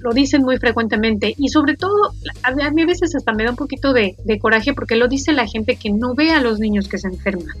lo 0.00 0.12
dicen 0.12 0.42
muy 0.42 0.58
frecuentemente 0.58 1.34
y 1.36 1.48
sobre 1.48 1.76
todo 1.76 2.12
a 2.42 2.70
mí 2.70 2.82
a 2.82 2.86
veces 2.86 3.14
hasta 3.14 3.32
me 3.32 3.44
da 3.44 3.50
un 3.50 3.56
poquito 3.56 3.92
de, 3.92 4.16
coraje 4.40 4.72
porque 4.72 4.96
lo 4.96 5.08
dice 5.08 5.32
la 5.32 5.46
gente 5.46 5.76
que 5.76 5.90
no 5.90 6.14
ve 6.14 6.30
a 6.30 6.40
los 6.40 6.58
niños 6.58 6.88
que 6.88 6.98
se 6.98 7.08
enferman. 7.08 7.56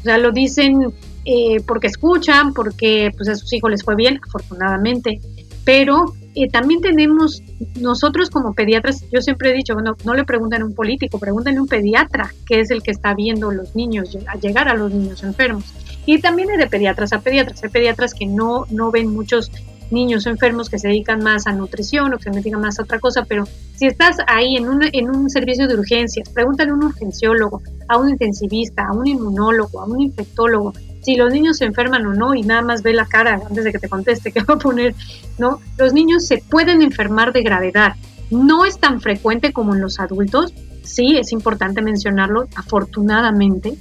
O 0.00 0.02
sea, 0.04 0.16
lo 0.16 0.32
dicen 0.32 0.94
eh, 1.26 1.60
porque 1.66 1.88
escuchan, 1.88 2.54
porque 2.54 3.10
pues 3.16 3.28
a 3.28 3.36
sus 3.36 3.52
hijos 3.52 3.70
les 3.70 3.84
fue 3.84 3.96
bien, 3.96 4.18
afortunadamente, 4.26 5.20
pero 5.64 6.14
eh, 6.34 6.48
también 6.48 6.80
tenemos 6.80 7.42
nosotros 7.80 8.30
como 8.30 8.54
pediatras, 8.54 9.04
yo 9.10 9.20
siempre 9.20 9.50
he 9.50 9.54
dicho, 9.54 9.74
bueno, 9.74 9.96
no 10.04 10.14
le 10.14 10.24
preguntan 10.24 10.62
a 10.62 10.64
un 10.64 10.74
político, 10.74 11.18
pregúntenle 11.18 11.58
a 11.58 11.62
un 11.62 11.68
pediatra, 11.68 12.32
que 12.46 12.60
es 12.60 12.70
el 12.70 12.82
que 12.82 12.92
está 12.92 13.14
viendo 13.14 13.50
los 13.50 13.74
niños, 13.74 14.16
a 14.26 14.36
llegar 14.36 14.68
a 14.68 14.74
los 14.74 14.92
niños 14.92 15.22
enfermos. 15.22 15.64
Y 16.06 16.20
también 16.20 16.50
hay 16.50 16.56
de 16.56 16.66
pediatras 16.66 17.12
a 17.12 17.20
pediatras, 17.20 17.62
hay 17.62 17.70
pediatras 17.70 18.14
que 18.14 18.26
no, 18.26 18.66
no 18.70 18.90
ven 18.90 19.12
muchos 19.12 19.50
niños 19.90 20.26
enfermos 20.26 20.70
que 20.70 20.78
se 20.78 20.88
dedican 20.88 21.22
más 21.22 21.46
a 21.46 21.52
nutrición 21.52 22.14
o 22.14 22.18
que 22.18 22.24
se 22.24 22.30
dedican 22.30 22.60
más 22.60 22.78
a 22.78 22.84
otra 22.84 23.00
cosa, 23.00 23.24
pero 23.24 23.44
si 23.74 23.86
estás 23.86 24.18
ahí 24.26 24.56
en 24.56 24.68
un, 24.68 24.84
en 24.92 25.10
un 25.10 25.28
servicio 25.28 25.66
de 25.66 25.74
urgencias, 25.74 26.28
pregúntale 26.28 26.70
a 26.70 26.74
un 26.74 26.84
urgenciólogo, 26.84 27.60
a 27.88 27.98
un 27.98 28.10
intensivista, 28.10 28.86
a 28.86 28.92
un 28.92 29.06
inmunólogo, 29.06 29.80
a 29.80 29.86
un 29.86 30.00
infectólogo, 30.00 30.72
si 31.02 31.16
los 31.16 31.32
niños 31.32 31.58
se 31.58 31.64
enferman 31.64 32.06
o 32.06 32.14
no 32.14 32.34
y 32.34 32.42
nada 32.42 32.62
más 32.62 32.82
ve 32.82 32.92
la 32.92 33.06
cara 33.06 33.40
antes 33.48 33.64
de 33.64 33.72
que 33.72 33.78
te 33.78 33.88
conteste 33.88 34.32
qué 34.32 34.42
va 34.42 34.54
a 34.54 34.58
poner, 34.58 34.94
¿no? 35.38 35.60
Los 35.78 35.92
niños 35.92 36.26
se 36.26 36.38
pueden 36.38 36.82
enfermar 36.82 37.32
de 37.32 37.42
gravedad. 37.42 37.94
No 38.30 38.64
es 38.64 38.78
tan 38.78 39.00
frecuente 39.00 39.52
como 39.52 39.74
en 39.74 39.80
los 39.80 39.98
adultos, 39.98 40.54
sí, 40.82 41.16
es 41.16 41.32
importante 41.32 41.82
mencionarlo, 41.82 42.46
afortunadamente, 42.54 43.74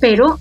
pero 0.00 0.38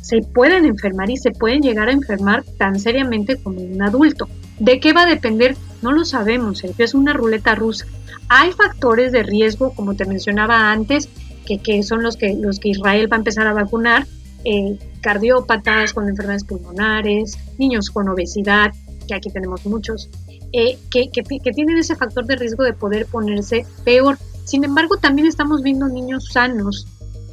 se 0.00 0.20
pueden 0.20 0.66
enfermar 0.66 1.10
y 1.10 1.16
se 1.16 1.30
pueden 1.30 1.62
llegar 1.62 1.88
a 1.88 1.92
enfermar 1.92 2.44
tan 2.58 2.78
seriamente 2.78 3.36
como 3.36 3.60
un 3.60 3.80
adulto. 3.82 4.28
¿De 4.58 4.80
qué 4.80 4.92
va 4.92 5.02
a 5.02 5.06
depender? 5.06 5.56
No 5.80 5.92
lo 5.92 6.04
sabemos, 6.04 6.58
Sergio, 6.58 6.84
es 6.84 6.94
una 6.94 7.12
ruleta 7.12 7.54
rusa. 7.54 7.86
Hay 8.28 8.52
factores 8.52 9.12
de 9.12 9.22
riesgo, 9.22 9.72
como 9.74 9.94
te 9.94 10.04
mencionaba 10.04 10.70
antes, 10.70 11.08
que, 11.46 11.58
que 11.58 11.82
son 11.82 12.02
los 12.02 12.16
que, 12.16 12.34
los 12.34 12.58
que 12.58 12.70
Israel 12.70 13.10
va 13.10 13.16
a 13.16 13.18
empezar 13.18 13.46
a 13.46 13.52
vacunar, 13.52 14.06
eh, 14.44 14.76
cardiópatas 15.02 15.92
con 15.92 16.08
enfermedades 16.08 16.44
pulmonares, 16.44 17.36
niños 17.58 17.90
con 17.90 18.08
obesidad, 18.08 18.72
que 19.06 19.14
aquí 19.14 19.30
tenemos 19.30 19.66
muchos, 19.66 20.08
eh, 20.52 20.78
que, 20.90 21.10
que, 21.10 21.52
tienen 21.52 21.76
ese 21.76 21.96
factor 21.96 22.24
de 22.24 22.36
riesgo 22.36 22.64
de 22.64 22.72
poder 22.72 23.06
ponerse 23.06 23.66
peor. 23.84 24.16
Sin 24.44 24.64
embargo, 24.64 24.96
también 24.96 25.28
estamos 25.28 25.62
viendo 25.62 25.88
niños 25.88 26.28
sanos 26.32 26.86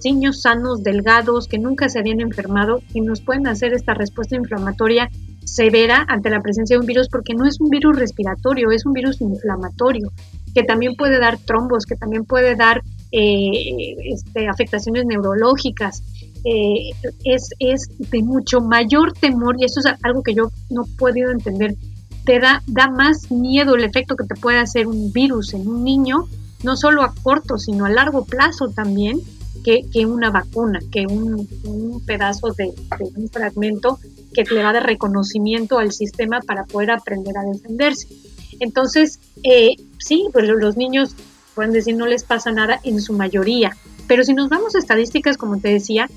niños 0.04 0.42
sanos, 0.42 0.84
delgados, 0.84 1.48
que 1.48 1.60
nunca 1.60 1.90
se 1.90 2.00
habían 2.00 2.22
enfermado 2.22 2.82
y 2.94 3.02
nos 3.02 3.22
pueden 3.22 3.48
hacer 3.48 3.74
esta 3.74 3.94
respuesta 3.94 4.36
inflamatoria 4.36 5.10
severa 5.44 6.06
ante 6.08 6.30
la 6.30 6.42
presencia 6.42 6.76
de 6.76 6.82
un 6.82 6.86
virus 6.86 7.10
porque 7.10 7.34
no 7.34 7.46
es 7.46 7.60
un 7.60 7.70
virus 7.70 7.98
respiratorio, 7.98 8.72
es 8.72 8.86
un 8.86 8.94
virus 8.94 9.20
inflamatorio 9.22 10.12
que 10.54 10.64
también 10.64 10.96
puede 10.96 11.20
dar 11.20 11.38
trombos, 11.38 11.86
que 11.86 11.96
también 11.96 12.26
puede 12.26 12.56
dar 12.56 12.82
eh, 13.12 13.96
este, 14.06 14.48
afectaciones 14.48 15.06
neurológicas. 15.06 16.04
Eh, 16.44 16.92
es, 17.26 17.50
es 17.60 17.90
de 18.12 18.24
mucho 18.24 18.62
mayor 18.62 19.14
temor 19.14 19.56
y 19.60 19.66
eso 19.66 19.80
es 19.80 19.88
algo 20.04 20.24
que 20.24 20.34
yo 20.34 20.52
no 20.70 20.86
he 20.86 20.98
podido 20.98 21.32
entender. 21.32 21.76
Te 22.26 22.40
da, 22.40 22.64
da 22.68 22.90
más 22.90 23.32
miedo 23.32 23.76
el 23.76 23.84
efecto 23.84 24.16
que 24.16 24.26
te 24.26 24.36
puede 24.36 24.60
hacer 24.60 24.88
un 24.88 25.12
virus 25.12 25.54
en 25.54 25.68
un 25.68 25.84
niño, 25.84 26.28
no 26.64 26.76
solo 26.76 27.04
a 27.04 27.14
corto, 27.24 27.58
sino 27.58 27.86
a 27.86 27.90
largo 27.90 28.26
plazo 28.26 28.70
también, 28.70 29.22
que, 29.64 30.06
una 30.06 30.32
vacuna, 30.32 30.80
que 30.92 31.06
un, 31.06 31.48
pedazo 32.06 32.52
de, 32.54 32.74
un 33.16 33.30
fragmento 33.30 34.00
que 34.34 34.44
le 34.44 34.64
va 34.64 34.74
de 34.74 34.80
reconocimiento 34.80 35.80
al 35.80 35.92
sistema 35.92 36.40
para 36.42 36.66
poder 36.66 36.92
aprender 36.92 37.38
a 37.38 37.44
defenderse. 37.44 38.08
Entonces, 38.60 39.20
eh, 39.44 39.76
sí, 39.98 40.28
pues 40.34 40.48
los 40.48 40.78
niños 40.78 41.16
pueden 41.56 41.72
decir 41.72 41.96
no 41.96 42.06
les 42.06 42.24
pasa 42.24 42.52
nada 42.52 42.80
en 42.84 43.02
su 43.02 43.14
mayoría, 43.14 43.76
pero 44.08 44.24
si 44.24 44.34
nos 44.34 44.50
vamos 44.50 44.76
a 44.76 44.80
estadísticas, 44.80 45.38
como 45.38 45.60
te 45.60 45.70
decía, 45.70 46.10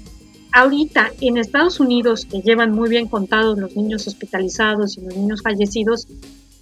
ahorita 0.53 1.11
en 1.21 1.39
Estados 1.39 1.81
Unidos, 1.81 2.27
que 2.27 2.41
llevan 2.41 2.73
muy 2.73 2.89
bien 2.89 3.09
contados 3.09 3.59
los 3.59 3.75
niños 3.77 4.07
hospitalizados 4.07 4.97
y 4.99 5.03
los 5.03 5.17
niños 5.17 5.43
fallecidos, 5.43 6.07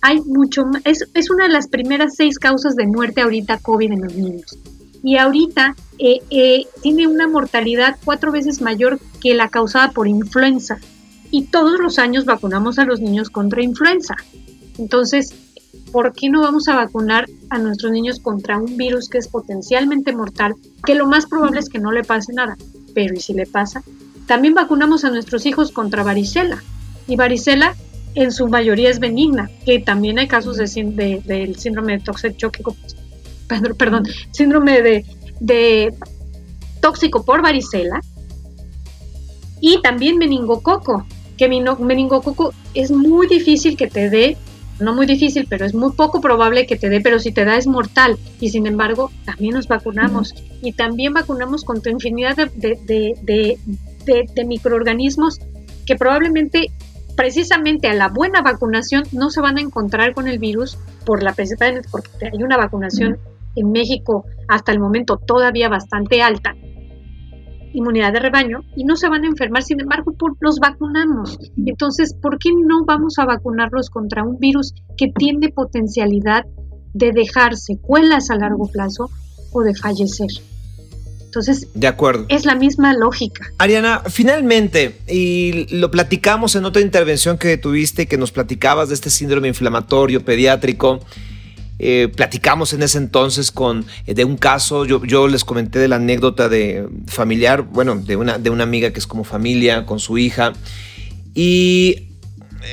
hay 0.03 0.21
mucho 0.23 0.65
es, 0.85 1.05
es 1.15 1.31
una 1.31 1.45
de 1.45 1.53
las 1.53 1.69
primeras 1.69 2.15
seis 2.17 2.39
causas 2.39 2.75
de 2.75 2.87
muerte 2.87 3.21
ahorita 3.21 3.59
COVID 3.59 3.93
en 3.93 4.03
los 4.03 4.15
niños 4.15 4.59
y 5.03 5.17
ahorita 5.17 5.75
eh, 5.99 6.21
eh, 6.31 6.67
tiene 6.83 7.07
una 7.07 7.27
mortalidad 7.27 7.97
cuatro 8.05 8.33
veces 8.33 8.61
mayor 8.61 9.01
que 9.21 9.35
la 9.35 9.49
causada 9.49 9.91
por 9.93 10.09
influenza. 10.09 10.79
Y 11.31 11.45
todos 11.45 11.79
los 11.79 11.99
años 11.99 12.25
vacunamos 12.25 12.79
a 12.79 12.85
los 12.85 13.01
niños 13.01 13.31
contra 13.31 13.63
influenza. 13.63 14.15
Entonces, 14.79 15.33
¿por 15.93 16.13
qué 16.13 16.29
no 16.29 16.41
vamos 16.41 16.69
a 16.69 16.75
vacunar 16.75 17.27
a 17.51 17.59
nuestros 17.59 17.93
niños 17.93 18.19
contra 18.19 18.59
un 18.59 18.77
virus 18.77 19.09
que 19.09 19.19
es 19.19 19.29
potencialmente 19.29 20.13
mortal? 20.13 20.55
Que 20.85 20.97
lo 20.97 21.07
más 21.07 21.27
probable 21.27 21.61
es 21.61 21.69
que 21.69 21.79
no 21.79 21.93
le 21.93 22.03
pase 22.03 22.33
nada, 22.33 22.57
pero 22.95 23.15
¿y 23.15 23.21
si 23.21 23.35
le 23.35 23.47
pasa? 23.47 23.83
También 24.27 24.55
vacunamos 24.55 25.05
a 25.05 25.11
nuestros 25.11 25.47
hijos 25.47 25.73
contra 25.73 26.03
varicela. 26.03 26.63
Y 27.07 27.17
varicela 27.17 27.75
en 28.15 28.33
su 28.33 28.49
mayoría 28.49 28.91
es 28.91 28.99
benigna, 28.99 29.51
que 29.65 29.79
también 29.79 30.19
hay 30.19 30.29
casos 30.29 30.57
de, 30.57 31.23
del 31.25 31.57
síndrome 31.57 31.99
de 31.99 32.01
perdón, 33.77 34.05
síndrome 34.31 34.83
de, 35.41 35.95
tóxico 36.81 37.25
por 37.25 37.43
varicela 37.43 38.01
y 39.61 39.83
también 39.83 40.17
meningococo, 40.17 41.07
que 41.37 41.49
meningococo 41.49 42.55
es 42.75 42.91
muy 42.91 43.27
difícil 43.27 43.77
que 43.77 43.89
te 43.89 44.09
dé, 44.09 44.37
no 44.81 44.95
muy 44.95 45.07
difícil, 45.07 45.47
pero 45.49 45.65
es 45.65 45.75
muy 45.75 45.93
poco 45.93 46.21
probable 46.21 46.67
que 46.67 46.77
te 46.77 46.89
dé, 46.89 47.01
pero 47.01 47.19
si 47.19 47.33
te 47.33 47.45
da 47.45 47.57
es 47.57 47.67
mortal 47.67 48.19
y 48.41 48.51
sin 48.51 48.67
embargo 48.67 49.11
también 49.25 49.55
nos 49.55 49.69
vacunamos 49.69 50.35
y 50.63 50.73
también 50.73 51.13
vacunamos 51.13 51.65
contra 51.65 51.93
infinidad 51.93 52.37
de, 52.37 53.59
de 54.05 54.45
microorganismos 54.45 55.39
que 55.87 55.97
probablemente 55.97 56.71
precisamente 57.17 57.89
a 57.89 57.95
la 57.95 58.09
buena 58.09 58.41
vacunación 58.41 59.05
no 59.13 59.31
se 59.31 59.41
van 59.41 59.59
a 59.59 59.61
encontrar 59.61 60.15
con 60.15 60.29
el 60.29 60.39
virus 60.39 60.79
por 61.05 61.23
la 61.23 61.35
porque 61.35 62.27
hay 62.33 62.43
una 62.43 62.57
vacunación 62.57 63.19
en 63.57 63.73
México 63.73 64.25
hasta 64.49 64.73
el 64.73 64.81
momento 64.81 65.19
todavía 65.19 65.69
bastante 65.69 66.23
alta, 66.23 66.55
inmunidad 67.73 68.13
de 68.13 68.21
rebaño, 68.21 68.65
y 68.77 68.85
no 68.85 68.97
se 68.97 69.09
van 69.09 69.25
a 69.25 69.29
enfermar, 69.29 69.63
sin 69.63 69.81
embargo, 69.81 70.13
por, 70.13 70.37
los 70.41 70.59
vacunamos. 70.59 71.39
Entonces, 71.65 72.15
¿por 72.21 72.39
qué 72.39 72.51
no 72.53 72.85
vamos 72.85 73.19
a 73.19 73.25
vacunarlos 73.25 73.91
contra 73.91 74.23
un 74.23 74.39
virus 74.39 74.75
que 74.97 75.13
tiene 75.17 75.51
potencialidad 75.51 76.45
de 76.93 77.13
dejar 77.13 77.57
secuelas 77.57 78.31
a 78.31 78.37
largo 78.37 78.67
plazo 78.67 79.11
o 79.53 79.63
de 79.63 79.75
fallecer? 79.75 80.29
Entonces, 81.31 81.69
de 81.75 81.87
acuerdo. 81.87 82.27
Es 82.29 82.45
la 82.45 82.57
misma 82.57 82.93
lógica. 82.93 83.47
Ariana, 83.59 84.03
finalmente, 84.09 84.99
y 85.07 85.69
lo 85.77 85.89
platicamos 85.93 86.57
en 86.57 86.65
otra 86.65 86.83
intervención 86.83 87.39
que 87.39 87.57
tuviste, 87.57 88.07
que 88.09 88.19
nos 88.19 88.33
platicabas 88.33 88.89
de 88.89 88.97
este 88.97 89.11
síndrome 89.11 89.47
inflamatorio 89.47 90.25
pediátrico, 90.25 90.99
eh, 91.83 92.09
platicamos 92.15 92.75
en 92.75 92.83
ese 92.83 92.99
entonces 92.99 93.51
con, 93.51 93.87
eh, 94.07 94.13
de 94.13 94.27
un 94.27 94.37
caso, 94.37 94.85
yo, 94.85 95.29
les 95.29 95.47
comenté 95.47 95.79
de 95.79 95.89
la 95.89 95.97
anécdota 95.97 96.51
de 96.51 96.87
familiar, 97.07 97.63
bueno, 97.63 97.97
de 97.97 98.17
una, 98.17 98.37
de 98.37 98.51
una 98.51 98.65
amiga 98.65 98.93
que 98.93 98.99
es 98.99 99.07
como 99.07 99.25
familia 99.25 99.87
con 99.87 99.99
su 99.99 100.19
hija. 100.19 100.53
Y 101.35 102.09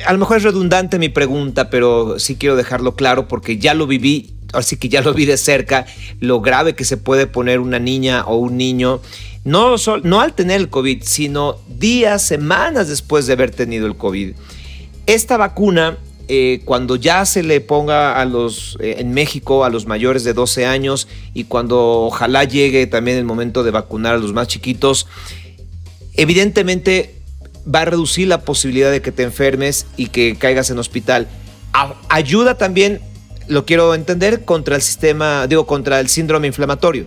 a 0.06 0.12
lo 0.12 0.18
mejor 0.18 0.36
es 0.36 0.42
redundante 0.42 0.98
mi 0.98 1.08
pregunta, 1.08 1.70
pero 1.70 2.18
sí 2.18 2.36
quiero 2.36 2.54
dejarlo 2.54 2.96
claro 2.96 3.28
porque 3.28 3.56
ya 3.56 3.72
lo 3.72 3.86
viví, 3.86 4.34
así 4.52 4.76
que 4.76 4.90
ya 4.90 5.00
lo 5.00 5.14
vi 5.14 5.24
de 5.24 5.38
cerca, 5.38 5.86
lo 6.20 6.42
grave 6.42 6.74
que 6.74 6.84
se 6.84 6.98
puede 6.98 7.26
poner 7.26 7.60
una 7.60 7.78
niña 7.78 8.24
o 8.26 8.36
un 8.36 8.58
niño, 8.58 9.00
no, 9.44 9.76
no 10.02 10.20
al 10.20 10.34
tener 10.34 10.60
el 10.60 10.68
COVID, 10.68 11.02
sino 11.02 11.56
días, 11.66 12.26
semanas 12.26 12.88
después 12.88 13.26
de 13.26 13.32
haber 13.32 13.52
tenido 13.52 13.86
el 13.86 13.96
COVID. 13.96 14.34
Esta 15.06 15.38
vacuna, 15.38 15.96
eh, 16.28 16.60
cuando 16.64 16.96
ya 16.96 17.24
se 17.24 17.42
le 17.42 17.60
ponga 17.60 18.20
a 18.20 18.24
los, 18.24 18.76
eh, 18.80 18.96
en 18.98 19.12
México 19.12 19.64
a 19.64 19.70
los 19.70 19.86
mayores 19.86 20.24
de 20.24 20.34
12 20.34 20.66
años 20.66 21.08
y 21.34 21.44
cuando 21.44 22.02
ojalá 22.02 22.44
llegue 22.44 22.86
también 22.86 23.16
el 23.16 23.24
momento 23.24 23.64
de 23.64 23.70
vacunar 23.70 24.14
a 24.14 24.18
los 24.18 24.32
más 24.32 24.46
chiquitos, 24.48 25.06
evidentemente 26.14 27.14
va 27.72 27.80
a 27.80 27.84
reducir 27.86 28.28
la 28.28 28.42
posibilidad 28.42 28.90
de 28.90 29.02
que 29.02 29.12
te 29.12 29.22
enfermes 29.22 29.86
y 29.96 30.08
que 30.08 30.36
caigas 30.36 30.70
en 30.70 30.78
hospital. 30.78 31.28
ayuda 32.08 32.56
también, 32.56 33.00
lo 33.46 33.64
quiero 33.64 33.94
entender, 33.94 34.44
contra 34.44 34.76
el 34.76 34.82
sistema, 34.82 35.46
digo, 35.46 35.66
contra 35.66 36.00
el 36.00 36.08
síndrome 36.08 36.46
inflamatorio. 36.46 37.06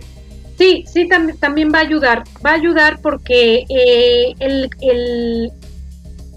Sí, 0.58 0.84
sí, 0.86 1.08
también 1.40 1.72
va 1.74 1.78
a 1.78 1.82
ayudar. 1.82 2.24
Va 2.44 2.50
a 2.50 2.54
ayudar 2.54 3.00
porque 3.00 3.64
eh, 3.68 4.34
el, 4.38 4.70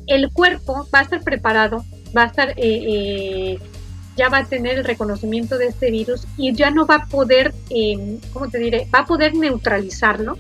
el, 0.08 0.32
cuerpo 0.32 0.88
va 0.94 1.00
a 1.00 1.02
estar 1.04 1.22
preparado, 1.24 1.86
va 2.16 2.24
a 2.24 2.28
estar, 2.28 2.50
eh, 2.52 2.56
eh, 2.58 3.60
ya 4.16 4.30
va 4.30 4.40
a 4.40 4.46
tener 4.46 4.78
el 4.78 4.86
reconocimiento 4.86 5.58
de 5.58 5.68
este 5.68 5.92
virus 5.92 6.26
y 6.38 6.54
ya 6.54 6.72
no 6.72 6.86
va 6.86 6.96
a 6.96 7.06
poder, 7.08 7.54
¿cómo 8.32 8.50
te 8.50 8.60
diré? 8.60 8.88
Va 8.94 9.00
a 9.00 9.06
poder 9.06 9.36
neutralizarlo 9.36 10.38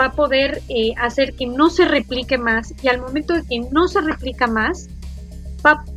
va 0.00 0.06
a 0.06 0.12
poder 0.12 0.62
eh, 0.68 0.92
hacer 0.96 1.34
que 1.34 1.46
no 1.46 1.68
se 1.68 1.84
replique 1.84 2.38
más 2.38 2.74
y 2.82 2.88
al 2.88 3.00
momento 3.00 3.34
de 3.34 3.42
que 3.44 3.60
no 3.70 3.86
se 3.88 4.00
replica 4.00 4.46
más, 4.46 4.88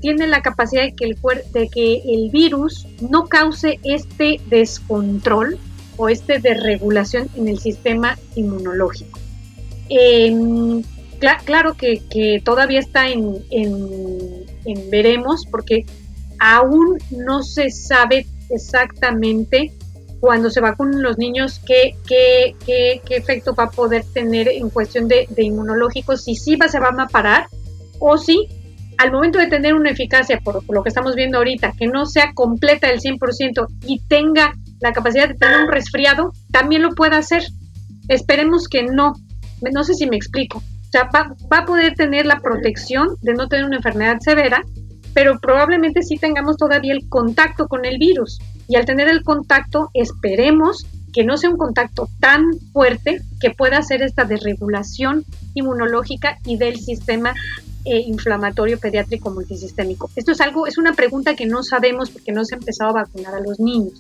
tiene 0.02 0.28
la 0.28 0.42
capacidad 0.42 0.84
de 0.84 0.94
que, 0.94 1.06
el, 1.06 1.18
de 1.54 1.70
que 1.70 2.02
el 2.06 2.30
virus 2.32 2.86
no 3.00 3.28
cause 3.28 3.80
este 3.84 4.42
descontrol 4.48 5.58
o 5.96 6.10
este 6.10 6.40
desregulación 6.40 7.30
en 7.38 7.48
el 7.48 7.60
sistema 7.60 8.18
inmunológico. 8.36 9.20
Em, 9.88 10.84
claro 11.46 11.76
que, 11.76 12.42
todavía 12.44 12.82
está 12.82 13.08
en 13.08 13.42
veremos 14.90 15.46
porque 15.50 15.86
aún 16.40 16.98
no 17.12 17.44
se 17.44 17.70
sabe 17.70 18.26
exactamente 18.50 19.74
cuando 20.20 20.50
se 20.50 20.62
vacunen 20.62 21.02
los 21.02 21.18
niños, 21.18 21.60
qué, 21.66 21.96
qué, 22.08 22.56
qué, 22.66 23.02
qué 23.06 23.18
efecto 23.18 23.54
va 23.54 23.66
a 23.66 23.72
poder 23.72 24.06
tener 24.14 24.48
en 24.48 24.70
cuestión 24.70 25.10
de, 25.10 25.28
de 25.30 25.44
inmunológico, 25.44 26.16
si 26.16 26.36
sí 26.36 26.56
va, 26.56 26.70
se 26.70 26.80
van 26.80 27.00
a 27.02 27.08
parar 27.08 27.48
o 28.00 28.18
si 28.18 28.48
al 28.98 29.12
momento 29.12 29.40
de 29.40 29.48
tener 29.48 29.74
una 29.74 29.92
eficacia, 29.92 30.40
por, 30.44 30.64
lo 30.72 30.84
que 30.84 30.90
estamos 30.90 31.16
viendo 31.16 31.38
ahorita, 31.38 31.74
que 31.78 31.88
no 31.88 32.06
sea 32.06 32.34
completa 32.34 32.88
del 32.88 33.00
100% 33.00 33.68
y 33.86 34.00
tenga 34.08 34.54
la 34.80 34.94
capacidad 34.94 35.28
de 35.28 35.36
tener 35.36 35.62
un 35.62 35.72
resfriado, 35.72 36.32
también 36.52 36.82
lo 36.82 36.92
pueda 36.92 37.18
hacer. 37.18 37.44
Esperemos 38.08 38.68
que 38.68 38.84
no. 38.84 39.14
No 39.74 39.84
sé 39.84 39.94
si 39.94 40.08
me 40.08 40.18
explico. 40.18 40.62
Sea, 40.94 41.10
va, 41.12 41.36
va 41.52 41.58
a 41.58 41.66
poder 41.66 41.96
tener 41.96 42.28
la 42.28 42.40
protección 42.40 43.18
de 43.24 43.34
no 43.34 43.48
tener 43.48 43.66
una 43.66 43.78
enfermedad 43.78 44.20
severa, 44.20 44.64
pero 45.16 45.40
probablemente 45.40 46.04
sí 46.04 46.18
tengamos 46.18 46.56
todavía 46.56 46.94
el 46.94 47.10
contacto 47.10 47.68
con 47.68 47.84
el 47.84 47.98
virus. 47.98 48.38
Y 48.68 48.76
al 48.76 48.86
tener 48.86 49.10
el 49.10 49.24
contacto, 49.24 49.90
esperemos 49.96 50.86
que 51.12 51.24
no 51.24 51.36
sea 51.38 51.50
un 51.50 51.58
contacto 51.58 52.10
tan 52.20 52.44
fuerte 52.74 53.24
que 53.42 53.50
pueda 53.50 53.80
hacer 53.80 54.04
esta 54.04 54.26
desregulación 54.26 55.26
inmunológica 55.56 56.38
y 56.46 56.58
del 56.58 56.80
sistema 56.80 57.34
eh, 57.86 57.98
inflamatorio 57.98 58.78
pediátrico 58.78 59.32
multisistémico. 59.32 60.12
Esto 60.16 60.34
es 60.34 60.42
algo, 60.42 60.68
es 60.68 60.78
una 60.78 60.94
pregunta 60.94 61.36
que 61.36 61.48
no 61.48 61.64
sabemos 61.64 62.12
porque 62.12 62.32
no 62.32 62.46
se 62.46 62.54
ha 62.54 62.60
empezado 62.60 62.92
a 62.92 63.02
vacunar 63.02 63.34
a 63.34 63.40
los 63.40 63.60
niños. 63.60 64.00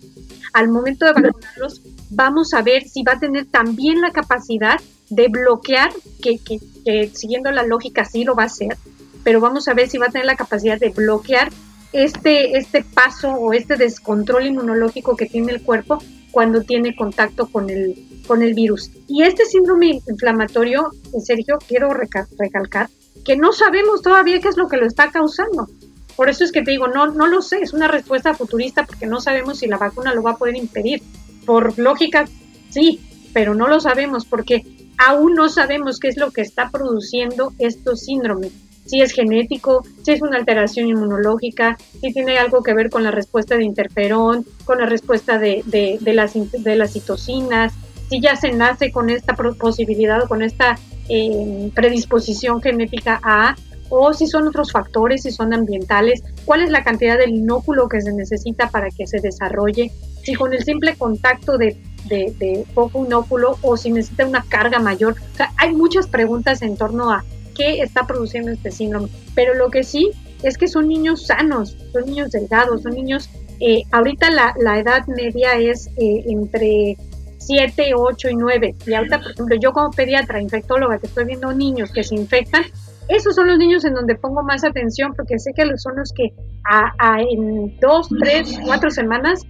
Al 0.53 0.69
momento 0.69 1.07
de 1.07 1.13
vacunarlos, 1.13 1.81
vamos 2.11 2.53
a 2.53 2.61
ver 2.61 2.83
si 2.83 3.01
va 3.01 3.13
a 3.13 3.19
tener 3.19 3.47
también 3.47 3.99
la 3.99 4.11
capacidad 4.11 4.79
de 5.09 5.27
bloquear, 5.27 5.91
que, 6.21 6.39
que 6.39 7.11
siguiendo 7.13 7.51
la 7.51 7.63
lógica 7.63 8.05
sí 8.05 8.23
lo 8.23 8.35
va 8.35 8.43
a 8.43 8.47
hacer, 8.47 8.77
pero 9.23 9.39
vamos 9.39 9.67
a 9.67 9.73
ver 9.73 9.89
si 9.89 9.97
va 9.97 10.07
a 10.07 10.11
tener 10.11 10.25
la 10.25 10.35
capacidad 10.35 10.79
de 10.79 10.89
bloquear 10.89 11.49
este, 11.93 12.57
este 12.57 12.83
paso 12.83 13.29
o 13.29 13.53
este 13.53 13.77
descontrol 13.77 14.47
inmunológico 14.47 15.15
que 15.15 15.27
tiene 15.27 15.53
el 15.53 15.61
cuerpo 15.61 15.99
cuando 16.31 16.61
tiene 16.61 16.95
contacto 16.95 17.47
con 17.47 17.69
el, 17.69 17.95
con 18.27 18.41
el 18.41 18.55
virus. 18.55 18.89
Y 19.07 19.21
este 19.21 19.45
síndrome 19.45 20.01
inflamatorio, 20.07 20.89
Sergio, 21.23 21.59
quiero 21.67 21.93
recalcar 21.93 22.89
que 23.23 23.37
no 23.37 23.53
sabemos 23.53 24.01
todavía 24.01 24.41
qué 24.41 24.49
es 24.49 24.57
lo 24.57 24.67
que 24.67 24.77
lo 24.77 24.87
está 24.87 25.11
causando. 25.11 25.67
Por 26.15 26.29
eso 26.29 26.43
es 26.43 26.51
que 26.51 26.63
te 26.63 26.71
digo, 26.71 26.87
no, 26.87 27.07
no 27.07 27.27
lo 27.27 27.41
sé, 27.41 27.59
es 27.59 27.73
una 27.73 27.87
respuesta 27.87 28.33
futurista 28.33 28.85
porque 28.85 29.05
no 29.05 29.21
sabemos 29.21 29.59
si 29.59 29.67
la 29.67 29.77
vacuna 29.77 30.13
lo 30.13 30.23
va 30.23 30.31
a 30.31 30.37
poder 30.37 30.55
impedir. 30.55 31.01
Por 31.45 31.77
lógica, 31.77 32.25
sí, 32.69 32.99
pero 33.33 33.53
no 33.53 33.67
lo 33.67 33.79
sabemos 33.79 34.25
porque 34.25 34.63
aún 34.97 35.33
no 35.33 35.49
sabemos 35.49 35.99
qué 35.99 36.07
es 36.07 36.17
lo 36.17 36.31
que 36.31 36.41
está 36.41 36.69
produciendo 36.69 37.53
estos 37.59 38.01
síndromes 38.01 38.51
si 38.85 39.01
es 39.01 39.11
genético, 39.11 39.85
si 40.03 40.11
es 40.11 40.21
una 40.21 40.37
alteración 40.37 40.87
inmunológica, 40.87 41.77
si 42.01 42.11
tiene 42.13 42.37
algo 42.37 42.63
que 42.63 42.73
ver 42.73 42.89
con 42.89 43.03
la 43.03 43.11
respuesta 43.11 43.57
de 43.57 43.63
interferón, 43.63 44.45
con 44.65 44.79
la 44.79 44.85
respuesta 44.85 45.37
de, 45.37 45.63
de, 45.65 46.13
las, 46.13 46.33
de 46.33 46.75
las 46.75 46.93
citocinas, 46.93 47.73
si 48.09 48.19
ya 48.19 48.35
se 48.35 48.51
nace 48.51 48.91
con 48.91 49.09
esta 49.09 49.35
posibilidad 49.35 50.23
o 50.23 50.27
con 50.27 50.41
esta 50.41 50.77
eh, 51.09 51.71
predisposición 51.73 52.61
genética 52.61 53.19
a, 53.23 53.55
o 53.95 54.11
si 54.13 54.25
son 54.25 54.47
otros 54.47 54.71
factores, 54.71 55.21
si 55.21 55.31
son 55.31 55.53
ambientales, 55.53 56.23
cuál 56.45 56.63
es 56.63 56.71
la 56.71 56.83
cantidad 56.83 57.17
del 57.17 57.29
inóculo 57.29 57.87
que 57.87 58.01
se 58.01 58.11
necesita 58.11 58.69
para 58.69 58.89
que 58.89 59.05
se 59.05 59.19
desarrolle, 59.19 59.91
si 60.23 60.33
con 60.33 60.51
el 60.51 60.63
simple 60.63 60.95
contacto 60.95 61.57
de, 61.59 61.77
de, 62.05 62.33
de 62.39 62.65
poco 62.73 63.05
inóculo 63.05 63.57
o 63.61 63.77
si 63.77 63.91
necesita 63.91 64.25
una 64.25 64.43
carga 64.49 64.79
mayor. 64.79 65.15
O 65.33 65.37
sea, 65.37 65.51
hay 65.57 65.75
muchas 65.75 66.07
preguntas 66.07 66.63
en 66.63 66.75
torno 66.75 67.11
a 67.11 67.23
qué 67.55 67.81
está 67.81 68.07
produciendo 68.07 68.51
este 68.51 68.71
síndrome. 68.71 69.09
Pero 69.35 69.53
lo 69.53 69.69
que 69.69 69.83
sí 69.83 70.11
es 70.41 70.57
que 70.57 70.67
son 70.67 70.87
niños 70.87 71.27
sanos, 71.27 71.77
son 71.91 72.05
niños 72.05 72.31
delgados, 72.31 72.81
son 72.81 72.93
niños, 72.93 73.29
eh, 73.59 73.83
ahorita 73.91 74.29
la, 74.31 74.79
edad 74.79 75.05
media 75.05 75.53
es 75.53 75.87
eh, 75.97 76.23
entre 76.25 76.97
7, 77.37 77.91
8 77.95 78.29
y 78.29 78.35
9. 78.35 78.75
Y 78.87 78.93
ahorita, 78.95 79.21
por 79.21 79.31
ejemplo, 79.31 79.55
yo 79.55 79.71
como 79.71 79.91
pediatra, 79.91 80.41
infectóloga, 80.41 80.97
que 80.97 81.07
estoy 81.07 81.25
viendo 81.25 81.53
niños 81.53 81.91
que 81.91 82.03
se 82.03 82.15
infectan, 82.15 82.63
esos 83.09 83.35
son 83.35 83.47
los 83.47 83.57
niños 83.57 83.85
en 83.85 83.93
donde 83.93 84.15
pongo 84.15 84.43
más 84.43 84.63
atención 84.63 85.13
porque 85.15 85.39
sé 85.39 85.51
que 85.53 85.63
son 85.77 85.95
los 85.97 86.11
que 86.13 86.29
a, 86.65 87.21
en 87.21 87.79
2, 87.79 88.09
3, 88.19 88.59
4 88.65 88.89
semanas 88.89 89.41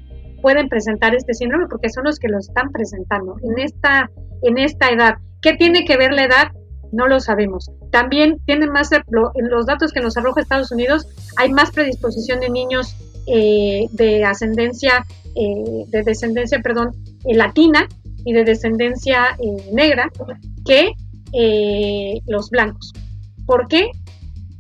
pueden 0.41 0.67
presentar 0.67 1.15
este 1.15 1.33
síndrome 1.33 1.67
porque 1.69 1.89
son 1.89 2.03
los 2.05 2.19
que 2.19 2.27
lo 2.27 2.39
están 2.39 2.71
presentando 2.71 3.35
en 3.43 3.59
esta, 3.59 4.09
en 4.41 4.57
esta 4.57 4.89
edad. 4.89 5.15
¿Qué 5.41 5.53
tiene 5.53 5.85
que 5.85 5.97
ver 5.97 6.13
la 6.13 6.25
edad? 6.25 6.47
no 6.93 7.07
lo 7.07 7.19
sabemos. 7.19 7.69
También 7.91 8.39
tienen 8.45 8.69
más, 8.69 8.91
en 8.91 9.49
los 9.49 9.65
datos 9.65 9.91
que 9.91 9.99
nos 9.99 10.15
arroja 10.15 10.41
Estados 10.41 10.71
Unidos, 10.71 11.07
hay 11.37 11.51
más 11.51 11.71
predisposición 11.71 12.39
de 12.39 12.49
niños 12.49 12.95
eh, 13.27 13.87
de 13.91 14.23
ascendencia, 14.23 15.05
eh, 15.35 15.85
de 15.87 16.03
descendencia, 16.03 16.59
perdón, 16.61 16.91
eh, 17.25 17.35
latina 17.35 17.87
y 18.25 18.33
de 18.33 18.43
descendencia 18.43 19.35
negra 19.73 20.09
que 20.65 20.93
los 22.27 22.51
blancos. 22.51 22.93
¿Por 23.45 23.67
qué? 23.67 23.91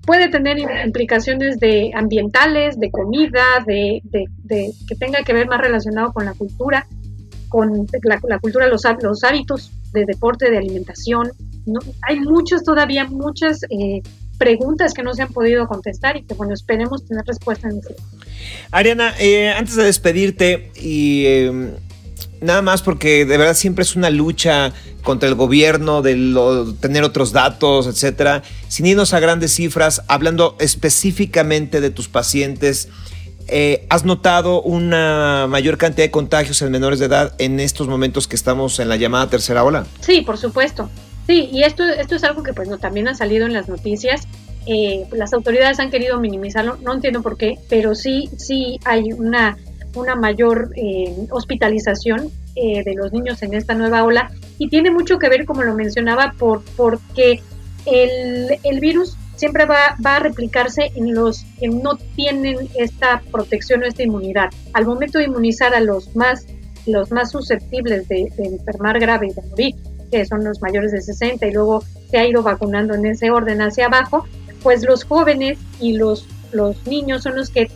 Puede 0.05 0.27
tener 0.29 0.57
implicaciones 0.85 1.59
de 1.59 1.91
ambientales, 1.95 2.77
de 2.79 2.91
comida, 2.91 3.43
de, 3.65 4.01
que 4.11 4.95
tenga 4.95 5.23
que 5.23 5.33
ver 5.33 5.47
más 5.47 5.61
relacionado 5.61 6.11
con 6.11 6.25
la 6.25 6.33
cultura, 6.33 6.85
con 7.47 7.87
la, 8.03 8.39
cultura, 8.39 8.67
los, 8.67 9.23
hábitos 9.23 9.71
de 9.93 10.05
deporte, 10.05 10.51
de 10.51 10.57
alimentación, 10.57 11.31
hay 12.01 12.19
muchos 12.19 12.63
todavía, 12.63 13.05
muchas 13.05 13.61
eh, 13.69 14.01
preguntas 14.37 14.93
que 14.93 15.03
no 15.03 15.13
se 15.13 15.21
han 15.21 15.29
podido 15.29 15.67
contestar 15.67 16.17
y 16.17 16.23
que, 16.23 16.33
bueno, 16.33 16.53
esperemos 16.53 17.05
tener 17.05 17.23
respuesta 17.25 17.69
en 17.69 17.77
el 17.77 17.81
futuro. 17.81 18.03
Ariana, 18.71 19.13
eh, 19.19 19.49
antes 19.49 19.75
de 19.75 19.83
despedirte 19.83 20.71
y 20.75 21.25
em, 21.25 21.71
nada 22.43 22.61
más 22.61 22.81
porque 22.81 23.25
de 23.25 23.37
verdad 23.37 23.55
siempre 23.55 23.83
es 23.83 23.95
una 23.95 24.09
lucha 24.09 24.73
contra 25.01 25.27
el 25.27 25.35
gobierno, 25.35 26.01
de 26.01 26.15
tener 26.79 27.03
otros 27.03 27.31
datos, 27.31 27.87
etcétera, 27.87 28.43
sin 28.67 28.85
irnos 28.85 29.13
a 29.13 29.19
grandes 29.19 29.53
cifras, 29.53 30.03
hablando 30.07 30.55
específicamente 30.59 31.81
de 31.81 31.89
tus 31.89 32.07
pacientes. 32.07 32.89
Eh, 33.47 33.85
¿Has 33.89 34.05
notado 34.05 34.61
una 34.61 35.47
mayor 35.49 35.77
cantidad 35.77 36.05
de 36.05 36.11
contagios 36.11 36.61
en 36.61 36.71
menores 36.71 36.99
de 36.99 37.07
edad 37.07 37.35
en 37.39 37.59
estos 37.59 37.87
momentos 37.87 38.27
que 38.27 38.35
estamos 38.35 38.79
en 38.79 38.87
la 38.87 38.95
llamada 38.95 39.29
tercera 39.29 39.63
ola? 39.63 39.85
Sí, 39.99 40.21
por 40.21 40.37
supuesto. 40.37 40.89
Sí, 41.27 41.49
y 41.51 41.63
esto, 41.63 41.83
esto 41.83 42.15
es 42.15 42.23
algo 42.23 42.43
que 42.43 42.53
pues 42.53 42.67
no, 42.69 42.77
también 42.77 43.07
ha 43.07 43.15
salido 43.15 43.45
en 43.45 43.53
las 43.53 43.67
noticias. 43.67 44.27
Eh, 44.65 45.05
las 45.11 45.33
autoridades 45.33 45.79
han 45.79 45.91
querido 45.91 46.19
minimizarlo, 46.19 46.77
no 46.81 46.93
entiendo 46.93 47.21
por 47.21 47.37
qué, 47.37 47.57
pero 47.69 47.95
sí, 47.95 48.29
sí 48.37 48.79
hay 48.85 49.11
una 49.11 49.57
una 49.95 50.15
mayor 50.15 50.71
eh, 50.75 51.15
hospitalización 51.29 52.31
eh, 52.55 52.83
de 52.83 52.93
los 52.95 53.11
niños 53.11 53.41
en 53.43 53.53
esta 53.53 53.73
nueva 53.73 54.03
ola 54.03 54.31
y 54.57 54.69
tiene 54.69 54.91
mucho 54.91 55.17
que 55.17 55.29
ver, 55.29 55.45
como 55.45 55.63
lo 55.63 55.73
mencionaba, 55.73 56.33
por 56.37 56.61
porque 56.77 57.41
el, 57.85 58.57
el 58.63 58.79
virus 58.79 59.17
siempre 59.35 59.65
va, 59.65 59.95
va, 60.05 60.17
a 60.17 60.19
replicarse 60.19 60.91
en 60.95 61.13
los 61.13 61.43
que 61.59 61.67
no 61.67 61.97
tienen 62.15 62.69
esta 62.77 63.21
protección 63.31 63.83
o 63.83 63.85
esta 63.85 64.03
inmunidad. 64.03 64.49
Al 64.73 64.85
momento 64.85 65.17
de 65.17 65.25
inmunizar 65.25 65.73
a 65.73 65.79
los 65.79 66.15
más, 66.15 66.45
los 66.85 67.11
más 67.11 67.31
susceptibles 67.31 68.07
de, 68.07 68.31
de 68.37 68.45
enfermar 68.45 68.99
grave 68.99 69.27
y 69.27 69.33
de 69.33 69.41
morir, 69.49 69.75
que 70.11 70.25
son 70.25 70.43
los 70.43 70.61
mayores 70.61 70.91
de 70.91 71.01
60 71.01 71.47
y 71.47 71.51
luego 71.51 71.83
se 72.09 72.19
ha 72.19 72.27
ido 72.27 72.43
vacunando 72.43 72.93
en 72.93 73.05
ese 73.07 73.31
orden 73.31 73.61
hacia 73.61 73.87
abajo, 73.87 74.25
pues 74.61 74.85
los 74.85 75.03
jóvenes 75.03 75.57
y 75.79 75.93
los, 75.93 76.27
los 76.51 76.85
niños 76.85 77.23
son 77.23 77.35
los 77.35 77.49
que 77.49 77.69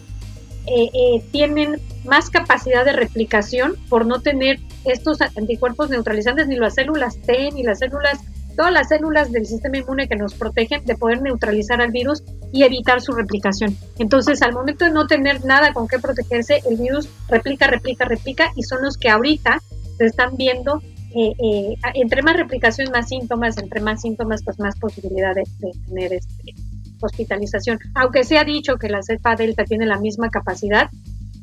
eh, 0.67 0.89
eh, 0.93 1.23
tienen 1.31 1.79
más 2.05 2.29
capacidad 2.29 2.85
de 2.85 2.93
replicación 2.93 3.75
por 3.89 4.05
no 4.05 4.21
tener 4.21 4.59
estos 4.85 5.21
anticuerpos 5.21 5.89
neutralizantes, 5.89 6.47
ni 6.47 6.55
las 6.55 6.75
células 6.75 7.17
T, 7.21 7.51
ni 7.51 7.63
las 7.63 7.79
células, 7.79 8.19
todas 8.55 8.71
las 8.71 8.89
células 8.89 9.31
del 9.31 9.45
sistema 9.45 9.77
inmune 9.77 10.07
que 10.07 10.15
nos 10.15 10.33
protegen 10.33 10.85
de 10.85 10.95
poder 10.95 11.21
neutralizar 11.21 11.81
al 11.81 11.91
virus 11.91 12.23
y 12.51 12.63
evitar 12.63 13.01
su 13.01 13.11
replicación. 13.11 13.75
Entonces, 13.99 14.41
al 14.41 14.53
momento 14.53 14.85
de 14.85 14.91
no 14.91 15.07
tener 15.07 15.43
nada 15.45 15.73
con 15.73 15.87
qué 15.87 15.99
protegerse, 15.99 16.61
el 16.69 16.77
virus 16.77 17.09
replica, 17.29 17.67
replica, 17.67 18.05
replica 18.05 18.51
y 18.55 18.63
son 18.63 18.81
los 18.81 18.97
que 18.97 19.09
ahorita 19.09 19.61
se 19.97 20.05
están 20.05 20.37
viendo 20.37 20.81
eh, 21.15 21.33
eh, 21.39 21.75
entre 21.95 22.21
más 22.21 22.35
replicación, 22.35 22.91
más 22.91 23.07
síntomas, 23.09 23.57
entre 23.57 23.81
más 23.81 24.01
síntomas, 24.01 24.43
pues 24.43 24.59
más 24.59 24.77
posibilidad 24.77 25.33
de, 25.33 25.43
tener 25.87 26.13
este, 26.13 26.53
hospitalización. 27.01 27.79
Aunque 27.95 28.23
se 28.23 28.37
ha 28.37 28.43
dicho 28.43 28.77
que 28.77 28.89
la 28.89 29.01
cepa 29.03 29.35
delta 29.35 29.63
tiene 29.63 29.85
la 29.85 29.99
misma 29.99 30.29
capacidad, 30.29 30.89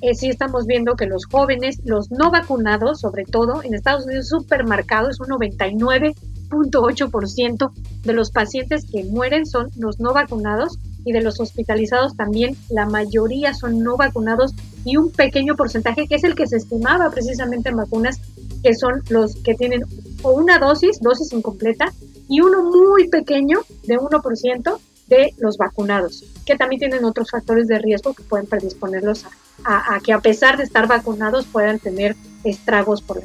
eh, 0.01 0.15
sí 0.15 0.29
estamos 0.29 0.67
viendo 0.67 0.97
que 0.97 1.07
los 1.07 1.27
jóvenes, 1.27 1.81
los 1.85 2.11
no 2.11 2.31
vacunados, 2.31 3.01
sobre 3.01 3.25
todo 3.25 3.63
en 3.63 3.75
Estados 3.75 4.07
Unidos, 4.07 4.29
supermercados, 4.29 5.11
es 5.13 5.21
un 5.21 5.29
99.8% 5.29 7.71
de 8.03 8.13
los 8.13 8.31
pacientes 8.31 8.85
que 8.91 9.05
mueren 9.05 9.47
son 9.47 9.71
los 9.77 10.01
no 10.01 10.13
vacunados 10.13 10.79
y 11.07 11.13
de 11.13 11.23
los 11.23 11.41
hospitalizados 11.41 12.17
también 12.17 12.57
la 12.71 12.87
mayoría 12.87 13.55
son 13.55 13.83
no 13.83 13.97
vacunados 13.97 14.53
y 14.85 14.97
un 14.97 15.11
pequeño 15.11 15.55
porcentaje 15.55 16.07
que 16.07 16.17
es 16.17 16.25
el 16.25 16.35
que 16.35 16.47
se 16.47 16.57
estimaba 16.57 17.11
precisamente 17.11 17.71
en 17.71 17.77
vacunas 17.77 18.21
que 18.63 18.75
son 18.75 19.03
los 19.11 19.37
que 19.37 19.55
tienen 19.55 19.85
o 20.23 20.33
una 20.33 20.59
dosis, 20.59 21.01
dosis 21.01 21.33
incompleta, 21.33 21.93
y 22.29 22.41
uno 22.41 22.65
muy 22.65 23.09
pequeño 23.09 23.61
de 23.87 23.99
1% 23.99 24.79
de 25.07 25.35
los 25.39 25.59
vacunados, 25.59 26.25
que 26.47 26.57
también 26.57 26.81
tienen 26.81 27.05
otros 27.05 27.31
factores 27.31 27.67
de 27.69 27.79
riesgo 27.79 28.15
que 28.15 28.23
pueden 28.23 28.47
predisponerlos 28.47 29.27
a, 29.65 30.01
que 30.01 30.13
a 30.13 30.21
pesar 30.21 30.57
de 30.57 30.65
estar 30.65 30.87
vacunados 30.87 31.47
puedan 31.47 31.79
tener 31.79 32.17
estragos 32.43 33.03
por 33.03 33.19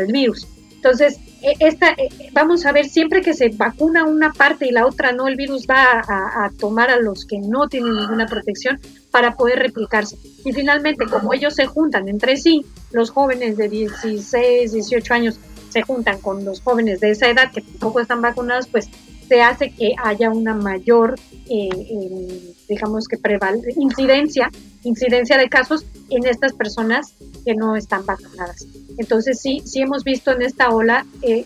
el, 0.00 0.12
virus. 0.12 0.46
Entonces, 0.74 1.18
e, 1.42 1.54
esta, 1.60 1.90
e, 1.90 2.08
vamos 2.32 2.64
a 2.64 2.72
ver, 2.72 2.86
siempre 2.86 3.20
que 3.20 3.34
se 3.34 3.48
vacuna 3.50 4.04
una 4.04 4.32
parte 4.32 4.66
y 4.66 4.70
la 4.70 4.86
otra 4.86 5.12
no, 5.12 5.28
el 5.28 5.36
virus 5.36 5.66
va 5.68 6.00
a, 6.00 6.46
a, 6.46 6.50
tomar 6.58 6.90
a 6.90 6.98
los 6.98 7.24
que 7.26 7.38
no 7.38 7.68
tienen 7.68 7.94
ninguna 7.94 8.26
protección 8.26 8.80
para 9.10 9.36
poder 9.36 9.58
replicarse. 9.58 10.16
Y 10.44 10.52
finalmente, 10.52 11.06
como 11.06 11.34
ellos 11.34 11.54
se 11.54 11.66
juntan 11.66 12.08
entre 12.08 12.36
sí, 12.36 12.64
los 12.92 13.10
jóvenes 13.10 13.56
de 13.56 13.68
16, 13.68 14.72
18 14.72 15.14
años 15.14 15.38
se 15.70 15.82
juntan 15.82 16.20
con 16.20 16.44
los 16.44 16.62
jóvenes 16.62 17.00
de 17.00 17.10
esa 17.10 17.28
edad 17.28 17.52
que 17.52 17.60
tampoco 17.60 18.00
están 18.00 18.22
vacunados, 18.22 18.66
pues 18.66 18.88
se 19.26 19.42
hace 19.42 19.70
que 19.70 19.94
haya 20.02 20.30
una 20.30 20.54
mayor, 20.54 21.18
eh, 21.48 21.68
eh, 21.72 22.54
digamos 22.68 23.08
que 23.08 23.18
preval 23.18 23.60
incidencia, 23.76 24.50
de 24.82 25.48
casos 25.48 25.84
en 26.10 26.26
estas 26.26 26.52
personas 26.52 27.14
que 27.44 27.54
no 27.54 27.74
están 27.74 28.06
vacunadas. 28.06 28.66
Entonces 28.98 29.40
sí, 29.40 29.60
sí 29.64 29.80
hemos 29.80 30.04
visto 30.04 30.30
en 30.30 30.42
esta 30.42 30.70
ola, 30.70 31.04
eh, 31.22 31.44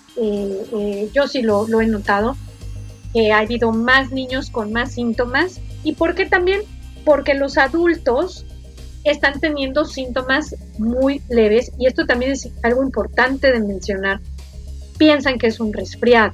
yo 1.15 1.27
sí 1.27 1.41
lo, 1.43 1.67
lo 1.67 1.81
he 1.81 1.87
notado, 1.87 2.37
que 3.15 3.33
ha 3.33 3.39
habido 3.39 3.73
más 3.73 4.13
niños 4.13 4.51
con 4.51 4.73
más 4.73 4.93
síntomas 4.93 5.61
y 5.83 5.95
porque 5.95 6.27
también 6.27 6.63
porque 7.05 7.35
los 7.35 7.57
adultos 7.57 8.45
están 9.05 9.41
teniendo 9.41 9.87
síntomas 9.87 10.55
muy 10.79 11.23
leves 11.31 11.73
y 11.79 11.87
esto 11.87 12.07
también 12.07 12.33
es 12.33 12.51
algo 12.63 12.83
importante 12.83 13.51
de 13.51 13.61
mencionar. 13.61 14.21
Piensan 14.99 15.39
que 15.39 15.47
es 15.47 15.61
un 15.61 15.73
resfriado. 15.73 16.33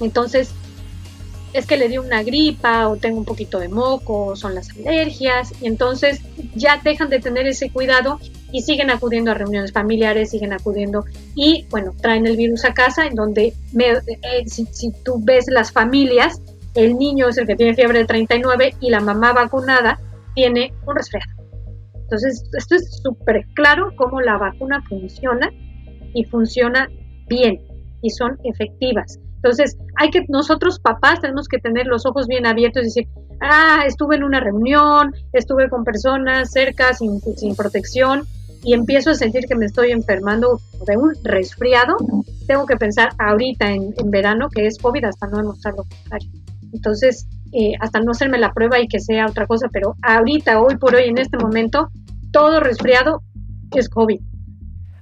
Entonces, 0.00 0.52
es 1.52 1.66
que 1.66 1.76
le 1.76 1.88
dio 1.88 2.02
una 2.02 2.22
gripa 2.22 2.88
o 2.88 2.96
tengo 2.96 3.18
un 3.18 3.24
poquito 3.24 3.58
de 3.58 3.68
moco, 3.68 4.26
o 4.26 4.36
son 4.36 4.54
las 4.54 4.70
alergias 4.70 5.52
y 5.62 5.66
entonces 5.66 6.20
ya 6.54 6.80
dejan 6.82 7.08
de 7.08 7.20
tener 7.20 7.46
ese 7.46 7.70
cuidado 7.70 8.20
y 8.52 8.62
siguen 8.62 8.90
acudiendo 8.90 9.30
a 9.30 9.34
reuniones 9.34 9.72
familiares, 9.72 10.30
siguen 10.30 10.52
acudiendo 10.52 11.04
y 11.34 11.66
bueno, 11.70 11.94
traen 12.00 12.26
el 12.26 12.36
virus 12.36 12.64
a 12.64 12.74
casa 12.74 13.06
en 13.06 13.14
donde 13.14 13.54
eh, 13.78 14.44
si, 14.46 14.66
si 14.66 14.92
tú 15.04 15.20
ves 15.22 15.46
las 15.48 15.72
familias, 15.72 16.40
el 16.74 16.96
niño 16.96 17.28
es 17.28 17.38
el 17.38 17.46
que 17.46 17.56
tiene 17.56 17.74
fiebre 17.74 18.00
de 18.00 18.04
39 18.04 18.74
y 18.80 18.90
la 18.90 19.00
mamá 19.00 19.32
vacunada 19.32 19.98
tiene 20.34 20.72
un 20.86 20.96
resfriado. 20.96 21.32
Entonces, 21.94 22.48
esto 22.56 22.76
es 22.76 23.02
súper 23.02 23.44
claro 23.54 23.92
cómo 23.96 24.20
la 24.20 24.38
vacuna 24.38 24.82
funciona 24.88 25.50
y 26.14 26.24
funciona 26.24 26.88
bien 27.28 27.60
y 28.00 28.10
son 28.10 28.38
efectivas. 28.44 29.18
Entonces, 29.38 29.76
hay 29.96 30.10
que, 30.10 30.24
nosotros 30.28 30.80
papás 30.80 31.20
tenemos 31.20 31.48
que 31.48 31.58
tener 31.58 31.86
los 31.86 32.06
ojos 32.06 32.26
bien 32.26 32.46
abiertos 32.46 32.82
y 32.82 32.86
decir, 32.86 33.08
ah, 33.40 33.84
estuve 33.86 34.16
en 34.16 34.24
una 34.24 34.40
reunión, 34.40 35.14
estuve 35.32 35.68
con 35.68 35.84
personas 35.84 36.50
cerca 36.50 36.92
sin, 36.92 37.20
sin 37.20 37.54
protección 37.54 38.26
y 38.64 38.74
empiezo 38.74 39.10
a 39.10 39.14
sentir 39.14 39.46
que 39.46 39.54
me 39.54 39.66
estoy 39.66 39.92
enfermando 39.92 40.60
de 40.86 40.96
un 40.96 41.14
resfriado, 41.22 41.96
tengo 42.48 42.66
que 42.66 42.76
pensar 42.76 43.10
ahorita 43.18 43.70
en, 43.70 43.94
en 43.96 44.10
verano 44.10 44.48
que 44.48 44.66
es 44.66 44.78
COVID 44.78 45.04
hasta 45.04 45.28
no 45.28 45.38
demostrar 45.38 45.74
lo 45.74 45.84
contrario. 45.84 46.28
Entonces, 46.72 47.26
eh, 47.52 47.72
hasta 47.80 48.00
no 48.00 48.10
hacerme 48.10 48.38
la 48.38 48.52
prueba 48.52 48.78
y 48.78 48.88
que 48.88 49.00
sea 49.00 49.26
otra 49.26 49.46
cosa, 49.46 49.68
pero 49.72 49.94
ahorita, 50.02 50.60
hoy 50.60 50.76
por 50.76 50.94
hoy, 50.94 51.04
en 51.04 51.18
este 51.18 51.38
momento, 51.38 51.88
todo 52.30 52.60
resfriado 52.60 53.22
es 53.74 53.88
COVID. 53.88 54.20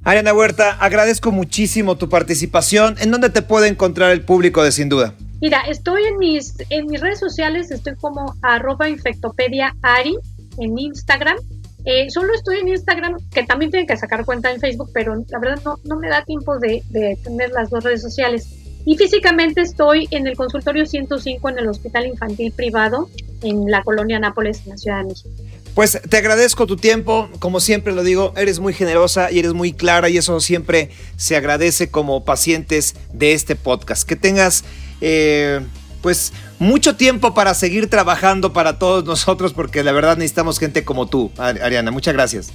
Ariana 0.06 0.32
Huerta, 0.32 0.70
agradezco 0.78 1.32
muchísimo 1.32 1.96
tu 1.96 2.08
participación. 2.08 2.94
¿En 3.00 3.10
dónde 3.10 3.28
te 3.28 3.42
puede 3.42 3.66
encontrar 3.66 4.12
el 4.12 4.20
público 4.20 4.62
de 4.62 4.70
Sin 4.70 4.88
Duda? 4.88 5.14
Mira, 5.40 5.62
estoy 5.62 6.04
en 6.04 6.18
mis, 6.18 6.54
en 6.70 6.86
mis 6.86 7.00
redes 7.00 7.18
sociales, 7.18 7.72
estoy 7.72 7.96
como 7.96 8.36
arroba 8.40 8.88
infectopedia 8.88 9.74
Ari 9.82 10.16
en 10.58 10.78
Instagram. 10.78 11.36
Eh, 11.84 12.08
solo 12.08 12.32
estoy 12.34 12.58
en 12.58 12.68
Instagram, 12.68 13.16
que 13.32 13.42
también 13.42 13.72
tiene 13.72 13.84
que 13.84 13.96
sacar 13.96 14.24
cuenta 14.24 14.52
en 14.52 14.60
Facebook, 14.60 14.90
pero 14.94 15.24
la 15.28 15.40
verdad 15.40 15.60
no, 15.64 15.76
no 15.82 15.98
me 15.98 16.08
da 16.08 16.24
tiempo 16.24 16.56
de, 16.60 16.84
de 16.90 17.18
tener 17.24 17.50
las 17.50 17.70
dos 17.70 17.82
redes 17.82 18.00
sociales. 18.00 18.46
Y 18.84 18.96
físicamente 18.96 19.62
estoy 19.62 20.06
en 20.12 20.28
el 20.28 20.36
consultorio 20.36 20.86
105 20.86 21.48
en 21.48 21.58
el 21.58 21.66
Hospital 21.66 22.06
Infantil 22.06 22.52
Privado 22.52 23.08
en 23.42 23.68
la 23.68 23.82
colonia 23.82 24.20
Nápoles, 24.20 24.62
en 24.64 24.70
la 24.70 24.76
Ciudad 24.76 24.98
de 24.98 25.08
México. 25.08 25.30
Pues 25.76 26.00
te 26.08 26.16
agradezco 26.16 26.66
tu 26.66 26.78
tiempo, 26.78 27.28
como 27.38 27.60
siempre 27.60 27.92
lo 27.92 28.02
digo, 28.02 28.32
eres 28.34 28.60
muy 28.60 28.72
generosa 28.72 29.30
y 29.30 29.40
eres 29.40 29.52
muy 29.52 29.74
clara 29.74 30.08
y 30.08 30.16
eso 30.16 30.40
siempre 30.40 30.88
se 31.18 31.36
agradece 31.36 31.90
como 31.90 32.24
pacientes 32.24 32.96
de 33.12 33.34
este 33.34 33.56
podcast. 33.56 34.08
Que 34.08 34.16
tengas 34.16 34.64
eh, 35.02 35.60
pues 36.00 36.32
mucho 36.58 36.96
tiempo 36.96 37.34
para 37.34 37.52
seguir 37.52 37.90
trabajando 37.90 38.54
para 38.54 38.78
todos 38.78 39.04
nosotros 39.04 39.52
porque 39.52 39.84
la 39.84 39.92
verdad 39.92 40.16
necesitamos 40.16 40.58
gente 40.58 40.82
como 40.82 41.08
tú, 41.08 41.30
Ariana. 41.36 41.90
Muchas 41.90 42.14
gracias. 42.14 42.54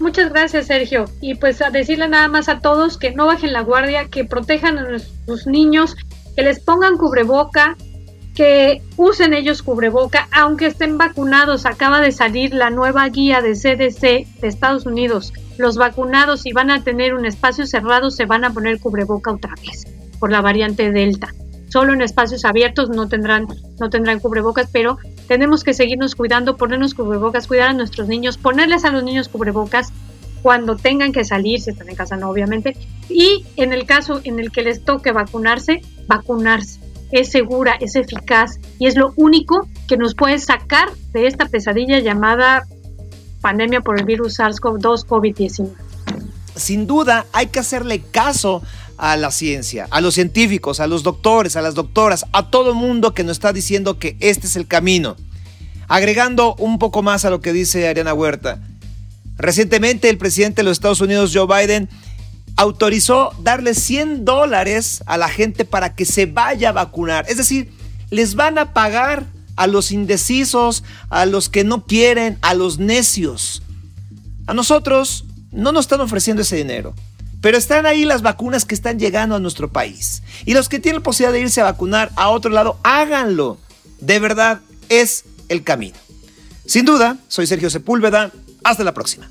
Muchas 0.00 0.30
gracias, 0.30 0.66
Sergio. 0.66 1.04
Y 1.20 1.36
pues 1.36 1.62
a 1.62 1.70
decirle 1.70 2.08
nada 2.08 2.26
más 2.26 2.48
a 2.48 2.58
todos 2.58 2.98
que 2.98 3.12
no 3.12 3.26
bajen 3.26 3.52
la 3.52 3.60
guardia, 3.60 4.08
que 4.08 4.24
protejan 4.24 4.76
a 4.78 4.88
nuestros 4.88 5.46
niños, 5.46 5.94
que 6.34 6.42
les 6.42 6.58
pongan 6.58 6.96
cubreboca, 6.96 7.76
que 8.36 8.82
usen 8.96 9.34
ellos 9.34 9.62
cubreboca, 9.62 10.28
aunque 10.30 10.66
estén 10.66 10.98
vacunados. 10.98 11.66
Acaba 11.66 12.00
de 12.00 12.12
salir 12.12 12.54
la 12.54 12.70
nueva 12.70 13.08
guía 13.08 13.40
de 13.40 13.54
CDC 13.54 14.40
de 14.40 14.46
Estados 14.46 14.86
Unidos. 14.86 15.32
Los 15.58 15.76
vacunados, 15.76 16.42
si 16.42 16.52
van 16.52 16.70
a 16.70 16.84
tener 16.84 17.14
un 17.14 17.26
espacio 17.26 17.66
cerrado, 17.66 18.10
se 18.10 18.26
van 18.26 18.44
a 18.44 18.52
poner 18.52 18.78
cubreboca 18.78 19.32
otra 19.32 19.54
vez 19.62 19.84
por 20.20 20.30
la 20.30 20.42
variante 20.42 20.92
Delta 20.92 21.32
solo 21.68 21.92
en 21.92 22.00
espacios 22.00 22.44
abiertos 22.44 22.88
no 22.88 23.08
tendrán, 23.08 23.48
no 23.78 23.90
tendrán 23.90 24.20
cubrebocas, 24.20 24.68
pero 24.72 24.98
tenemos 25.28 25.64
que 25.64 25.74
seguirnos 25.74 26.14
cuidando, 26.14 26.56
ponernos 26.56 26.94
cubrebocas, 26.94 27.46
cuidar 27.46 27.68
a 27.68 27.72
nuestros 27.72 28.08
niños, 28.08 28.38
ponerles 28.38 28.84
a 28.84 28.90
los 28.90 29.02
niños 29.02 29.28
cubrebocas 29.28 29.92
cuando 30.42 30.76
tengan 30.76 31.12
que 31.12 31.24
salir, 31.24 31.60
si 31.60 31.70
están 31.70 31.88
en 31.88 31.96
casa 31.96 32.16
no, 32.16 32.30
obviamente, 32.30 32.76
y 33.08 33.44
en 33.56 33.72
el 33.72 33.84
caso 33.84 34.20
en 34.24 34.38
el 34.38 34.52
que 34.52 34.62
les 34.62 34.84
toque 34.84 35.12
vacunarse, 35.12 35.82
vacunarse. 36.06 36.85
Es 37.10 37.30
segura, 37.30 37.76
es 37.80 37.96
eficaz 37.96 38.58
y 38.78 38.86
es 38.86 38.96
lo 38.96 39.12
único 39.16 39.68
que 39.88 39.96
nos 39.96 40.14
puede 40.14 40.38
sacar 40.38 40.88
de 41.12 41.26
esta 41.26 41.46
pesadilla 41.46 42.00
llamada 42.00 42.66
pandemia 43.40 43.80
por 43.80 43.98
el 43.98 44.04
virus 44.04 44.38
SARS-CoV-2 44.38 45.06
COVID-19. 45.06 45.70
Sin 46.56 46.86
duda, 46.86 47.26
hay 47.32 47.48
que 47.48 47.58
hacerle 47.58 48.00
caso 48.00 48.62
a 48.96 49.16
la 49.16 49.30
ciencia, 49.30 49.86
a 49.90 50.00
los 50.00 50.14
científicos, 50.14 50.80
a 50.80 50.86
los 50.86 51.02
doctores, 51.02 51.56
a 51.56 51.62
las 51.62 51.74
doctoras, 51.74 52.24
a 52.32 52.50
todo 52.50 52.74
mundo 52.74 53.14
que 53.14 53.24
nos 53.24 53.32
está 53.32 53.52
diciendo 53.52 53.98
que 53.98 54.16
este 54.20 54.46
es 54.46 54.56
el 54.56 54.66
camino. 54.66 55.16
Agregando 55.86 56.56
un 56.56 56.78
poco 56.78 57.02
más 57.02 57.24
a 57.24 57.30
lo 57.30 57.40
que 57.40 57.52
dice 57.52 57.86
Ariana 57.86 58.14
Huerta, 58.14 58.60
Recientemente 59.38 60.08
el 60.08 60.16
presidente 60.16 60.62
de 60.62 60.64
los 60.64 60.72
Estados 60.72 61.00
Unidos, 61.00 61.32
Joe 61.34 61.46
Biden, 61.46 61.88
autorizó 62.56 63.32
darle 63.40 63.74
100 63.74 64.24
dólares 64.24 65.02
a 65.06 65.16
la 65.16 65.28
gente 65.28 65.64
para 65.64 65.94
que 65.94 66.04
se 66.04 66.26
vaya 66.26 66.70
a 66.70 66.72
vacunar. 66.72 67.26
Es 67.28 67.36
decir, 67.36 67.70
les 68.10 68.34
van 68.34 68.58
a 68.58 68.72
pagar 68.72 69.26
a 69.56 69.66
los 69.66 69.92
indecisos, 69.92 70.84
a 71.08 71.26
los 71.26 71.48
que 71.48 71.64
no 71.64 71.86
quieren, 71.86 72.38
a 72.42 72.54
los 72.54 72.78
necios. 72.78 73.62
A 74.46 74.54
nosotros 74.54 75.24
no 75.50 75.72
nos 75.72 75.86
están 75.86 76.00
ofreciendo 76.00 76.42
ese 76.42 76.56
dinero. 76.56 76.94
Pero 77.40 77.58
están 77.58 77.86
ahí 77.86 78.04
las 78.04 78.22
vacunas 78.22 78.64
que 78.64 78.74
están 78.74 78.98
llegando 78.98 79.34
a 79.34 79.40
nuestro 79.40 79.70
país. 79.70 80.22
Y 80.46 80.54
los 80.54 80.68
que 80.68 80.78
tienen 80.78 81.00
la 81.00 81.04
posibilidad 81.04 81.32
de 81.32 81.40
irse 81.40 81.60
a 81.60 81.64
vacunar 81.64 82.10
a 82.16 82.30
otro 82.30 82.50
lado, 82.50 82.78
háganlo. 82.82 83.58
De 84.00 84.18
verdad, 84.18 84.60
es 84.88 85.24
el 85.48 85.62
camino. 85.62 85.96
Sin 86.66 86.84
duda, 86.84 87.18
soy 87.28 87.46
Sergio 87.46 87.70
Sepúlveda. 87.70 88.32
Hasta 88.64 88.82
la 88.84 88.94
próxima. 88.94 89.28